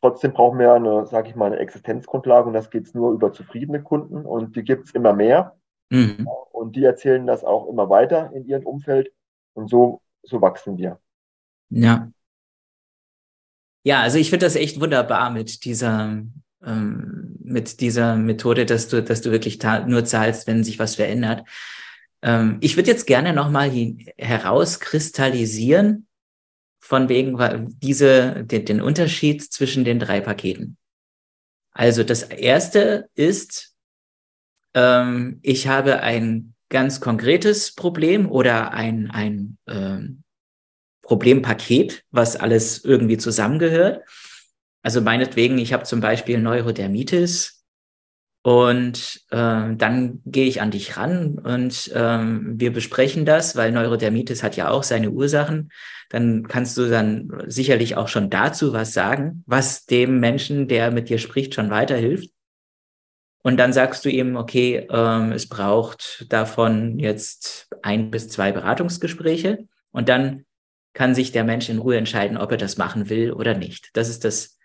trotzdem 0.00 0.32
brauchen 0.32 0.58
wir 0.58 0.72
eine, 0.72 1.06
sage 1.06 1.28
ich 1.28 1.36
mal, 1.36 1.46
eine 1.46 1.58
Existenzgrundlage 1.58 2.46
und 2.46 2.54
das 2.54 2.70
geht 2.70 2.86
es 2.86 2.94
nur 2.94 3.12
über 3.12 3.32
zufriedene 3.32 3.82
Kunden 3.82 4.24
und 4.24 4.56
die 4.56 4.64
gibt 4.64 4.88
es 4.88 4.94
immer 4.94 5.12
mehr. 5.12 5.56
Mhm. 5.90 6.28
Und 6.52 6.76
die 6.76 6.84
erzählen 6.84 7.26
das 7.26 7.44
auch 7.44 7.68
immer 7.68 7.90
weiter 7.90 8.30
in 8.32 8.46
ihrem 8.46 8.66
Umfeld 8.66 9.12
und 9.52 9.68
so, 9.68 10.00
so 10.22 10.40
wachsen 10.40 10.78
wir. 10.78 10.98
Ja. 11.70 12.10
Ja, 13.86 14.00
also 14.00 14.16
ich 14.16 14.30
finde 14.30 14.46
das 14.46 14.56
echt 14.56 14.80
wunderbar 14.80 15.30
mit 15.30 15.64
dieser 15.66 16.22
ähm, 16.66 17.36
mit 17.42 17.80
dieser 17.80 18.16
Methode, 18.16 18.66
dass 18.66 18.88
du, 18.88 19.02
dass 19.02 19.20
du 19.20 19.30
wirklich 19.30 19.58
nur 19.86 20.04
zahlst, 20.04 20.46
wenn 20.46 20.64
sich 20.64 20.78
was 20.78 20.96
verändert. 20.96 21.46
Ähm, 22.22 22.58
ich 22.60 22.76
würde 22.76 22.90
jetzt 22.90 23.06
gerne 23.06 23.32
nochmal 23.32 23.70
herauskristallisieren, 24.16 26.06
von 26.80 27.08
wegen 27.08 27.38
diese, 27.82 28.44
den, 28.44 28.66
den 28.66 28.80
Unterschied 28.82 29.42
zwischen 29.42 29.84
den 29.84 29.98
drei 29.98 30.20
Paketen. 30.20 30.76
Also 31.72 32.04
das 32.04 32.24
erste 32.24 33.08
ist, 33.14 33.74
ähm, 34.74 35.38
ich 35.42 35.66
habe 35.66 36.00
ein 36.00 36.54
ganz 36.68 37.00
konkretes 37.00 37.74
Problem 37.74 38.30
oder 38.30 38.72
ein, 38.72 39.10
ein 39.10 39.56
ähm, 39.66 40.24
Problempaket, 41.02 42.04
was 42.10 42.36
alles 42.36 42.84
irgendwie 42.84 43.18
zusammengehört. 43.18 44.02
Also 44.84 45.00
meinetwegen, 45.00 45.56
ich 45.56 45.72
habe 45.72 45.84
zum 45.84 46.00
Beispiel 46.00 46.38
Neurodermitis 46.38 47.64
und 48.42 49.22
äh, 49.30 49.74
dann 49.76 50.20
gehe 50.26 50.46
ich 50.46 50.60
an 50.60 50.70
dich 50.70 50.98
ran 50.98 51.38
und 51.38 51.90
ähm, 51.94 52.60
wir 52.60 52.70
besprechen 52.70 53.24
das, 53.24 53.56
weil 53.56 53.72
Neurodermitis 53.72 54.42
hat 54.42 54.56
ja 54.56 54.68
auch 54.68 54.82
seine 54.82 55.10
Ursachen. 55.10 55.70
Dann 56.10 56.46
kannst 56.48 56.76
du 56.76 56.90
dann 56.90 57.30
sicherlich 57.46 57.96
auch 57.96 58.08
schon 58.08 58.28
dazu 58.28 58.74
was 58.74 58.92
sagen, 58.92 59.42
was 59.46 59.86
dem 59.86 60.20
Menschen, 60.20 60.68
der 60.68 60.90
mit 60.90 61.08
dir 61.08 61.16
spricht, 61.16 61.54
schon 61.54 61.70
weiterhilft. 61.70 62.28
Und 63.42 63.56
dann 63.56 63.72
sagst 63.72 64.04
du 64.04 64.10
ihm, 64.10 64.36
okay, 64.36 64.86
ähm, 64.90 65.32
es 65.32 65.48
braucht 65.48 66.26
davon 66.28 66.98
jetzt 66.98 67.68
ein 67.80 68.10
bis 68.10 68.28
zwei 68.28 68.52
Beratungsgespräche. 68.52 69.66
Und 69.92 70.10
dann 70.10 70.44
kann 70.92 71.14
sich 71.14 71.32
der 71.32 71.44
Mensch 71.44 71.70
in 71.70 71.78
Ruhe 71.78 71.96
entscheiden, 71.96 72.36
ob 72.36 72.50
er 72.50 72.58
das 72.58 72.76
machen 72.76 73.08
will 73.08 73.32
oder 73.32 73.56
nicht. 73.56 73.88
Das 73.94 74.10
ist 74.10 74.24
das 74.24 74.58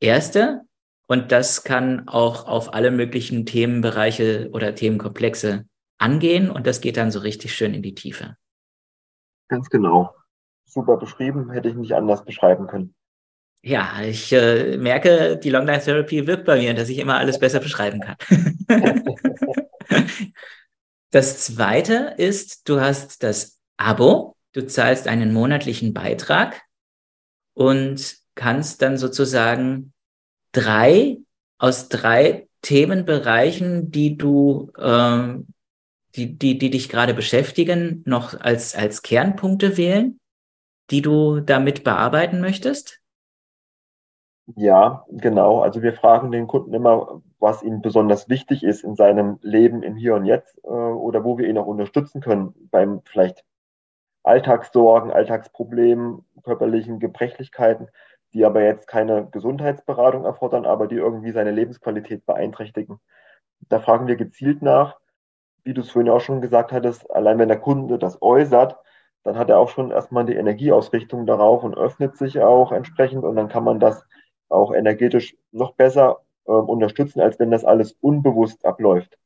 Erste. 0.00 0.62
Und 1.06 1.32
das 1.32 1.64
kann 1.64 2.08
auch 2.08 2.46
auf 2.46 2.72
alle 2.72 2.90
möglichen 2.90 3.44
Themenbereiche 3.44 4.50
oder 4.52 4.74
Themenkomplexe 4.74 5.66
angehen. 5.98 6.50
Und 6.50 6.66
das 6.66 6.80
geht 6.80 6.96
dann 6.96 7.10
so 7.10 7.20
richtig 7.20 7.54
schön 7.54 7.74
in 7.74 7.82
die 7.82 7.94
Tiefe. 7.94 8.36
Ganz 9.48 9.68
genau. 9.68 10.14
Super 10.64 10.96
beschrieben, 10.96 11.50
hätte 11.50 11.68
ich 11.68 11.74
nicht 11.74 11.94
anders 11.94 12.24
beschreiben 12.24 12.68
können. 12.68 12.94
Ja, 13.62 14.00
ich 14.02 14.32
äh, 14.32 14.78
merke, 14.78 15.36
die 15.36 15.50
Long 15.50 15.66
Life 15.66 15.84
Therapy 15.84 16.26
wirkt 16.26 16.46
bei 16.46 16.58
mir, 16.58 16.72
dass 16.72 16.88
ich 16.88 16.98
immer 16.98 17.18
alles 17.18 17.38
besser 17.38 17.60
beschreiben 17.60 18.00
kann. 18.00 18.16
das 21.10 21.44
zweite 21.44 22.14
ist, 22.16 22.68
du 22.68 22.80
hast 22.80 23.22
das 23.22 23.60
Abo, 23.76 24.36
du 24.52 24.66
zahlst 24.66 25.08
einen 25.08 25.32
monatlichen 25.34 25.92
Beitrag 25.92 26.62
und 27.52 28.19
kannst 28.34 28.82
dann 28.82 28.96
sozusagen 28.96 29.92
drei 30.52 31.18
aus 31.58 31.88
drei 31.88 32.48
Themenbereichen, 32.62 33.90
die 33.90 34.16
du, 34.16 34.70
äh, 34.76 35.34
die, 36.16 36.38
die, 36.38 36.58
die 36.58 36.70
dich 36.70 36.88
gerade 36.88 37.14
beschäftigen, 37.14 38.02
noch 38.06 38.38
als, 38.40 38.74
als 38.74 39.02
Kernpunkte 39.02 39.76
wählen, 39.76 40.18
die 40.90 41.02
du 41.02 41.40
damit 41.40 41.84
bearbeiten 41.84 42.40
möchtest? 42.40 43.00
Ja, 44.56 45.04
genau. 45.10 45.60
Also 45.60 45.82
wir 45.82 45.92
fragen 45.92 46.32
den 46.32 46.46
Kunden 46.46 46.74
immer, 46.74 47.22
was 47.38 47.62
ihm 47.62 47.82
besonders 47.82 48.28
wichtig 48.28 48.64
ist 48.64 48.82
in 48.82 48.96
seinem 48.96 49.38
Leben 49.42 49.82
im 49.82 49.96
Hier 49.96 50.14
und 50.14 50.24
Jetzt 50.26 50.58
äh, 50.64 50.68
oder 50.68 51.24
wo 51.24 51.38
wir 51.38 51.48
ihn 51.48 51.58
auch 51.58 51.66
unterstützen 51.66 52.20
können 52.20 52.54
beim 52.70 53.02
vielleicht 53.04 53.44
Alltagssorgen, 54.22 55.12
Alltagsproblemen, 55.12 56.24
körperlichen 56.42 56.98
Gebrechlichkeiten 56.98 57.88
die 58.32 58.44
aber 58.44 58.62
jetzt 58.62 58.86
keine 58.86 59.26
Gesundheitsberatung 59.30 60.24
erfordern, 60.24 60.64
aber 60.64 60.86
die 60.86 60.96
irgendwie 60.96 61.32
seine 61.32 61.50
Lebensqualität 61.50 62.26
beeinträchtigen. 62.26 63.00
Da 63.68 63.80
fragen 63.80 64.06
wir 64.06 64.16
gezielt 64.16 64.62
nach, 64.62 64.98
wie 65.64 65.74
du 65.74 65.82
es 65.82 65.90
vorhin 65.90 66.10
auch 66.10 66.20
schon 66.20 66.40
gesagt 66.40 66.72
hattest, 66.72 67.10
allein 67.10 67.38
wenn 67.38 67.48
der 67.48 67.60
Kunde 67.60 67.98
das 67.98 68.20
äußert, 68.22 68.76
dann 69.22 69.36
hat 69.36 69.50
er 69.50 69.58
auch 69.58 69.68
schon 69.68 69.90
erstmal 69.90 70.24
die 70.24 70.36
Energieausrichtung 70.36 71.26
darauf 71.26 71.62
und 71.62 71.76
öffnet 71.76 72.16
sich 72.16 72.40
auch 72.40 72.72
entsprechend 72.72 73.24
und 73.24 73.36
dann 73.36 73.48
kann 73.48 73.64
man 73.64 73.78
das 73.80 74.06
auch 74.48 74.72
energetisch 74.72 75.36
noch 75.52 75.74
besser 75.74 76.20
äh, 76.46 76.52
unterstützen, 76.52 77.20
als 77.20 77.38
wenn 77.38 77.50
das 77.50 77.64
alles 77.64 77.92
unbewusst 78.00 78.64
abläuft. 78.64 79.18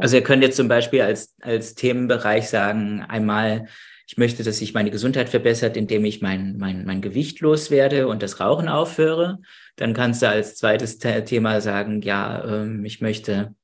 Also 0.00 0.16
ihr 0.16 0.22
könnt 0.22 0.42
jetzt 0.42 0.56
zum 0.56 0.68
Beispiel 0.68 1.02
als, 1.02 1.34
als 1.40 1.74
Themenbereich 1.74 2.48
sagen, 2.48 3.02
einmal 3.02 3.66
ich 4.08 4.16
möchte, 4.16 4.44
dass 4.44 4.58
sich 4.58 4.72
meine 4.72 4.92
Gesundheit 4.92 5.28
verbessert, 5.28 5.76
indem 5.76 6.04
ich 6.04 6.22
mein, 6.22 6.58
mein, 6.58 6.84
mein 6.84 7.00
Gewicht 7.00 7.40
loswerde 7.40 8.06
und 8.06 8.22
das 8.22 8.38
Rauchen 8.38 8.68
aufhöre. 8.68 9.40
Dann 9.74 9.94
kannst 9.94 10.22
du 10.22 10.28
als 10.28 10.54
zweites 10.54 10.98
Thema 10.98 11.60
sagen, 11.60 12.02
ja, 12.02 12.44
ähm, 12.44 12.84
ich 12.84 13.00
möchte, 13.00 13.54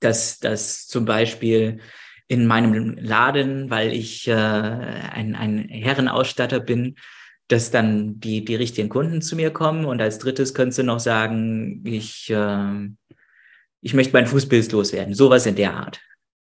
dass 0.00 0.40
das 0.40 0.88
zum 0.88 1.04
Beispiel 1.04 1.78
in 2.26 2.46
meinem 2.46 2.96
Laden, 2.98 3.70
weil 3.70 3.92
ich 3.92 4.26
äh, 4.26 4.32
ein, 4.32 5.36
ein 5.36 5.68
Herrenausstatter 5.68 6.58
bin, 6.58 6.96
dass 7.46 7.70
dann 7.70 8.18
die, 8.18 8.44
die 8.44 8.56
richtigen 8.56 8.88
Kunden 8.88 9.22
zu 9.22 9.36
mir 9.36 9.52
kommen. 9.52 9.84
Und 9.84 10.02
als 10.02 10.18
drittes 10.18 10.52
könntest 10.54 10.78
du 10.80 10.82
noch 10.82 11.00
sagen, 11.00 11.80
ich, 11.84 12.28
äh, 12.30 12.88
ich 13.84 13.92
möchte 13.92 14.14
meinen 14.14 14.26
Fußpilz 14.26 14.72
loswerden. 14.72 15.12
Sowas 15.12 15.44
in 15.44 15.56
der 15.56 15.74
Art 15.74 16.00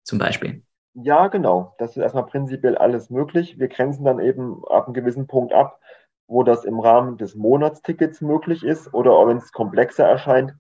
zum 0.03 0.19
Beispiel. 0.19 0.63
Ja, 0.95 1.29
genau. 1.29 1.75
Das 1.79 1.91
ist 1.91 1.99
erstmal 1.99 2.25
prinzipiell 2.25 2.77
alles 2.77 3.11
möglich. 3.11 3.59
Wir 3.59 3.69
grenzen 3.69 4.05
dann 4.05 4.19
eben 4.19 4.65
ab 4.67 4.87
einem 4.87 4.95
gewissen 4.95 5.27
Punkt 5.27 5.53
ab, 5.53 5.79
wo 6.27 6.43
das 6.43 6.65
im 6.65 6.81
Rahmen 6.81 7.19
des 7.19 7.35
Monatstickets 7.35 8.23
möglich 8.23 8.65
ist 8.65 8.95
oder 8.95 9.27
wenn 9.27 9.37
es 9.37 9.53
komplexer 9.53 10.07
erscheint, 10.09 10.55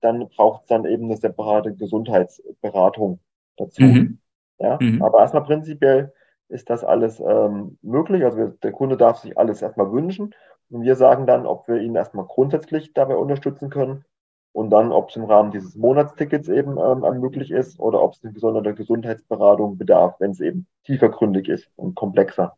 dann 0.00 0.28
braucht 0.28 0.62
es 0.62 0.66
dann 0.66 0.84
eben 0.86 1.04
eine 1.04 1.16
separate 1.16 1.72
Gesundheitsberatung 1.72 3.20
dazu. 3.56 3.82
Mhm. 3.82 4.18
Ja, 4.58 4.78
mhm. 4.80 5.02
aber 5.02 5.20
erstmal 5.20 5.44
prinzipiell 5.44 6.12
ist 6.48 6.68
das 6.68 6.82
alles 6.82 7.20
ähm, 7.20 7.78
möglich. 7.80 8.24
Also 8.24 8.38
wir, 8.38 8.48
der 8.60 8.72
Kunde 8.72 8.96
darf 8.96 9.18
sich 9.18 9.38
alles 9.38 9.62
erstmal 9.62 9.92
wünschen 9.92 10.34
und 10.68 10.82
wir 10.82 10.96
sagen 10.96 11.28
dann, 11.28 11.46
ob 11.46 11.68
wir 11.68 11.76
ihn 11.76 11.94
erstmal 11.94 12.26
grundsätzlich 12.26 12.92
dabei 12.92 13.14
unterstützen 13.14 13.70
können 13.70 14.04
und 14.52 14.70
dann, 14.70 14.92
ob 14.92 15.08
es 15.10 15.16
im 15.16 15.24
Rahmen 15.24 15.50
dieses 15.50 15.74
Monatstickets 15.74 16.48
eben 16.48 16.76
ähm, 16.78 17.20
möglich 17.20 17.50
ist 17.50 17.80
oder 17.80 18.02
ob 18.02 18.12
es 18.12 18.22
eine 18.22 18.32
besondere 18.32 18.74
Gesundheitsberatung 18.74 19.78
bedarf, 19.78 20.16
wenn 20.18 20.32
es 20.32 20.40
eben 20.40 20.66
tiefergründig 20.84 21.48
ist 21.48 21.68
und 21.76 21.94
komplexer. 21.94 22.56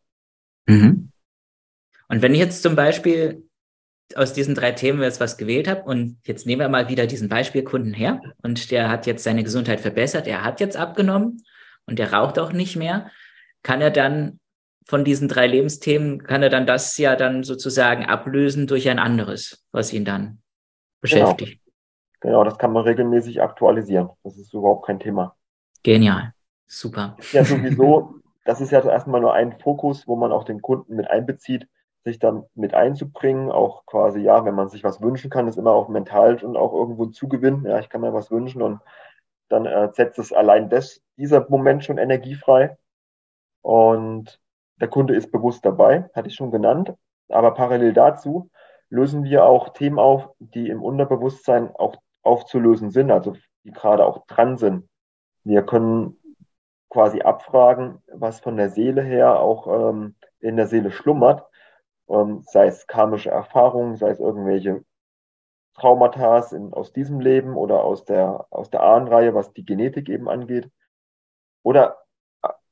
Mhm. 0.67 1.11
Und 2.09 2.23
wenn 2.23 2.35
ich 2.35 2.41
jetzt 2.41 2.63
zum 2.63 2.77
Beispiel 2.77 3.45
aus 4.15 4.33
diesen 4.33 4.55
drei 4.55 4.73
Themen 4.73 5.03
jetzt 5.03 5.21
was 5.21 5.39
gewählt 5.39 5.69
habe 5.69 5.83
und 5.85 6.19
jetzt 6.27 6.47
nehmen 6.47 6.61
wir 6.61 6.69
mal 6.69 6.89
wieder 6.89 7.07
diesen 7.07 7.29
Beispielkunden 7.29 7.95
her 7.95 8.21
und 8.43 8.71
der 8.71 8.91
hat 8.91 9.07
jetzt 9.07 9.25
seine 9.25 9.45
Gesundheit 9.45 9.81
verbessert, 9.81 10.27
er 10.27 10.45
hat 10.45 10.61
jetzt 10.61 10.77
abgenommen 10.77 11.43
und 11.87 11.99
der 11.99 12.13
raucht 12.13 12.39
auch 12.39 12.53
nicht 12.53 12.77
mehr, 12.77 13.11
kann 13.63 13.81
er 13.81 13.91
dann 13.91 14.41
von 14.87 15.05
diesen 15.05 15.29
drei 15.29 15.47
Lebensthemen, 15.47 16.23
kann 16.23 16.43
er 16.43 16.51
dann 16.51 16.67
das 16.67 16.99
ja 16.99 17.17
dann 17.17 17.43
sozusagen 17.43 18.05
ablösen 18.05 18.67
durch 18.67 18.89
ein 18.89 18.99
anderes, 18.99 19.65
was 19.73 19.93
ihn 19.93 20.05
dann 20.05 20.23
genau. 20.23 20.41
beschäftigt. 21.01 21.53
Genau. 21.53 21.64
Genau, 22.25 22.43
das 22.43 22.57
kann 22.57 22.73
man 22.73 22.85
regelmäßig 22.85 23.43
aktualisieren. 23.43 24.09
Das 24.23 24.39
ist 24.39 24.55
überhaupt 24.55 24.87
kein 24.87 24.99
Thema. 24.99 25.37
Genial. 25.83 26.33
Super. 26.67 27.19
Ja, 27.33 27.45
sowieso, 27.45 28.15
das 28.47 28.63
ist 28.63 28.71
ja 28.71 28.81
erstmal 28.81 29.21
nur 29.21 29.35
ein 29.35 29.59
Fokus, 29.59 30.09
wo 30.09 30.17
man 30.17 30.33
auch 30.33 30.45
den 30.45 30.63
Kunden 30.63 30.97
mit 30.97 31.11
einbezieht, 31.11 31.69
sich 32.03 32.19
dann 32.19 32.45
mit 32.55 32.73
einzubringen. 32.73 33.53
Auch 33.53 33.85
quasi, 33.85 34.21
ja, 34.21 34.43
wenn 34.47 34.55
man 34.55 34.71
sich 34.71 34.83
was 34.83 35.03
wünschen 35.03 35.29
kann, 35.29 35.49
ist 35.49 35.59
immer 35.59 35.73
auch 35.73 35.89
mental 35.89 36.43
und 36.43 36.57
auch 36.57 36.73
irgendwo 36.73 37.05
ein 37.05 37.13
Zugewinn. 37.13 37.67
Ja, 37.67 37.79
ich 37.79 37.91
kann 37.91 38.01
mir 38.01 38.15
was 38.15 38.31
wünschen 38.31 38.63
und 38.63 38.81
dann 39.51 39.67
äh, 39.67 39.91
setzt 39.93 40.19
es 40.19 40.33
allein 40.33 40.71
das, 40.71 41.03
dieser 41.19 41.47
Moment 41.51 41.85
schon 41.85 41.99
energiefrei. 41.99 42.79
Und 43.61 44.41
der 44.81 44.89
Kunde 44.89 45.15
ist 45.15 45.31
bewusst 45.31 45.63
dabei, 45.67 46.09
hatte 46.15 46.29
ich 46.29 46.37
schon 46.37 46.51
genannt. 46.51 46.95
Aber 47.29 47.53
parallel 47.53 47.93
dazu 47.93 48.49
lösen 48.89 49.25
wir 49.25 49.45
auch 49.45 49.75
Themen 49.75 49.99
auf, 49.99 50.31
die 50.39 50.71
im 50.71 50.83
Unterbewusstsein 50.83 51.71
auch 51.77 51.97
aufzulösen 52.25 52.91
sind, 52.91 53.11
also 53.11 53.37
die 53.65 53.73
gerade 53.73 54.05
auch 54.05 54.27
dran 54.27 54.57
sind. 54.57 54.89
Wir 55.45 55.63
können 55.63 56.19
quasi 56.89 57.23
abfragen, 57.23 58.03
was 58.13 58.41
von 58.41 58.57
der 58.57 58.71
Seele 58.71 59.03
her 59.03 59.41
auch 59.41 59.67
ähm, 59.91 60.17
in 60.41 60.57
der 60.57 60.67
Seele 60.67 60.91
schlummert, 60.91 61.45
ähm, 62.09 62.43
sei 62.47 62.67
es 62.67 62.87
karmische 62.87 63.31
Erfahrungen, 63.31 63.97
sei 63.97 64.11
es 64.11 64.21
irgendwelche 64.21 64.85
Traumata 65.75 66.39
aus 66.71 66.93
diesem 66.93 67.21
Leben 67.21 67.57
oder 67.57 67.83
aus 67.83 68.05
der, 68.05 68.47
aus 68.51 68.71
der 68.71 68.83
Ahnenreihe, 68.83 69.35
was 69.35 69.53
die 69.53 69.65
Genetik 69.65 70.09
eben 70.09 70.29
angeht, 70.29 70.71
oder 71.63 71.99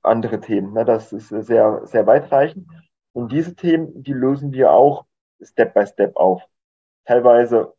andere 0.03 0.41
Themen. 0.41 0.73
Ne? 0.73 0.85
Das 0.85 1.13
ist 1.13 1.29
sehr, 1.29 1.81
sehr 1.85 2.07
weitreichend. 2.07 2.69
Und 3.13 3.33
diese 3.33 3.55
Themen, 3.57 4.03
die 4.03 4.13
lösen 4.13 4.53
wir 4.53 4.73
auch 4.73 5.07
Step 5.41 5.75
by 5.75 5.87
Step 5.87 6.17
auf. 6.17 6.43
Teilweise 7.05 7.75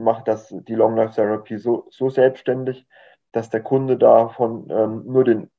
macht 0.00 0.28
das 0.28 0.48
die 0.48 0.74
Long 0.74 0.96
Life 0.96 1.14
Therapy 1.14 1.58
so, 1.58 1.86
so 1.90 2.10
selbstständig, 2.10 2.86
dass 3.32 3.50
der 3.50 3.62
Kunde 3.62 3.96
davon 3.96 4.68
ähm, 4.70 5.04
nur 5.06 5.24
den, 5.24 5.50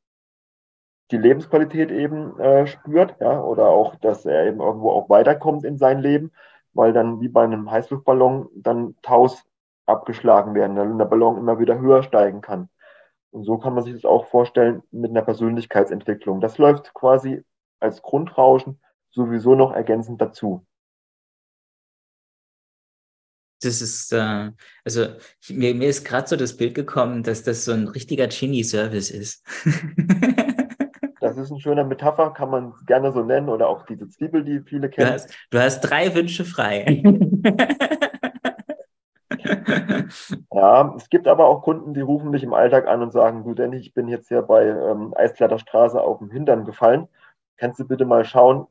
die 1.12 1.18
Lebensqualität 1.18 1.92
eben 1.92 2.40
äh, 2.40 2.68
spürt, 2.68 3.16
ja, 3.20 3.42
oder 3.42 3.70
auch, 3.70 3.96
dass 3.96 4.26
er 4.26 4.46
eben 4.48 4.60
irgendwo 4.60 4.92
auch 4.92 5.10
weiterkommt 5.10 5.64
in 5.64 5.78
sein 5.78 6.00
Leben, 6.00 6.32
weil 6.74 6.94
dann 6.94 7.22
wie 7.22 7.30
bei 7.30 7.44
einem 7.44 7.70
Heißluftballon 7.70 8.50
dann 8.56 8.96
Taus 9.02 9.44
abgeschlagen 9.86 10.54
werden, 10.56 10.76
dann 10.76 10.98
der 10.98 11.06
Ballon 11.06 11.38
immer 11.38 11.60
wieder 11.60 11.80
höher 11.80 12.04
steigen 12.04 12.42
kann. 12.42 12.70
Und 13.32 13.44
so 13.46 13.58
kann 13.58 13.74
man 13.74 13.84
sich 13.84 13.94
das 13.94 14.06
auch 14.06 14.26
vorstellen 14.26 14.84
mit 14.92 15.12
einer 15.12 15.22
Persönlichkeitsentwicklung. 15.22 16.42
Das 16.42 16.58
läuft 16.58 16.94
quasi 16.94 17.44
als 17.80 18.02
Grundrauschen 18.02 18.80
sowieso 19.10 19.56
noch 19.56 19.74
ergänzend 19.74 20.22
dazu. 20.22 20.66
Das 23.64 23.82
ist, 23.82 24.12
äh, 24.12 24.52
also 24.84 25.06
ich, 25.42 25.52
mir, 25.52 25.76
mir 25.76 25.88
ist 25.88 26.04
gerade 26.04 26.28
so 26.28 26.36
das 26.36 26.58
Bild 26.58 26.74
gekommen, 26.74 27.24
dass 27.24 27.44
das 27.44 27.66
so 27.66 27.72
ein 27.72 27.88
richtiger 27.88 28.28
Genie-Service 28.28 29.12
ist. 29.12 29.46
das 31.20 31.38
ist 31.38 31.52
eine 31.52 31.60
schöne 31.60 31.86
Metapher, 31.86 32.32
kann 32.32 32.50
man 32.50 32.74
gerne 32.88 33.12
so 33.12 33.24
nennen, 33.24 33.50
oder 33.50 33.68
auch 33.68 33.86
diese 33.86 34.10
Zwiebel, 34.10 34.44
die 34.44 34.62
viele 34.62 34.90
kennen. 34.90 35.10
Du 35.10 35.14
hast, 35.14 35.30
du 35.52 35.60
hast 35.60 35.82
drei 35.82 36.16
Wünsche 36.16 36.44
frei. 36.44 37.04
ja, 40.54 40.94
es 40.98 41.10
gibt 41.10 41.28
aber 41.28 41.46
auch 41.46 41.62
Kunden, 41.62 41.94
die 41.94 42.02
rufen 42.02 42.32
mich 42.32 42.44
im 42.44 42.54
Alltag 42.54 42.88
an 42.88 43.02
und 43.02 43.12
sagen, 43.12 43.44
du 43.44 43.54
Danny, 43.54 43.78
ich 43.78 43.94
bin 43.94 44.08
jetzt 44.08 44.28
hier 44.28 44.42
bei 44.42 44.66
ähm, 44.66 45.14
Eiskleiderstraße 45.16 46.02
auf 46.02 46.20
dem 46.20 46.32
Hintern 46.32 46.66
gefallen. 46.66 47.08
Kannst 47.58 47.80
du 47.80 47.88
bitte 47.88 48.06
mal 48.06 48.26
schauen, 48.26 48.68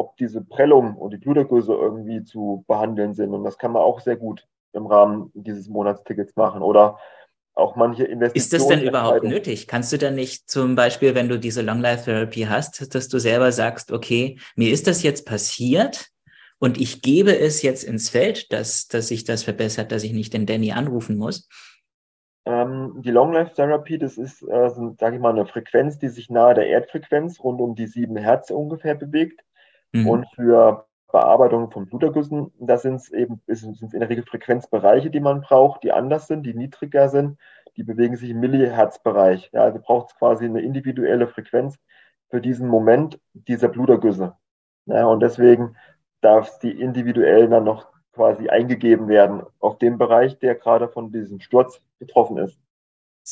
ob 0.00 0.16
diese 0.16 0.40
Prellung 0.40 0.96
und 0.96 1.12
die 1.12 1.18
Blutergüsse 1.18 1.74
irgendwie 1.74 2.24
zu 2.24 2.64
behandeln 2.66 3.12
sind. 3.12 3.34
Und 3.34 3.44
das 3.44 3.58
kann 3.58 3.72
man 3.72 3.82
auch 3.82 4.00
sehr 4.00 4.16
gut 4.16 4.46
im 4.72 4.86
Rahmen 4.86 5.30
dieses 5.34 5.68
Monatstickets 5.68 6.36
machen. 6.36 6.62
Oder 6.62 6.98
auch 7.54 7.76
manche 7.76 8.04
Investitionen. 8.04 8.34
Ist 8.34 8.52
das 8.54 8.66
denn 8.66 8.88
überhaupt 8.88 9.24
nötig? 9.24 9.68
Kannst 9.68 9.92
du 9.92 9.98
denn 9.98 10.14
nicht 10.14 10.48
zum 10.48 10.74
Beispiel, 10.74 11.14
wenn 11.14 11.28
du 11.28 11.38
diese 11.38 11.60
Long 11.60 11.80
Life 11.80 12.04
Therapy 12.04 12.42
hast, 12.42 12.94
dass 12.94 13.08
du 13.08 13.18
selber 13.18 13.52
sagst, 13.52 13.92
okay, 13.92 14.38
mir 14.56 14.72
ist 14.72 14.86
das 14.86 15.02
jetzt 15.02 15.26
passiert 15.26 16.06
und 16.58 16.80
ich 16.80 17.02
gebe 17.02 17.38
es 17.38 17.60
jetzt 17.60 17.84
ins 17.84 18.08
Feld, 18.08 18.52
dass, 18.52 18.88
dass 18.88 19.08
sich 19.08 19.24
das 19.24 19.42
verbessert, 19.42 19.92
dass 19.92 20.02
ich 20.02 20.14
nicht 20.14 20.32
den 20.32 20.46
Danny 20.46 20.72
anrufen 20.72 21.18
muss? 21.18 21.46
Ähm, 22.46 22.94
die 23.04 23.10
Long 23.10 23.32
Life 23.34 23.54
Therapy, 23.54 23.98
das 23.98 24.16
ist, 24.16 24.42
äh, 24.42 24.70
sage 24.98 25.16
ich 25.16 25.20
mal, 25.20 25.34
eine 25.34 25.44
Frequenz, 25.44 25.98
die 25.98 26.08
sich 26.08 26.30
nahe 26.30 26.54
der 26.54 26.68
Erdfrequenz 26.68 27.38
rund 27.40 27.60
um 27.60 27.74
die 27.74 27.86
sieben 27.86 28.16
Hertz 28.16 28.50
ungefähr 28.50 28.94
bewegt. 28.94 29.42
Mhm. 29.92 30.08
Und 30.08 30.26
für 30.34 30.86
Bearbeitung 31.10 31.70
von 31.70 31.86
Blutergüssen, 31.86 32.52
da 32.58 32.78
sind 32.78 32.96
es 32.96 33.10
eben 33.10 33.40
sind 33.48 33.92
in 33.92 34.00
der 34.00 34.08
Regel 34.08 34.24
Frequenzbereiche, 34.24 35.10
die 35.10 35.20
man 35.20 35.40
braucht, 35.40 35.82
die 35.82 35.92
anders 35.92 36.26
sind, 36.26 36.44
die 36.44 36.54
niedriger 36.54 37.08
sind. 37.08 37.38
Die 37.76 37.82
bewegen 37.82 38.16
sich 38.16 38.30
im 38.30 38.40
Millihertzbereich. 38.40 39.50
Ja, 39.52 39.62
also 39.62 39.78
braucht 39.80 40.10
es 40.10 40.18
quasi 40.18 40.44
eine 40.44 40.60
individuelle 40.60 41.26
Frequenz 41.26 41.78
für 42.28 42.40
diesen 42.40 42.68
Moment 42.68 43.20
dieser 43.32 43.68
Blutergüsse. 43.68 44.36
Ja, 44.86 45.06
und 45.06 45.20
deswegen 45.20 45.76
darf 46.20 46.58
die 46.58 46.80
individuell 46.80 47.48
dann 47.48 47.64
noch 47.64 47.88
quasi 48.12 48.48
eingegeben 48.48 49.08
werden 49.08 49.42
auf 49.60 49.78
dem 49.78 49.98
Bereich, 49.98 50.38
der 50.38 50.54
gerade 50.54 50.88
von 50.88 51.12
diesem 51.12 51.40
Sturz 51.40 51.80
betroffen 51.98 52.38
ist. 52.38 52.58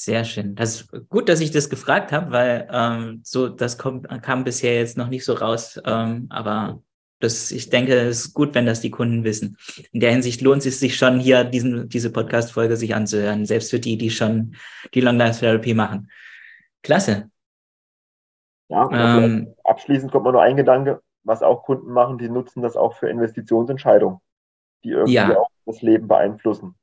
Sehr 0.00 0.24
schön. 0.24 0.54
Das 0.54 0.82
ist 0.82 1.08
gut, 1.08 1.28
dass 1.28 1.40
ich 1.40 1.50
das 1.50 1.68
gefragt 1.68 2.12
habe, 2.12 2.30
weil 2.30 2.68
ähm, 2.70 3.20
so 3.24 3.48
das 3.48 3.78
kommt, 3.78 4.06
kam 4.22 4.44
bisher 4.44 4.76
jetzt 4.76 4.96
noch 4.96 5.08
nicht 5.08 5.24
so 5.24 5.32
raus. 5.32 5.80
Ähm, 5.84 6.28
aber 6.30 6.80
das, 7.18 7.50
ich 7.50 7.68
denke, 7.68 7.94
es 7.94 8.26
ist 8.26 8.32
gut, 8.32 8.54
wenn 8.54 8.64
das 8.64 8.80
die 8.80 8.92
Kunden 8.92 9.24
wissen. 9.24 9.56
In 9.90 9.98
der 9.98 10.12
Hinsicht 10.12 10.40
lohnt 10.40 10.64
es 10.64 10.78
sich 10.78 10.96
schon, 10.96 11.18
hier 11.18 11.42
diesen, 11.42 11.88
diese 11.88 12.12
Podcast-Folge 12.12 12.76
sich 12.76 12.94
anzuhören, 12.94 13.44
selbst 13.44 13.70
für 13.70 13.80
die, 13.80 13.98
die 13.98 14.10
schon 14.10 14.54
die 14.94 15.00
Long 15.00 15.16
Life 15.16 15.40
Therapy 15.40 15.74
machen. 15.74 16.12
Klasse. 16.84 17.32
Ja, 18.68 18.88
ähm, 18.92 19.52
abschließend 19.64 20.12
kommt 20.12 20.26
mir 20.26 20.32
nur 20.32 20.42
ein 20.42 20.56
Gedanke, 20.56 21.02
was 21.24 21.42
auch 21.42 21.64
Kunden 21.64 21.90
machen, 21.90 22.18
die 22.18 22.28
nutzen 22.28 22.62
das 22.62 22.76
auch 22.76 22.94
für 22.94 23.08
Investitionsentscheidungen, 23.08 24.20
die 24.84 24.90
irgendwie 24.90 25.14
ja. 25.14 25.36
auch 25.36 25.50
das 25.66 25.82
Leben 25.82 26.06
beeinflussen. 26.06 26.76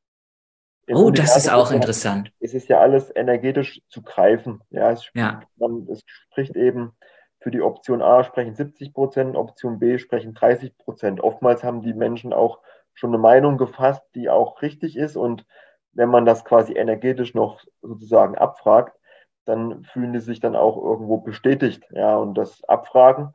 Oh, 0.87 1.09
das 1.09 1.35
ist 1.35 1.51
auch 1.51 1.71
interessant. 1.71 2.31
Es 2.39 2.53
ist 2.53 2.69
ja 2.69 2.79
alles 2.79 3.11
energetisch 3.15 3.81
zu 3.89 4.03
greifen. 4.03 4.61
Ja, 4.69 4.91
es, 4.91 5.09
ja. 5.13 5.41
Man, 5.55 5.87
es 5.89 6.03
spricht 6.05 6.55
eben 6.55 6.95
für 7.39 7.51
die 7.51 7.61
Option 7.61 8.01
A 8.01 8.23
sprechen 8.23 8.55
70 8.55 8.93
Prozent, 8.93 9.35
Option 9.35 9.79
B 9.79 9.97
sprechen 9.97 10.33
30 10.33 10.77
Prozent. 10.77 11.21
Oftmals 11.21 11.63
haben 11.63 11.81
die 11.81 11.93
Menschen 11.93 12.33
auch 12.33 12.59
schon 12.93 13.11
eine 13.11 13.19
Meinung 13.19 13.57
gefasst, 13.57 14.01
die 14.15 14.29
auch 14.29 14.61
richtig 14.61 14.95
ist. 14.95 15.15
Und 15.15 15.45
wenn 15.93 16.09
man 16.09 16.25
das 16.25 16.43
quasi 16.43 16.73
energetisch 16.73 17.33
noch 17.33 17.61
sozusagen 17.81 18.35
abfragt, 18.35 18.97
dann 19.45 19.83
fühlen 19.83 20.13
die 20.13 20.21
sich 20.21 20.39
dann 20.39 20.55
auch 20.55 20.77
irgendwo 20.77 21.17
bestätigt. 21.17 21.83
Ja, 21.91 22.17
und 22.17 22.35
das 22.35 22.63
Abfragen 22.63 23.33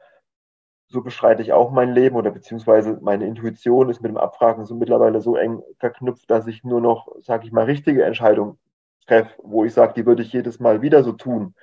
so 0.91 1.03
beschreite 1.03 1.41
ich 1.41 1.53
auch 1.53 1.71
mein 1.71 1.95
Leben 1.95 2.17
oder 2.17 2.33
beziehungsweise 2.33 2.99
meine 3.01 3.25
Intuition 3.25 3.89
ist 3.91 4.03
mit 4.03 4.11
dem 4.11 4.17
Abfragen 4.17 4.65
so 4.65 4.75
mittlerweile 4.75 5.21
so 5.21 5.37
eng 5.37 5.63
verknüpft, 5.79 6.29
dass 6.29 6.49
ich 6.49 6.65
nur 6.65 6.81
noch, 6.81 7.09
sage 7.21 7.47
ich 7.47 7.53
mal, 7.53 7.65
richtige 7.65 8.05
Entscheidungen 8.05 8.59
treffe, 9.07 9.31
wo 9.43 9.65
ich 9.65 9.73
sage, 9.73 9.95
die 9.95 10.05
würde 10.05 10.23
ich 10.23 10.33
jedes 10.33 10.59
Mal 10.59 10.83
wieder 10.83 11.05
so 11.05 11.13
tun. 11.13 11.55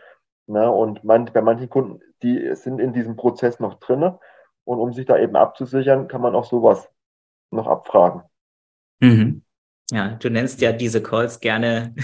Na, 0.48 0.70
und 0.70 1.04
man, 1.04 1.26
bei 1.26 1.42
manchen 1.42 1.70
Kunden, 1.70 2.00
die 2.24 2.56
sind 2.56 2.80
in 2.80 2.94
diesem 2.94 3.18
Prozess 3.18 3.60
noch 3.60 3.76
drinne 3.76 4.18
und 4.64 4.80
um 4.80 4.94
sich 4.94 5.06
da 5.06 5.18
eben 5.18 5.36
abzusichern, 5.36 6.08
kann 6.08 6.22
man 6.22 6.34
auch 6.34 6.46
sowas 6.46 6.90
noch 7.52 7.68
abfragen. 7.68 8.24
Mhm. 9.02 9.44
Ja, 9.92 10.10
du 10.16 10.30
nennst 10.30 10.60
ja 10.60 10.74
diese 10.74 11.02
Calls 11.02 11.40
gerne 11.40 11.96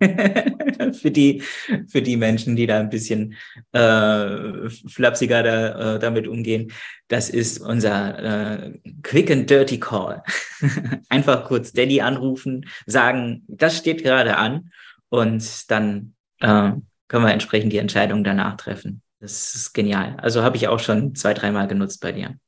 für 0.92 1.10
die, 1.10 1.42
für 1.86 2.00
die 2.00 2.16
Menschen, 2.16 2.56
die 2.56 2.66
da 2.66 2.80
ein 2.80 2.88
bisschen 2.88 3.34
äh, 3.72 4.70
flapsiger 4.88 5.42
da, 5.42 5.96
äh, 5.96 5.98
damit 5.98 6.26
umgehen. 6.26 6.72
Das 7.08 7.28
ist 7.28 7.58
unser 7.58 8.62
äh, 8.64 8.78
Quick 9.02 9.30
and 9.30 9.50
Dirty 9.50 9.78
Call. 9.78 10.22
Einfach 11.10 11.44
kurz 11.44 11.72
Daddy 11.72 12.00
anrufen, 12.00 12.66
sagen, 12.86 13.44
das 13.48 13.76
steht 13.76 14.02
gerade 14.02 14.38
an 14.38 14.70
und 15.10 15.70
dann 15.70 16.14
äh, 16.38 16.72
können 17.08 17.24
wir 17.24 17.32
entsprechend 17.32 17.72
die 17.74 17.78
Entscheidung 17.78 18.24
danach 18.24 18.56
treffen. 18.56 19.02
Das 19.18 19.54
ist 19.54 19.74
genial. 19.74 20.16
Also 20.22 20.42
habe 20.42 20.56
ich 20.56 20.68
auch 20.68 20.80
schon 20.80 21.14
zwei, 21.14 21.34
dreimal 21.34 21.68
genutzt 21.68 22.00
bei 22.00 22.12
dir. 22.12 22.38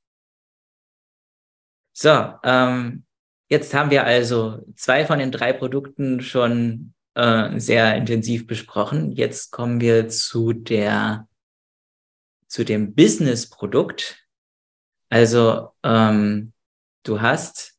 So, 1.93 2.33
ähm, 2.43 3.05
Jetzt 3.53 3.75
haben 3.75 3.91
wir 3.91 4.05
also 4.05 4.65
zwei 4.77 5.05
von 5.05 5.19
den 5.19 5.31
drei 5.31 5.53
Produkten 5.53 6.23
schon 6.23 6.95
äh, 7.13 7.61
sehr 7.61 7.95
intensiv 7.97 8.47
besprochen. 8.47 9.13
Jetzt 9.13 9.51
kommen 9.53 9.79
wir 9.79 10.09
zu 10.09 10.55
der 10.55 11.29
zu 12.47 12.65
dem 12.65 12.95
Business-Produkt. 12.95 14.27
Also 15.11 15.69
ähm, 15.83 16.55
du 17.03 17.21
hast 17.21 17.75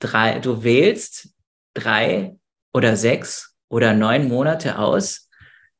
drei, 0.00 0.38
du 0.38 0.62
wählst 0.62 1.30
drei 1.72 2.36
oder 2.74 2.94
sechs 2.94 3.56
oder 3.70 3.94
neun 3.94 4.28
Monate 4.28 4.78
aus, 4.78 5.30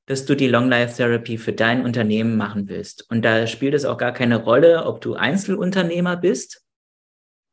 dass 0.07 0.24
du 0.24 0.34
die 0.34 0.49
Long 0.49 0.70
Life 0.70 0.97
Therapy 0.97 1.37
für 1.37 1.53
dein 1.53 1.84
Unternehmen 1.84 2.39
machen 2.39 2.70
willst. 2.70 3.11
Und 3.11 3.20
da 3.20 3.47
spielt 3.47 3.74
es 3.74 3.84
auch 3.84 3.99
gar 3.99 4.12
keine 4.12 4.45
Rolle, 4.45 4.87
ob 4.87 5.03
du 5.03 5.12
Einzelunternehmer 5.12 6.16
bist 6.16 6.66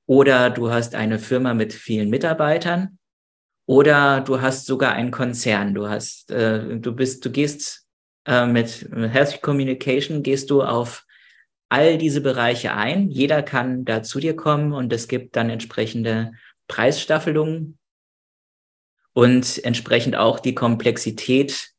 oder 0.06 0.50
du 0.50 0.72
hast 0.72 0.96
eine 0.96 1.20
Firma 1.20 1.54
mit 1.54 1.74
vielen 1.74 2.10
Mitarbeitern 2.10 2.98
oder 3.66 4.22
du 4.22 4.42
hast 4.42 4.66
sogar 4.66 4.94
einen 4.94 5.12
Konzern. 5.12 5.74
Du 5.74 5.88
hast, 5.88 6.32
äh, 6.32 6.78
du 6.80 6.94
bist, 6.94 7.26
du 7.26 7.32
gehst 7.32 7.88
äh, 8.26 8.46
mit 8.46 8.90
Health 8.94 9.42
Communication 9.42 10.24
gehst 10.24 10.50
du 10.50 10.64
auf 10.64 11.06
all 11.70 11.98
diese 11.98 12.22
Bereiche 12.22 12.74
ein. 12.74 13.10
Jeder 13.10 13.42
kann 13.42 13.86
da 13.86 14.04
zu 14.04 14.20
dir 14.20 14.36
kommen 14.36 14.74
und 14.74 14.94
es 14.94 15.08
gibt 15.08 15.36
dann 15.36 15.50
entsprechende 15.50 16.34
Preisstaffelungen 16.68 17.78
und 19.14 19.64
entsprechend 19.64 20.16
auch 20.16 20.40
die 20.40 20.56
Komplexität 20.56 21.73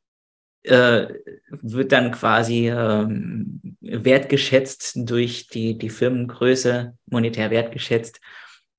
äh, 0.65 1.09
wird 1.51 1.93
dann 1.93 2.11
quasi 2.11 2.69
ähm, 2.69 3.61
wertgeschätzt 3.81 4.95
durch 5.09 5.49
die, 5.49 5.79
die 5.79 5.91
Firmengröße, 5.91 6.97
monetär 7.07 7.51
wertgeschätzt. 7.51 8.21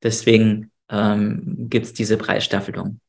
Deswegen 0.03 0.71
ähm, 0.89 1.67
gibt 1.69 1.86
es 1.86 1.93
diese 1.93 2.17
Preisstaffelung. 2.17 2.99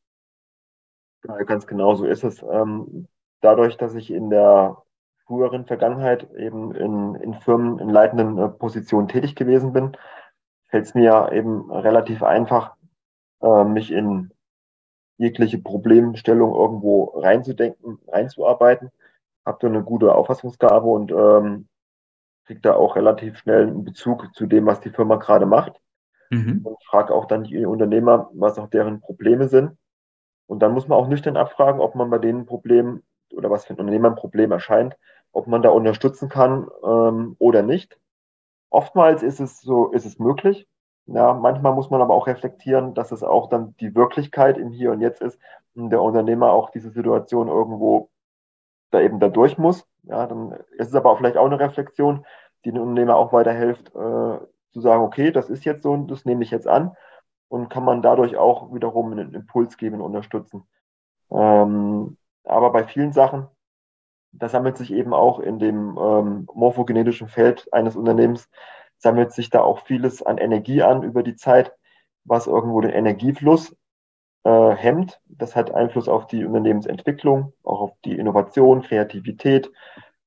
Ja, 1.26 1.42
ganz 1.42 1.66
genau 1.66 1.94
so 1.94 2.06
ist 2.06 2.24
es. 2.24 2.42
Ähm, 2.42 3.08
dadurch, 3.40 3.76
dass 3.76 3.94
ich 3.94 4.10
in 4.10 4.30
der 4.30 4.82
früheren 5.26 5.66
Vergangenheit 5.66 6.30
eben 6.34 6.74
in, 6.74 7.14
in 7.16 7.34
Firmen 7.34 7.78
in 7.78 7.88
leitenden 7.88 8.38
äh, 8.38 8.48
Positionen 8.48 9.08
tätig 9.08 9.34
gewesen 9.34 9.72
bin, 9.72 9.96
fällt 10.68 10.84
es 10.84 10.94
mir 10.94 11.30
eben 11.32 11.70
relativ 11.70 12.22
einfach, 12.22 12.76
äh, 13.42 13.64
mich 13.64 13.90
in 13.90 14.30
jegliche 15.18 15.58
Problemstellung 15.58 16.54
irgendwo 16.54 17.04
reinzudenken, 17.16 17.98
reinzuarbeiten. 18.08 18.90
Habe 19.44 19.58
da 19.60 19.68
eine 19.68 19.82
gute 19.82 20.14
Auffassungsgabe 20.14 20.86
und 20.86 21.12
ähm, 21.12 21.68
kriege 22.44 22.60
da 22.60 22.74
auch 22.74 22.96
relativ 22.96 23.38
schnell 23.38 23.66
einen 23.66 23.84
Bezug 23.84 24.34
zu 24.34 24.46
dem, 24.46 24.66
was 24.66 24.80
die 24.80 24.90
Firma 24.90 25.16
gerade 25.16 25.46
macht. 25.46 25.80
Mhm. 26.30 26.60
Und 26.64 26.82
frage 26.84 27.14
auch 27.14 27.26
dann 27.26 27.44
die 27.44 27.64
Unternehmer, 27.64 28.30
was 28.34 28.58
auch 28.58 28.68
deren 28.68 29.00
Probleme 29.00 29.48
sind. 29.48 29.76
Und 30.46 30.60
dann 30.60 30.72
muss 30.72 30.88
man 30.88 30.98
auch 30.98 31.08
nüchtern 31.08 31.36
abfragen, 31.36 31.80
ob 31.80 31.94
man 31.94 32.10
bei 32.10 32.18
denen 32.18 32.46
Problemen 32.46 33.02
oder 33.32 33.50
was 33.50 33.64
für 33.64 33.74
ein 33.74 33.78
Unternehmer 33.80 34.10
ein 34.10 34.16
Problem 34.16 34.52
erscheint, 34.52 34.96
ob 35.32 35.46
man 35.46 35.62
da 35.62 35.70
unterstützen 35.70 36.28
kann 36.28 36.68
ähm, 36.84 37.36
oder 37.38 37.62
nicht. 37.62 37.98
Oftmals 38.70 39.22
ist 39.22 39.40
es 39.40 39.60
so, 39.60 39.90
ist 39.90 40.06
es 40.06 40.18
möglich. 40.18 40.66
Ja, 41.06 41.34
manchmal 41.34 41.72
muss 41.74 41.90
man 41.90 42.00
aber 42.02 42.14
auch 42.14 42.26
reflektieren, 42.26 42.94
dass 42.94 43.12
es 43.12 43.22
auch 43.22 43.48
dann 43.48 43.76
die 43.78 43.94
Wirklichkeit 43.94 44.58
im 44.58 44.70
Hier 44.72 44.90
und 44.90 45.00
Jetzt 45.00 45.22
ist 45.22 45.38
und 45.74 45.90
der 45.90 46.02
Unternehmer 46.02 46.50
auch 46.52 46.70
diese 46.70 46.90
Situation 46.90 47.48
irgendwo 47.48 48.10
da 48.90 49.00
eben 49.00 49.20
da 49.20 49.28
durch 49.28 49.58
muss. 49.58 49.86
Ja, 50.02 50.26
dann 50.26 50.52
ist 50.78 50.88
es 50.88 50.94
aber 50.94 51.10
auch 51.10 51.18
vielleicht 51.18 51.36
auch 51.36 51.46
eine 51.46 51.60
Reflexion, 51.60 52.24
die 52.64 52.72
den 52.72 52.80
Unternehmer 52.80 53.16
auch 53.16 53.32
weiterhilft, 53.32 53.88
äh, 53.94 54.38
zu 54.72 54.80
sagen, 54.80 55.02
okay, 55.04 55.30
das 55.30 55.48
ist 55.48 55.64
jetzt 55.64 55.82
so 55.84 55.92
und 55.92 56.10
das 56.10 56.24
nehme 56.24 56.42
ich 56.42 56.50
jetzt 56.50 56.66
an 56.68 56.96
und 57.48 57.68
kann 57.68 57.84
man 57.84 58.02
dadurch 58.02 58.36
auch 58.36 58.74
wiederum 58.74 59.12
einen 59.12 59.34
Impuls 59.34 59.76
geben 59.76 59.96
und 59.96 60.02
unterstützen. 60.02 60.64
Ähm, 61.30 62.16
aber 62.44 62.72
bei 62.72 62.84
vielen 62.84 63.12
Sachen, 63.12 63.48
das 64.32 64.52
sammelt 64.52 64.76
sich 64.76 64.92
eben 64.92 65.14
auch 65.14 65.40
in 65.40 65.58
dem 65.58 65.96
ähm, 65.98 66.48
morphogenetischen 66.52 67.28
Feld 67.28 67.72
eines 67.72 67.96
Unternehmens, 67.96 68.48
sammelt 69.06 69.32
sich 69.32 69.50
da 69.50 69.60
auch 69.60 69.86
vieles 69.86 70.20
an 70.20 70.36
Energie 70.36 70.82
an 70.82 71.04
über 71.04 71.22
die 71.22 71.36
Zeit, 71.36 71.72
was 72.24 72.48
irgendwo 72.48 72.80
den 72.80 72.90
Energiefluss 72.90 73.76
äh, 74.42 74.70
hemmt. 74.74 75.20
Das 75.26 75.54
hat 75.54 75.72
Einfluss 75.72 76.08
auf 76.08 76.26
die 76.26 76.44
Unternehmensentwicklung, 76.44 77.52
auch 77.62 77.82
auf 77.82 77.92
die 78.04 78.18
Innovation, 78.18 78.82
Kreativität, 78.82 79.70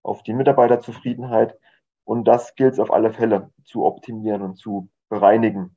auf 0.01 0.23
die 0.23 0.31
Mitarbeiterzufriedenheit. 0.31 1.59
Und 2.05 2.23
das 2.23 2.55
gilt 2.55 2.71
es 2.71 2.79
auf 2.79 2.93
alle 2.93 3.11
Fälle 3.11 3.51
zu 3.65 3.83
optimieren 3.83 4.43
und 4.43 4.55
zu 4.55 4.89
bereinigen. 5.09 5.75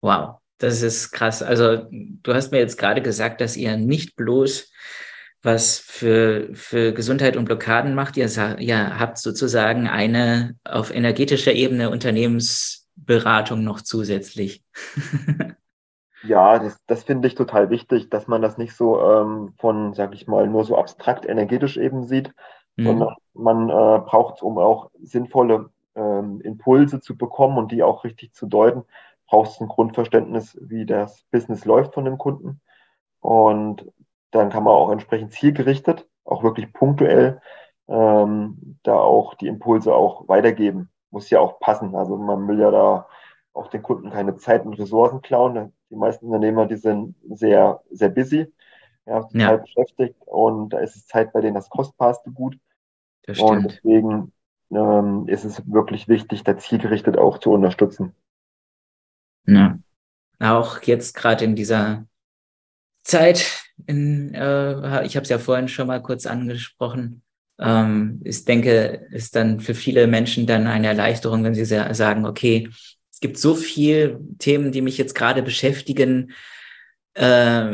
Wow, 0.00 0.38
das 0.56 0.80
ist 0.80 1.12
krass. 1.12 1.42
Also 1.42 1.86
du 1.90 2.32
hast 2.32 2.50
mir 2.50 2.60
jetzt 2.60 2.78
gerade 2.78 3.02
gesagt, 3.02 3.42
dass 3.42 3.58
ihr 3.58 3.76
nicht 3.76 4.16
bloß 4.16 4.72
was 5.42 5.78
für, 5.78 6.48
für 6.52 6.92
Gesundheit 6.92 7.36
und 7.36 7.46
Blockaden 7.46 7.94
macht. 7.94 8.16
Ihr, 8.16 8.28
ihr 8.58 8.98
habt 8.98 9.18
sozusagen 9.18 9.88
eine 9.88 10.56
auf 10.64 10.94
energetischer 10.94 11.52
Ebene 11.52 11.90
Unternehmensberatung 11.90 13.64
noch 13.64 13.80
zusätzlich. 13.80 14.62
Ja, 16.22 16.58
das, 16.58 16.78
das 16.86 17.04
finde 17.04 17.28
ich 17.28 17.34
total 17.34 17.70
wichtig, 17.70 18.10
dass 18.10 18.28
man 18.28 18.42
das 18.42 18.58
nicht 18.58 18.76
so 18.76 19.00
ähm, 19.00 19.54
von, 19.58 19.94
sag 19.94 20.14
ich 20.14 20.26
mal, 20.26 20.46
nur 20.46 20.64
so 20.64 20.76
abstrakt 20.76 21.24
energetisch 21.24 21.76
eben 21.76 22.04
sieht, 22.04 22.34
mhm. 22.76 22.84
sondern 22.84 23.14
man 23.32 23.68
äh, 23.70 24.00
braucht 24.04 24.36
es, 24.36 24.42
um 24.42 24.58
auch 24.58 24.90
sinnvolle 25.00 25.70
ähm, 25.94 26.40
Impulse 26.42 27.00
zu 27.00 27.16
bekommen 27.16 27.56
und 27.56 27.72
die 27.72 27.82
auch 27.82 28.04
richtig 28.04 28.34
zu 28.34 28.46
deuten, 28.46 28.84
braucht 29.26 29.50
es 29.50 29.60
ein 29.60 29.68
Grundverständnis, 29.68 30.58
wie 30.60 30.84
das 30.84 31.24
Business 31.30 31.64
läuft 31.64 31.94
von 31.94 32.04
dem 32.04 32.18
Kunden. 32.18 32.60
Und 33.20 33.90
dann 34.30 34.50
kann 34.50 34.64
man 34.64 34.74
auch 34.74 34.90
entsprechend 34.90 35.32
zielgerichtet, 35.32 36.08
auch 36.24 36.42
wirklich 36.42 36.72
punktuell, 36.72 37.40
ähm, 37.88 38.78
da 38.82 38.94
auch 38.94 39.34
die 39.34 39.48
Impulse 39.48 39.94
auch 39.94 40.28
weitergeben. 40.28 40.90
Muss 41.10 41.30
ja 41.30 41.40
auch 41.40 41.58
passen. 41.58 41.94
Also 41.96 42.16
man 42.16 42.46
will 42.46 42.60
ja 42.60 42.70
da 42.70 43.08
auch 43.52 43.68
den 43.68 43.82
Kunden 43.82 44.10
keine 44.10 44.36
Zeit 44.36 44.64
und 44.64 44.74
Ressourcen 44.74 45.22
klauen. 45.22 45.72
Die 45.90 45.96
meisten 45.96 46.26
Unternehmer, 46.26 46.66
die 46.66 46.76
sind 46.76 47.16
sehr, 47.28 47.82
sehr 47.90 48.08
busy, 48.08 48.52
ja, 49.06 49.22
total 49.22 49.40
ja. 49.40 49.56
beschäftigt 49.56 50.16
und 50.26 50.70
da 50.70 50.78
ist 50.78 50.94
es 50.94 51.06
Zeit 51.06 51.32
bei 51.32 51.40
denen 51.40 51.54
das 51.54 51.68
kostbarste 51.68 52.30
Gut. 52.30 52.58
Das 53.24 53.38
stimmt. 53.38 53.50
Und 53.50 53.64
deswegen 53.64 54.32
ähm, 54.70 55.26
ist 55.26 55.44
es 55.44 55.62
wirklich 55.70 56.06
wichtig, 56.06 56.44
da 56.44 56.56
zielgerichtet 56.56 57.18
auch 57.18 57.38
zu 57.38 57.50
unterstützen. 57.50 58.14
Ja. 59.46 59.78
Auch 60.38 60.80
jetzt 60.82 61.14
gerade 61.14 61.44
in 61.44 61.56
dieser 61.56 62.06
Zeit, 63.02 63.64
in, 63.86 64.34
äh, 64.34 65.06
ich 65.06 65.16
habe 65.16 65.24
es 65.24 65.30
ja 65.30 65.38
vorhin 65.38 65.68
schon 65.68 65.86
mal 65.86 66.02
kurz 66.02 66.26
angesprochen, 66.26 67.22
ähm, 67.60 68.20
ich 68.24 68.44
denke, 68.44 69.06
ist 69.10 69.36
dann 69.36 69.60
für 69.60 69.74
viele 69.74 70.06
Menschen 70.06 70.46
dann 70.46 70.66
eine 70.66 70.88
Erleichterung, 70.88 71.44
wenn 71.44 71.54
sie 71.54 71.64
sagen, 71.64 72.26
okay, 72.26 72.68
es 73.12 73.20
gibt 73.20 73.38
so 73.38 73.54
viele 73.54 74.18
Themen, 74.38 74.72
die 74.72 74.80
mich 74.80 74.96
jetzt 74.96 75.14
gerade 75.14 75.42
beschäftigen, 75.42 76.32
äh, 77.14 77.72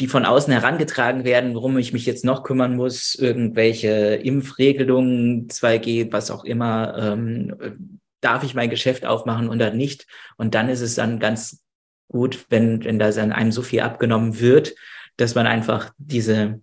die 0.00 0.06
von 0.06 0.24
außen 0.24 0.52
herangetragen 0.52 1.24
werden, 1.24 1.54
worum 1.54 1.78
ich 1.78 1.92
mich 1.92 2.06
jetzt 2.06 2.24
noch 2.24 2.42
kümmern 2.42 2.76
muss, 2.76 3.14
irgendwelche 3.14 4.16
Impfregelungen, 4.16 5.48
2G, 5.48 6.12
was 6.12 6.30
auch 6.30 6.44
immer, 6.44 6.96
ähm, 6.98 8.00
darf 8.20 8.42
ich 8.44 8.54
mein 8.54 8.70
Geschäft 8.70 9.04
aufmachen 9.04 9.48
oder 9.48 9.72
nicht? 9.72 10.06
Und 10.36 10.54
dann 10.54 10.68
ist 10.68 10.80
es 10.80 10.94
dann 10.94 11.18
ganz 11.18 11.63
gut, 12.08 12.46
wenn, 12.50 12.84
wenn 12.84 12.98
da 12.98 13.06
einem 13.08 13.52
so 13.52 13.62
viel 13.62 13.80
abgenommen 13.80 14.40
wird, 14.40 14.74
dass 15.16 15.34
man 15.34 15.46
einfach 15.46 15.92
diese, 15.98 16.60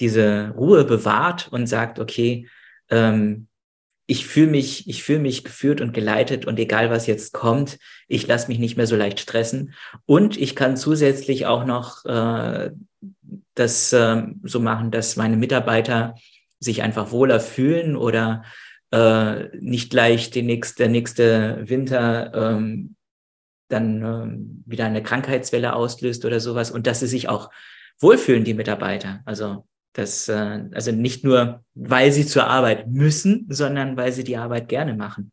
diese 0.00 0.50
Ruhe 0.56 0.84
bewahrt 0.84 1.48
und 1.50 1.66
sagt, 1.66 1.98
okay, 1.98 2.48
ähm, 2.90 3.48
ich 4.10 4.26
fühle 4.26 4.50
mich, 4.50 4.88
ich 4.88 5.02
fühle 5.02 5.18
mich 5.18 5.44
geführt 5.44 5.82
und 5.82 5.92
geleitet 5.92 6.46
und 6.46 6.58
egal 6.58 6.90
was 6.90 7.06
jetzt 7.06 7.34
kommt, 7.34 7.78
ich 8.08 8.26
lasse 8.26 8.48
mich 8.48 8.58
nicht 8.58 8.76
mehr 8.76 8.86
so 8.86 8.96
leicht 8.96 9.20
stressen. 9.20 9.74
Und 10.06 10.38
ich 10.38 10.56
kann 10.56 10.78
zusätzlich 10.78 11.44
auch 11.44 11.66
noch 11.66 12.06
äh, 12.06 12.70
das 13.54 13.92
äh, 13.92 14.22
so 14.44 14.60
machen, 14.60 14.90
dass 14.90 15.16
meine 15.16 15.36
Mitarbeiter 15.36 16.14
sich 16.58 16.82
einfach 16.82 17.10
wohler 17.12 17.38
fühlen 17.38 17.96
oder 17.96 18.44
äh, 18.92 19.56
nicht 19.58 19.90
gleich 19.90 20.30
die 20.30 20.42
nächste, 20.42 20.84
der 20.84 20.88
nächste 20.88 21.62
Winter 21.68 22.32
ähm, 22.34 22.96
dann 23.68 24.02
ähm, 24.02 24.64
wieder 24.66 24.86
eine 24.86 25.02
Krankheitswelle 25.02 25.74
auslöst 25.74 26.24
oder 26.24 26.40
sowas 26.40 26.70
und 26.70 26.86
dass 26.86 27.00
sie 27.00 27.06
sich 27.06 27.28
auch 27.28 27.50
wohlfühlen, 28.00 28.44
die 28.44 28.54
Mitarbeiter. 28.54 29.20
Also 29.24 29.66
das, 29.92 30.28
äh, 30.28 30.64
also 30.72 30.92
nicht 30.92 31.24
nur, 31.24 31.64
weil 31.74 32.12
sie 32.12 32.26
zur 32.26 32.46
Arbeit 32.46 32.88
müssen, 32.88 33.46
sondern 33.48 33.96
weil 33.96 34.12
sie 34.12 34.24
die 34.24 34.36
Arbeit 34.36 34.68
gerne 34.68 34.94
machen. 34.94 35.32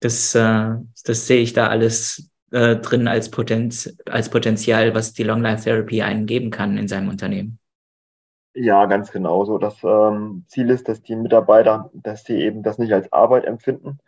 Das, 0.00 0.34
äh, 0.34 0.74
das 1.04 1.26
sehe 1.26 1.42
ich 1.42 1.52
da 1.52 1.68
alles 1.68 2.30
äh, 2.50 2.76
drin 2.76 3.08
als, 3.08 3.30
Potenz, 3.30 3.96
als 4.06 4.30
Potenzial, 4.30 4.94
was 4.94 5.12
die 5.12 5.24
Long 5.24 5.42
Life 5.42 5.64
Therapy 5.64 6.02
einen 6.02 6.26
geben 6.26 6.50
kann 6.50 6.78
in 6.78 6.88
seinem 6.88 7.08
Unternehmen. 7.08 7.58
Ja, 8.54 8.86
ganz 8.86 9.12
genau. 9.12 9.44
So 9.44 9.58
das 9.58 9.76
ähm, 9.84 10.44
Ziel 10.48 10.70
ist, 10.70 10.88
dass 10.88 11.02
die 11.02 11.16
Mitarbeiter, 11.16 11.90
dass 11.92 12.24
sie 12.24 12.36
eben 12.36 12.62
das 12.62 12.78
nicht 12.78 12.92
als 12.92 13.12
Arbeit 13.12 13.44
empfinden, 13.44 13.98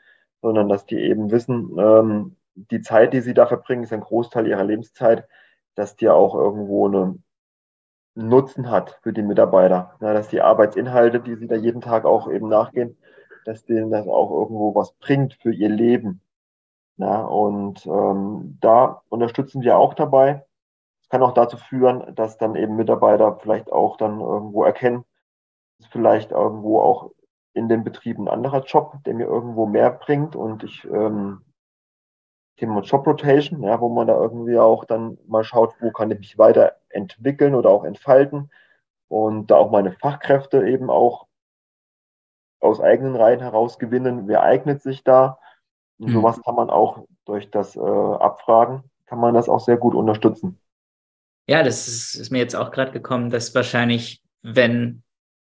sondern 0.42 0.68
dass 0.68 0.86
die 0.86 0.96
eben 0.96 1.30
wissen, 1.30 1.76
ähm, 1.78 2.36
die 2.54 2.80
Zeit, 2.80 3.12
die 3.12 3.20
sie 3.20 3.34
da 3.34 3.46
verbringen, 3.46 3.84
ist 3.84 3.92
ein 3.92 4.00
Großteil 4.00 4.46
ihrer 4.46 4.64
Lebenszeit, 4.64 5.28
dass 5.74 5.96
die 5.96 6.08
auch 6.08 6.34
irgendwo 6.34 6.88
eine 6.88 7.18
Nutzen 8.14 8.70
hat 8.70 8.98
für 9.02 9.12
die 9.12 9.22
Mitarbeiter. 9.22 9.96
Ja, 10.00 10.12
dass 10.12 10.28
die 10.28 10.42
Arbeitsinhalte, 10.42 11.20
die 11.20 11.36
sie 11.36 11.46
da 11.46 11.56
jeden 11.56 11.80
Tag 11.80 12.04
auch 12.04 12.30
eben 12.30 12.48
nachgehen, 12.48 12.98
dass 13.44 13.64
denen 13.64 13.90
das 13.90 14.06
auch 14.08 14.30
irgendwo 14.30 14.74
was 14.74 14.92
bringt 14.94 15.34
für 15.34 15.52
ihr 15.52 15.68
Leben. 15.68 16.20
Ja, 16.96 17.22
und 17.22 17.86
ähm, 17.86 18.58
da 18.60 19.02
unterstützen 19.08 19.62
wir 19.62 19.78
auch 19.78 19.94
dabei. 19.94 20.44
Es 21.02 21.08
kann 21.08 21.22
auch 21.22 21.32
dazu 21.32 21.56
führen, 21.56 22.14
dass 22.14 22.36
dann 22.36 22.56
eben 22.56 22.76
Mitarbeiter 22.76 23.38
vielleicht 23.40 23.72
auch 23.72 23.96
dann 23.96 24.20
irgendwo 24.20 24.64
erkennen, 24.64 25.04
dass 25.78 25.88
vielleicht 25.88 26.32
irgendwo 26.32 26.80
auch 26.80 27.10
in 27.54 27.68
den 27.68 27.84
Betrieben 27.84 28.28
ein 28.28 28.34
anderer 28.34 28.64
Job, 28.64 28.98
der 29.06 29.14
mir 29.14 29.26
irgendwo 29.26 29.66
mehr 29.66 29.90
bringt 29.90 30.36
und 30.36 30.62
ich 30.62 30.84
ähm, 30.84 31.42
Thema 32.60 32.82
Job 32.82 33.06
Rotation, 33.06 33.62
ja, 33.62 33.80
wo 33.80 33.88
man 33.88 34.06
da 34.06 34.14
irgendwie 34.14 34.58
auch 34.58 34.84
dann 34.84 35.16
mal 35.26 35.44
schaut, 35.44 35.74
wo 35.80 35.90
kann 35.90 36.10
ich 36.10 36.18
mich 36.18 36.38
weiterentwickeln 36.38 37.54
oder 37.54 37.70
auch 37.70 37.84
entfalten 37.84 38.50
und 39.08 39.50
da 39.50 39.56
auch 39.56 39.70
meine 39.70 39.92
Fachkräfte 39.92 40.68
eben 40.68 40.90
auch 40.90 41.26
aus 42.60 42.78
eigenen 42.80 43.16
Reihen 43.16 43.40
heraus 43.40 43.78
gewinnen. 43.78 44.28
Wer 44.28 44.42
eignet 44.42 44.82
sich 44.82 45.02
da? 45.02 45.38
Und 45.98 46.10
mhm. 46.10 46.12
sowas 46.12 46.42
kann 46.42 46.54
man 46.54 46.68
auch 46.68 47.06
durch 47.24 47.50
das 47.50 47.76
äh, 47.76 47.80
Abfragen, 47.80 48.84
kann 49.06 49.18
man 49.18 49.32
das 49.32 49.48
auch 49.48 49.60
sehr 49.60 49.78
gut 49.78 49.94
unterstützen. 49.94 50.60
Ja, 51.46 51.62
das 51.62 51.88
ist, 51.88 52.14
ist 52.14 52.30
mir 52.30 52.38
jetzt 52.38 52.54
auch 52.54 52.70
gerade 52.70 52.92
gekommen, 52.92 53.30
dass 53.30 53.54
wahrscheinlich, 53.54 54.22
wenn 54.42 55.02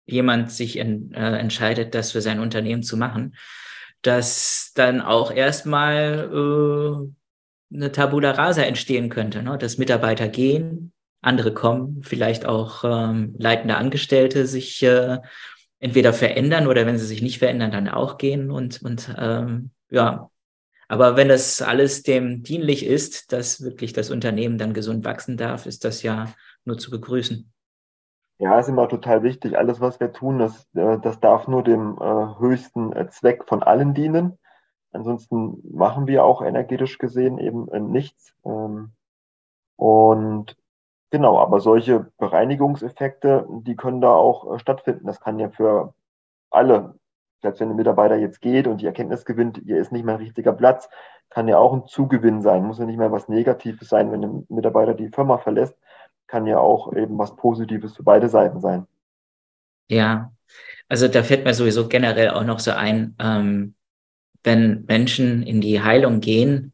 jemand 0.08 0.51
sich 0.51 0.80
in, 0.80 1.14
äh, 1.14 1.38
entscheidet, 1.38 1.93
das 1.93 2.12
für 2.12 2.22
sein 2.22 2.39
Unternehmen 2.39 2.82
zu 2.82 2.97
machen, 2.97 3.36
dass 4.06 4.72
dann 4.76 5.01
auch 5.01 5.32
erstmal 5.32 6.30
äh, 6.32 7.76
eine 7.76 7.91
Tabula 7.91 8.32
rasa 8.32 8.62
entstehen 8.62 9.10
könnte, 9.10 9.41
ne? 9.41 9.58
dass 9.58 9.78
Mitarbeiter 9.78 10.28
gehen, 10.28 10.93
andere 11.22 11.53
kommen, 11.53 12.03
vielleicht 12.03 12.45
auch 12.45 12.84
ähm, 12.84 13.36
leitende 13.38 13.78
Angestellte 13.78 14.45
sich 14.45 14.84
äh, 14.84 15.18
entweder 15.80 16.14
verändern 16.14 16.68
oder 16.68 16.86
wenn 16.86 16.99
sie 16.99 17.06
sich 17.06 17.22
nicht 17.22 17.39
verändern, 17.39 17.72
dann 17.72 17.88
auch 17.88 18.18
gehen 18.18 18.51
und, 18.51 18.82
und 18.84 19.14
ähm, 19.18 19.72
ja. 19.89 20.30
Aber 20.88 21.16
wenn 21.16 21.30
das 21.30 21.64
alles 21.64 22.03
dem 22.03 22.43
dienlich 22.43 22.86
ist, 22.86 23.32
dass 23.34 23.64
wirklich 23.64 23.91
das 23.91 24.12
Unternehmen 24.12 24.60
dann 24.60 24.76
gesund 24.76 25.03
wachsen 25.03 25.36
darf, 25.36 25.66
ist 25.66 25.84
das 25.84 26.03
ja 26.03 26.32
nur 26.64 26.78
zu 26.78 26.91
begrüßen. 26.91 27.51
Ja, 28.38 28.60
ist 28.60 28.68
immer 28.68 28.90
total 28.90 29.24
wichtig. 29.24 29.58
Alles, 29.58 29.80
was 29.80 30.00
wir 30.00 30.12
tun, 30.12 30.40
das, 30.40 30.68
äh, 30.76 31.00
das 31.00 31.20
darf 31.22 31.48
nur 31.48 31.64
dem 31.64 31.98
äh, 32.02 32.40
höchsten 32.40 32.92
äh, 32.94 33.08
Zweck 33.10 33.46
von 33.48 33.64
allen 33.64 33.94
dienen. 33.94 34.38
Ansonsten 34.92 35.62
machen 35.74 36.08
wir 36.08 36.26
auch 36.26 36.42
energetisch 36.42 36.98
gesehen 36.98 37.38
eben 37.38 37.66
nichts. 37.92 38.34
Ähm, 38.46 38.92
und 39.78 40.58
genau, 41.12 41.40
aber 41.40 41.60
solche 41.62 42.12
Bereinigungseffekte, 42.18 43.48
die 43.62 43.76
können 43.76 44.02
da 44.02 44.14
auch 44.14 44.60
stattfinden. 44.60 45.08
Das 45.08 45.22
kann 45.22 45.40
ja 45.40 45.50
für 45.50 45.94
alle, 46.50 46.96
selbst 47.42 47.60
wenn 47.62 47.70
ein 47.70 47.76
Mitarbeiter 47.76 48.16
jetzt 48.18 48.42
geht 48.42 48.68
und 48.68 48.82
die 48.82 48.86
Erkenntnis 48.86 49.26
gewinnt, 49.26 49.62
hier 49.66 49.80
ist 49.80 49.92
nicht 49.92 50.06
mehr 50.06 50.16
ein 50.16 50.22
richtiger 50.22 50.54
Platz, 50.54 50.90
kann 51.30 51.48
ja 51.48 51.58
auch 51.58 51.74
ein 51.74 51.88
Zugewinn 51.88 52.42
sein. 52.42 52.66
Muss 52.66 52.80
ja 52.80 52.86
nicht 52.86 52.98
mehr 52.98 53.12
was 53.12 53.30
Negatives 53.30 53.90
sein, 53.90 54.12
wenn 54.12 54.24
ein 54.24 54.46
Mitarbeiter 54.50 54.94
die 54.94 55.10
Firma 55.10 55.38
verlässt 55.38 55.78
kann 56.28 56.48
ja 56.48 56.60
auch 56.60 56.94
eben 56.94 57.18
was 57.18 57.36
Positives 57.36 57.96
für 57.96 58.04
beide 58.04 58.30
Seiten 58.30 58.60
sein. 58.60 58.88
Ja, 59.88 60.32
also 60.88 61.08
da 61.08 61.24
fällt 61.24 61.46
mir 61.46 61.54
sowieso 61.54 61.88
generell 61.88 62.30
auch 62.30 62.44
noch 62.44 62.60
so 62.60 62.72
ein, 62.72 63.16
ähm, 63.20 63.76
wenn 64.44 64.86
Menschen 64.86 65.44
in 65.44 65.62
die 65.62 65.82
Heilung 65.82 66.20
gehen, 66.20 66.74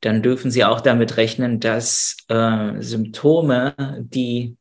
dann 0.00 0.22
dürfen 0.22 0.50
sie 0.50 0.64
auch 0.64 0.80
damit 0.80 1.16
rechnen, 1.16 1.60
dass 1.60 2.16
äh, 2.28 2.80
Symptome, 2.80 3.74
die 4.00 4.56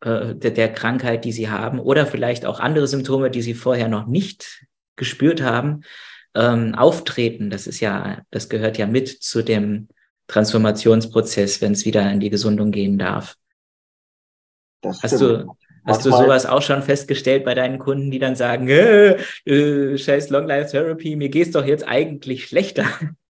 äh, 0.00 0.34
der, 0.34 0.72
Krankheit, 0.72 1.24
die 1.24 1.32
sie 1.32 1.48
haben, 1.48 1.78
oder 1.78 2.06
vielleicht 2.06 2.44
auch 2.44 2.60
andere 2.60 2.86
Symptome, 2.86 3.30
die 3.30 3.42
sie 3.42 3.54
vorher 3.54 3.88
noch 3.88 4.06
nicht 4.06 4.66
gespürt 4.96 5.42
haben, 5.42 5.82
ähm, 6.34 6.74
auftreten. 6.74 7.50
Das 7.50 7.66
ist 7.66 7.80
ja, 7.80 8.22
das 8.30 8.48
gehört 8.48 8.78
ja 8.78 8.86
mit 8.86 9.08
zu 9.08 9.42
dem 9.42 9.88
Transformationsprozess, 10.28 11.60
wenn 11.60 11.72
es 11.72 11.84
wieder 11.84 12.10
in 12.10 12.20
die 12.20 12.30
Gesundung 12.30 12.70
gehen 12.70 12.98
darf. 12.98 13.36
Hast 14.84 15.20
du, 15.20 15.56
hast 15.84 16.06
du 16.06 16.10
sowas 16.10 16.46
auch 16.46 16.62
schon 16.62 16.82
festgestellt 16.82 17.44
bei 17.44 17.54
deinen 17.54 17.78
Kunden, 17.78 18.10
die 18.10 18.20
dann 18.20 18.36
sagen, 18.36 18.68
äh, 18.68 19.16
äh, 19.44 19.98
scheiß 19.98 20.30
Long 20.30 20.46
Life 20.46 20.70
Therapy, 20.70 21.16
mir 21.16 21.30
geht's 21.30 21.50
doch 21.50 21.64
jetzt 21.64 21.86
eigentlich 21.86 22.46
schlechter? 22.46 22.84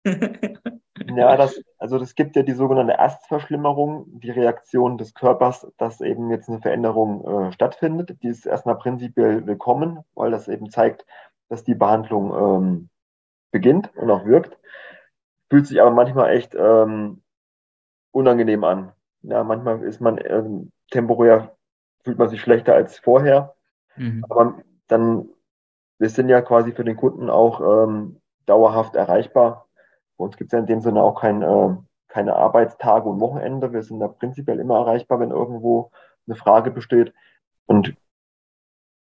Ja, 1.15 1.35
das, 1.35 1.61
also 1.77 1.97
es 1.97 2.15
gibt 2.15 2.35
ja 2.35 2.43
die 2.43 2.53
sogenannte 2.53 2.93
Erstverschlimmerung, 2.93 4.05
die 4.19 4.29
Reaktion 4.29 4.97
des 4.97 5.13
Körpers, 5.13 5.67
dass 5.77 6.01
eben 6.01 6.29
jetzt 6.29 6.49
eine 6.49 6.61
Veränderung 6.61 7.49
äh, 7.49 7.51
stattfindet. 7.51 8.17
Die 8.21 8.27
ist 8.27 8.45
erstmal 8.45 8.77
prinzipiell 8.77 9.45
willkommen, 9.45 9.99
weil 10.13 10.31
das 10.31 10.47
eben 10.47 10.69
zeigt, 10.69 11.05
dass 11.49 11.63
die 11.63 11.75
Behandlung 11.75 12.33
ähm, 12.33 12.89
beginnt 13.51 13.95
und 13.95 14.09
auch 14.11 14.25
wirkt. 14.25 14.57
Fühlt 15.51 15.67
sich 15.67 15.81
aber 15.81 15.91
manchmal 15.91 16.31
echt 16.31 16.55
ähm, 16.55 17.21
unangenehm 18.11 18.63
an. 18.63 18.93
Ja, 19.21 19.43
manchmal 19.43 19.83
ist 19.83 20.01
man 20.01 20.17
ähm, 20.23 20.71
temporär, 20.89 21.55
fühlt 22.03 22.17
man 22.17 22.29
sich 22.29 22.41
schlechter 22.41 22.73
als 22.73 22.97
vorher. 22.99 23.53
Mhm. 23.97 24.25
Aber 24.29 24.55
dann, 24.87 25.29
wir 25.99 26.09
sind 26.09 26.29
ja 26.29 26.41
quasi 26.41 26.71
für 26.71 26.83
den 26.83 26.95
Kunden 26.95 27.29
auch 27.29 27.85
ähm, 27.85 28.21
dauerhaft 28.45 28.95
erreichbar 28.95 29.67
bei 30.21 30.25
uns 30.25 30.37
gibt 30.37 30.49
es 30.49 30.51
ja 30.51 30.59
in 30.59 30.67
dem 30.67 30.81
Sinne 30.81 31.01
auch 31.01 31.19
kein, 31.19 31.41
äh, 31.41 31.75
keine 32.07 32.35
Arbeitstage 32.35 33.09
und 33.09 33.19
Wochenende. 33.19 33.73
Wir 33.73 33.81
sind 33.81 33.99
da 33.99 34.07
prinzipiell 34.07 34.59
immer 34.59 34.75
erreichbar, 34.75 35.19
wenn 35.19 35.31
irgendwo 35.31 35.89
eine 36.27 36.35
Frage 36.35 36.69
besteht. 36.69 37.11
Und 37.65 37.95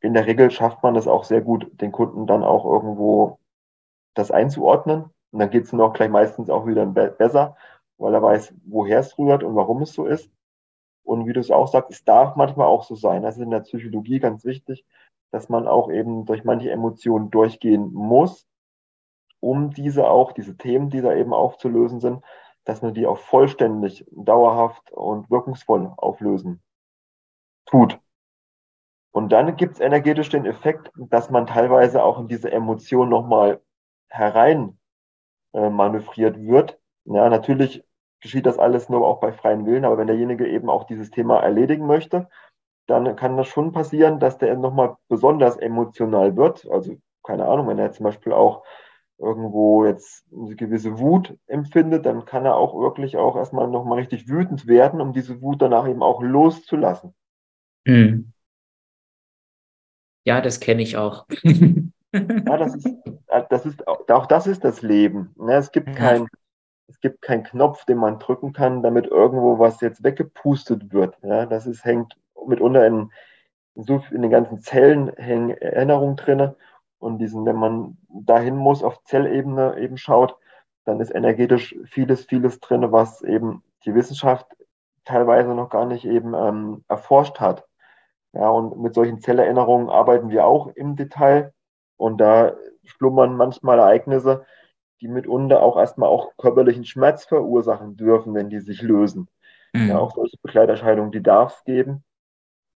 in 0.01 0.15
der 0.15 0.25
Regel 0.25 0.51
schafft 0.51 0.83
man 0.83 0.95
das 0.95 1.07
auch 1.07 1.25
sehr 1.25 1.43
gut, 1.43 1.71
den 1.79 1.93
Kunden 1.93 2.27
dann 2.27 2.43
auch 2.43 2.65
irgendwo 2.65 3.39
das 4.15 4.31
einzuordnen. 4.31 5.11
Und 5.33 5.39
dann 5.39 5.51
geht 5.51 5.65
es 5.65 5.73
noch 5.73 5.93
gleich 5.93 6.11
meistens 6.11 6.51
auch 6.51 6.67
wieder 6.67 6.87
besser, 6.87 7.57
weil 7.99 8.15
er 8.15 8.23
weiß, 8.23 8.55
woher 8.65 9.01
es 9.01 9.17
rührt 9.19 9.43
und 9.43 9.55
warum 9.55 9.83
es 9.83 9.93
so 9.93 10.07
ist. 10.07 10.31
Und 11.03 11.27
wie 11.27 11.33
du 11.33 11.41
es 11.41 11.51
auch 11.51 11.69
sagst, 11.69 11.91
es 11.91 12.05
darf 12.05 12.37
manchmal 12.37 12.67
auch 12.67 12.85
so 12.85 12.95
sein. 12.95 13.23
Das 13.23 13.37
ist 13.37 13.43
in 13.43 13.51
der 13.51 13.61
Psychologie 13.61 14.21
ganz 14.21 14.45
wichtig, 14.45 14.85
dass 15.31 15.49
man 15.49 15.67
auch 15.67 15.91
eben 15.91 16.25
durch 16.25 16.45
manche 16.45 16.71
Emotionen 16.71 17.31
durchgehen 17.31 17.93
muss, 17.93 18.47
um 19.41 19.71
diese 19.71 20.09
auch, 20.09 20.33
diese 20.33 20.57
Themen, 20.57 20.91
die 20.91 21.01
da 21.01 21.15
eben 21.15 21.33
aufzulösen 21.33 22.01
sind, 22.01 22.23
dass 22.65 22.83
man 22.83 22.95
die 22.95 23.07
auch 23.07 23.19
vollständig, 23.19 24.05
dauerhaft 24.11 24.91
und 24.93 25.31
wirkungsvoll 25.31 25.93
auflösen 25.97 26.63
tut. 27.67 27.99
Und 29.13 29.33
dann 29.33 29.57
gibt 29.57 29.75
es 29.75 29.81
energetisch 29.81 30.29
den 30.29 30.47
Effekt, 30.47 30.93
dass 30.97 31.31
man 31.31 31.47
teilweise 31.47 32.05
auch 32.05 32.21
in 32.21 32.29
diese 32.29 32.53
Emotion 32.53 33.09
nochmal 33.09 33.61
herein 34.09 34.79
äh, 35.53 35.71
manövriert 35.71 36.41
wird. 36.41 36.79
Ja, 37.05 37.29
natürlich 37.29 37.85
geschieht 38.21 38.47
das 38.47 38.59
alles 38.59 38.89
nur 38.89 39.07
auch 39.07 39.21
bei 39.21 39.33
freien 39.33 39.67
Willen, 39.67 39.85
aber 39.85 39.99
wenn 39.99 40.07
derjenige 40.07 40.47
eben 40.47 40.69
auch 40.69 40.85
dieses 40.85 41.11
Thema 41.11 41.41
erledigen 41.41 41.87
möchte, 41.87 42.29
dann 42.87 43.17
kann 43.17 43.37
das 43.37 43.47
schon 43.47 43.73
passieren, 43.73 44.19
dass 44.19 44.39
der 44.39 44.57
nochmal 44.57 44.97
besonders 45.09 45.57
emotional 45.57 46.37
wird. 46.37 46.69
Also 46.71 46.97
keine 47.23 47.47
Ahnung, 47.47 47.69
wenn 47.69 47.79
er 47.79 47.93
zum 47.93 48.05
Beispiel 48.05 48.33
auch 48.33 48.65
irgendwo 49.19 49.85
jetzt 49.85 50.25
eine 50.33 50.57
gewisse 50.57 50.99
Wut 50.99 51.37
empfindet, 51.47 52.07
dann 52.07 52.25
kann 52.25 52.47
er 52.47 52.57
auch 52.57 52.79
wirklich 52.79 53.17
auch 53.17 53.37
erstmal 53.37 53.69
nochmal 53.69 53.99
richtig 53.99 54.29
wütend 54.29 54.67
werden, 54.67 55.01
um 55.01 55.13
diese 55.13 55.41
Wut 55.43 55.63
danach 55.63 55.87
eben 55.87 56.03
auch 56.03 56.23
loszulassen. 56.23 57.15
Mhm. 57.85 58.33
Ja, 60.25 60.41
das 60.41 60.61
kenne 60.61 60.83
ich 60.83 60.97
auch. 60.97 61.27
ja, 62.13 62.57
das 62.57 62.75
ist, 62.75 62.89
das 63.49 63.67
ist, 63.67 63.89
auch 63.89 64.27
das 64.27 64.47
ist 64.47 64.65
das 64.65 64.83
Leben. 64.83 65.35
Ne? 65.39 65.55
Es 65.55 65.71
gibt 65.73 65.95
kein, 65.95 66.27
es 66.89 67.01
gibt 67.01 67.23
keinen 67.23 67.45
Knopf, 67.45 67.85
den 67.85 67.99
man 67.99 68.19
drücken 68.19 68.53
kann, 68.53 68.83
damit 68.83 69.07
irgendwo 69.07 69.59
was 69.59 69.81
jetzt 69.81 70.03
weggepustet 70.03 70.93
wird. 70.93 71.17
Ja, 71.23 71.47
das 71.47 71.67
ist, 71.67 71.85
hängt 71.85 72.17
mitunter 72.47 72.87
in, 72.87 73.11
in, 73.75 74.23
den 74.23 74.31
ganzen 74.31 74.61
Zellen 74.61 75.13
hängen 75.17 75.51
Erinnerungen 75.51 76.17
drinne 76.17 76.57
und 76.99 77.19
diesen, 77.19 77.45
wenn 77.47 77.57
man 77.57 77.97
dahin 78.09 78.57
muss, 78.57 78.83
auf 78.83 79.03
Zellebene 79.05 79.79
eben 79.79 79.97
schaut, 79.97 80.37
dann 80.85 81.01
ist 81.01 81.15
energetisch 81.15 81.77
vieles, 81.87 82.25
vieles 82.25 82.61
drin, 82.61 82.93
was 82.93 83.23
eben 83.23 83.63
die 83.85 83.95
Wissenschaft 83.95 84.47
teilweise 85.05 85.55
noch 85.55 85.71
gar 85.71 85.87
nicht 85.87 86.05
eben 86.05 86.35
ähm, 86.35 86.85
erforscht 86.89 87.41
hat. 87.41 87.67
Ja, 88.33 88.49
und 88.49 88.79
mit 88.81 88.95
solchen 88.95 89.21
Zellerinnerungen 89.21 89.89
arbeiten 89.89 90.31
wir 90.31 90.45
auch 90.47 90.69
im 90.69 90.95
Detail. 90.95 91.53
Und 92.01 92.17
da 92.19 92.55
schlummern 92.85 93.37
manchmal 93.37 93.79
Ereignisse, 93.79 94.47
die 95.03 95.09
mitunter 95.09 95.63
auch 95.63 95.77
erstmal 95.77 96.09
auch 96.09 96.35
körperlichen 96.39 96.87
Schmerz 96.87 97.27
verursachen 97.27 97.97
dürfen, 97.97 98.33
wenn 98.33 98.49
die 98.49 98.61
sich 98.61 98.81
lösen. 98.81 99.29
Mhm. 99.75 99.89
Ja, 99.89 99.99
auch 99.99 100.13
solche 100.15 100.39
Begleiterscheinungen, 100.43 101.13
die 101.13 101.23
darf 101.23 101.59
es 101.59 101.65
geben. 101.65 102.03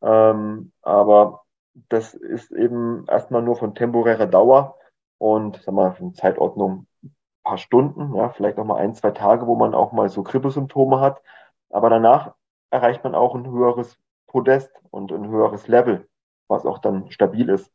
Ähm, 0.02 0.72
aber 0.82 1.42
das 1.88 2.14
ist 2.14 2.50
eben 2.50 3.06
erstmal 3.08 3.42
nur 3.42 3.54
von 3.54 3.76
temporärer 3.76 4.26
Dauer 4.26 4.76
und 5.18 5.62
sag 5.62 5.72
mal, 5.72 5.92
von 5.92 6.14
Zeitordnung 6.14 6.88
ein 7.04 7.14
paar 7.44 7.58
Stunden, 7.58 8.16
ja, 8.16 8.30
vielleicht 8.30 8.58
auch 8.58 8.64
mal 8.64 8.78
ein, 8.78 8.94
zwei 8.94 9.12
Tage, 9.12 9.46
wo 9.46 9.54
man 9.54 9.72
auch 9.72 9.92
mal 9.92 10.08
so 10.08 10.24
Grippesymptome 10.24 11.00
hat. 11.00 11.22
Aber 11.70 11.90
danach 11.90 12.34
erreicht 12.70 13.04
man 13.04 13.14
auch 13.14 13.36
ein 13.36 13.48
höheres 13.48 13.96
Podest 14.26 14.72
und 14.90 15.12
ein 15.12 15.28
höheres 15.28 15.68
Level, 15.68 16.08
was 16.48 16.66
auch 16.66 16.78
dann 16.78 17.08
stabil 17.12 17.48
ist. 17.48 17.70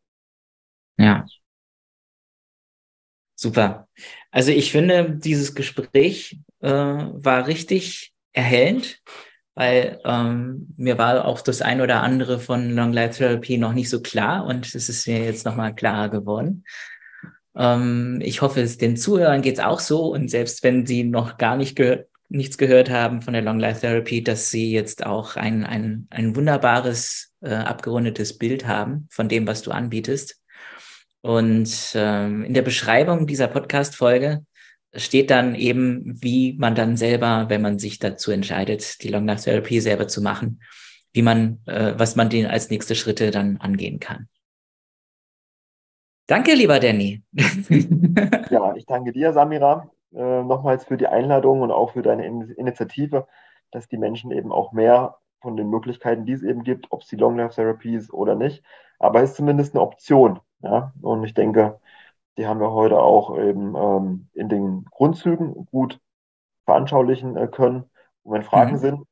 Ja. 0.98 1.26
Super. 3.36 3.88
Also 4.32 4.52
ich 4.52 4.72
finde, 4.72 5.12
dieses 5.12 5.54
Gespräch 5.54 6.40
äh, 6.60 6.70
war 6.70 7.48
richtig 7.48 8.14
erhellend 8.34 9.02
weil 9.58 10.00
ähm, 10.06 10.68
mir 10.78 11.00
war 11.00 11.26
auch 11.26 11.42
das 11.42 11.64
ein 11.64 11.82
oder 11.82 12.04
andere 12.04 12.40
von 12.40 12.70
Long 12.76 12.94
Life 12.94 13.18
Therapy 13.18 13.58
noch 13.58 13.74
nicht 13.74 13.90
so 13.90 14.04
klar 14.04 14.46
und 14.46 14.76
es 14.76 14.88
ist 14.88 15.08
mir 15.08 15.26
jetzt 15.26 15.48
nochmal 15.48 15.74
klarer 15.74 16.10
geworden. 16.10 16.64
Ähm, 17.56 18.20
ich 18.24 18.44
hoffe, 18.44 18.62
es 18.62 18.78
den 18.78 18.98
Zuhörern 18.98 19.42
geht 19.42 19.56
es 19.56 19.64
auch 19.64 19.80
so 19.80 20.14
und 20.14 20.30
selbst 20.30 20.62
wenn 20.62 20.86
sie 20.86 21.04
noch 21.04 21.40
gar 21.40 21.58
nicht 21.58 21.76
gehört, 21.76 22.08
nichts 22.30 22.60
gehört 22.60 22.92
haben 22.92 23.24
von 23.24 23.34
der 23.34 23.42
Long 23.42 23.58
Life 23.58 23.82
Therapy, 23.82 24.24
dass 24.24 24.52
sie 24.52 24.72
jetzt 24.72 25.08
auch 25.08 25.38
ein, 25.38 25.66
ein, 25.66 26.06
ein 26.12 26.36
wunderbares, 26.36 27.34
äh, 27.42 27.56
abgerundetes 27.56 28.38
Bild 28.38 28.68
haben 28.68 29.08
von 29.10 29.28
dem, 29.28 29.48
was 29.48 29.64
du 29.64 29.72
anbietest. 29.72 30.40
Und 31.28 31.92
ähm, 31.94 32.46
in 32.46 32.54
der 32.54 32.62
Beschreibung 32.62 33.28
dieser 33.28 33.50
Podcast-Folge 33.50 34.46
steht 34.94 35.30
dann 35.30 35.56
eben, 35.56 36.16
wie 36.24 36.56
man 36.58 36.74
dann 36.74 36.96
selber, 36.96 37.48
wenn 37.50 37.62
man 37.62 37.80
sich 37.80 38.00
dazu 38.00 38.32
entscheidet, 38.32 39.04
die 39.04 39.10
Long 39.10 39.28
Life 39.28 39.44
Therapy 39.44 39.82
selber 39.82 40.08
zu 40.08 40.22
machen, 40.22 40.62
wie 41.12 41.22
man, 41.22 41.60
äh, 41.66 41.96
was 41.98 42.16
man 42.16 42.30
den 42.30 42.46
als 42.46 42.70
nächste 42.70 42.96
Schritte 42.96 43.30
dann 43.30 43.58
angehen 43.58 44.00
kann. 44.00 44.30
Danke, 46.28 46.54
lieber 46.54 46.80
Danny. 46.80 47.22
ja, 48.50 48.74
ich 48.78 48.86
danke 48.86 49.12
dir, 49.12 49.34
Samira, 49.34 49.92
äh, 50.16 50.44
nochmals 50.44 50.86
für 50.86 50.96
die 50.96 51.08
Einladung 51.08 51.60
und 51.60 51.72
auch 51.72 51.92
für 51.92 52.04
deine 52.04 52.26
In 52.26 52.52
Initiative, 52.52 53.28
dass 53.72 53.90
die 53.90 53.98
Menschen 53.98 54.32
eben 54.32 54.54
auch 54.54 54.72
mehr 54.72 55.18
von 55.42 55.58
den 55.58 55.70
Möglichkeiten, 55.70 56.26
die 56.26 56.32
es 56.32 56.44
eben 56.44 56.64
gibt, 56.64 56.88
ob 56.90 57.02
es 57.02 57.10
die 57.10 57.18
Long 57.18 57.36
Life 57.36 57.56
Therapy 57.56 57.98
ist 57.98 58.14
oder 58.14 58.36
nicht, 58.36 58.64
aber 58.98 59.24
es 59.24 59.32
ist 59.32 59.36
zumindest 59.36 59.76
eine 59.76 59.84
Option. 59.84 60.40
Ja? 60.62 60.94
Und 61.02 61.24
ich 61.24 61.34
denke, 61.34 61.80
die 62.38 62.48
haben 62.48 62.60
wir 62.60 62.72
heute 62.72 63.00
auch 63.00 63.38
eben 63.38 63.76
ähm, 63.76 64.30
in 64.34 64.50
den 64.50 64.86
Grundzügen 64.92 65.66
gut 65.72 66.00
veranschaulichen 66.66 67.36
äh, 67.36 67.48
können. 67.48 67.90
Und 68.24 68.34
wenn 68.34 68.44
Fragen 68.44 68.74
mhm. 68.74 68.78
sind, 68.78 69.04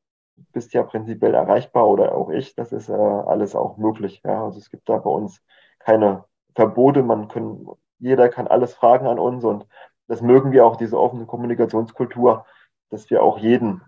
bist 0.52 0.74
ja 0.74 0.84
prinzipiell 0.84 1.34
erreichbar 1.34 1.88
oder 1.88 2.16
auch 2.16 2.30
ich. 2.30 2.56
Das 2.56 2.72
ist 2.72 2.89
äh, 2.89 2.93
alles 2.93 3.56
auch 3.56 3.78
möglich. 3.78 4.22
Ja? 4.24 4.46
Also 4.46 4.60
es 4.60 4.70
gibt 4.70 4.89
da 4.89 4.98
bei 4.98 5.10
uns 5.10 5.41
keine 5.80 6.26
Verbote. 6.54 7.04
Man 7.04 7.28
können, 7.28 7.68
jeder 8.00 8.30
kann 8.30 8.48
alles 8.48 8.74
fragen 8.74 9.08
an 9.08 9.20
uns 9.20 9.43
und 9.43 9.66
das 10.08 10.22
mögen 10.22 10.52
wir 10.52 10.66
auch, 10.66 10.76
diese 10.76 11.00
offene 11.00 11.26
Kommunikationskultur, 11.26 12.46
dass 12.89 13.10
wir 13.10 13.24
auch 13.24 13.39
jeden 13.39 13.82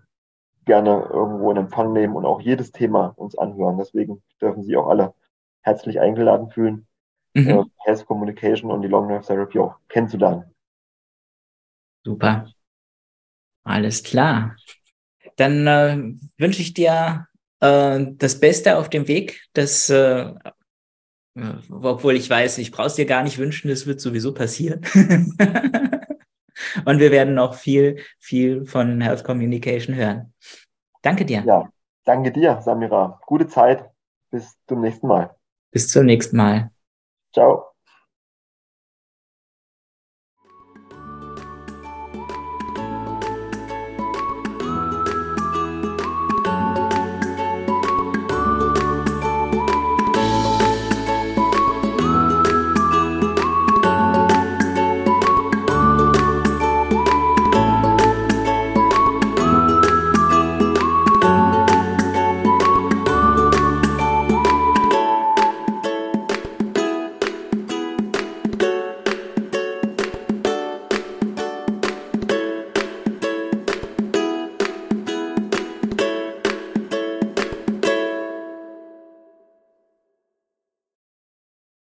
gerne 0.64 1.08
irgendwo 1.12 1.50
in 1.52 1.56
Empfang 1.56 1.92
nehmen 1.92 2.16
und 2.16 2.26
auch 2.26 2.40
jedes 2.40 2.72
Thema 2.72 3.12
uns 3.16 3.38
anhören. 3.38 3.78
Deswegen 3.78 4.22
dürfen 4.40 4.64
Sie 4.64 4.76
auch 4.76 4.88
alle 4.88 5.14
herzlich 5.62 6.00
eingeladen 6.00 6.50
fühlen 6.50 6.88
mhm. 7.34 7.48
äh, 7.48 7.64
Health 7.84 8.06
Communication 8.06 8.70
und 8.70 8.82
die 8.82 8.88
Long 8.88 9.06
Nerve 9.06 9.26
Therapy 9.26 9.58
auch 9.58 9.76
kennenzulernen. 9.88 10.44
Super. 12.04 12.48
Alles 13.64 14.02
klar. 14.02 14.56
Dann 15.36 15.66
äh, 15.66 16.14
wünsche 16.38 16.62
ich 16.62 16.74
dir 16.74 17.26
äh, 17.60 18.06
das 18.10 18.40
Beste 18.40 18.78
auf 18.78 18.88
dem 18.88 19.08
Weg, 19.08 19.46
dass 19.52 19.90
äh, 19.90 20.34
obwohl 21.70 22.16
ich 22.16 22.28
weiß, 22.28 22.58
ich 22.58 22.72
brauche 22.72 22.88
es 22.88 22.94
dir 22.94 23.06
gar 23.06 23.22
nicht 23.22 23.38
wünschen, 23.38 23.70
es 23.70 23.86
wird 23.86 24.00
sowieso 24.00 24.34
passieren. 24.34 24.80
Und 26.84 26.98
wir 26.98 27.10
werden 27.10 27.34
noch 27.34 27.54
viel, 27.54 28.02
viel 28.18 28.66
von 28.66 29.00
Health 29.00 29.24
Communication 29.24 29.94
hören. 29.94 30.32
Danke 31.02 31.24
dir. 31.24 31.44
Ja, 31.46 31.70
danke 32.04 32.32
dir, 32.32 32.60
Samira. 32.60 33.20
Gute 33.26 33.46
Zeit. 33.46 33.84
Bis 34.30 34.56
zum 34.66 34.80
nächsten 34.80 35.06
Mal. 35.06 35.34
Bis 35.70 35.88
zum 35.88 36.06
nächsten 36.06 36.36
Mal. 36.36 36.70
Ciao. 37.38 37.67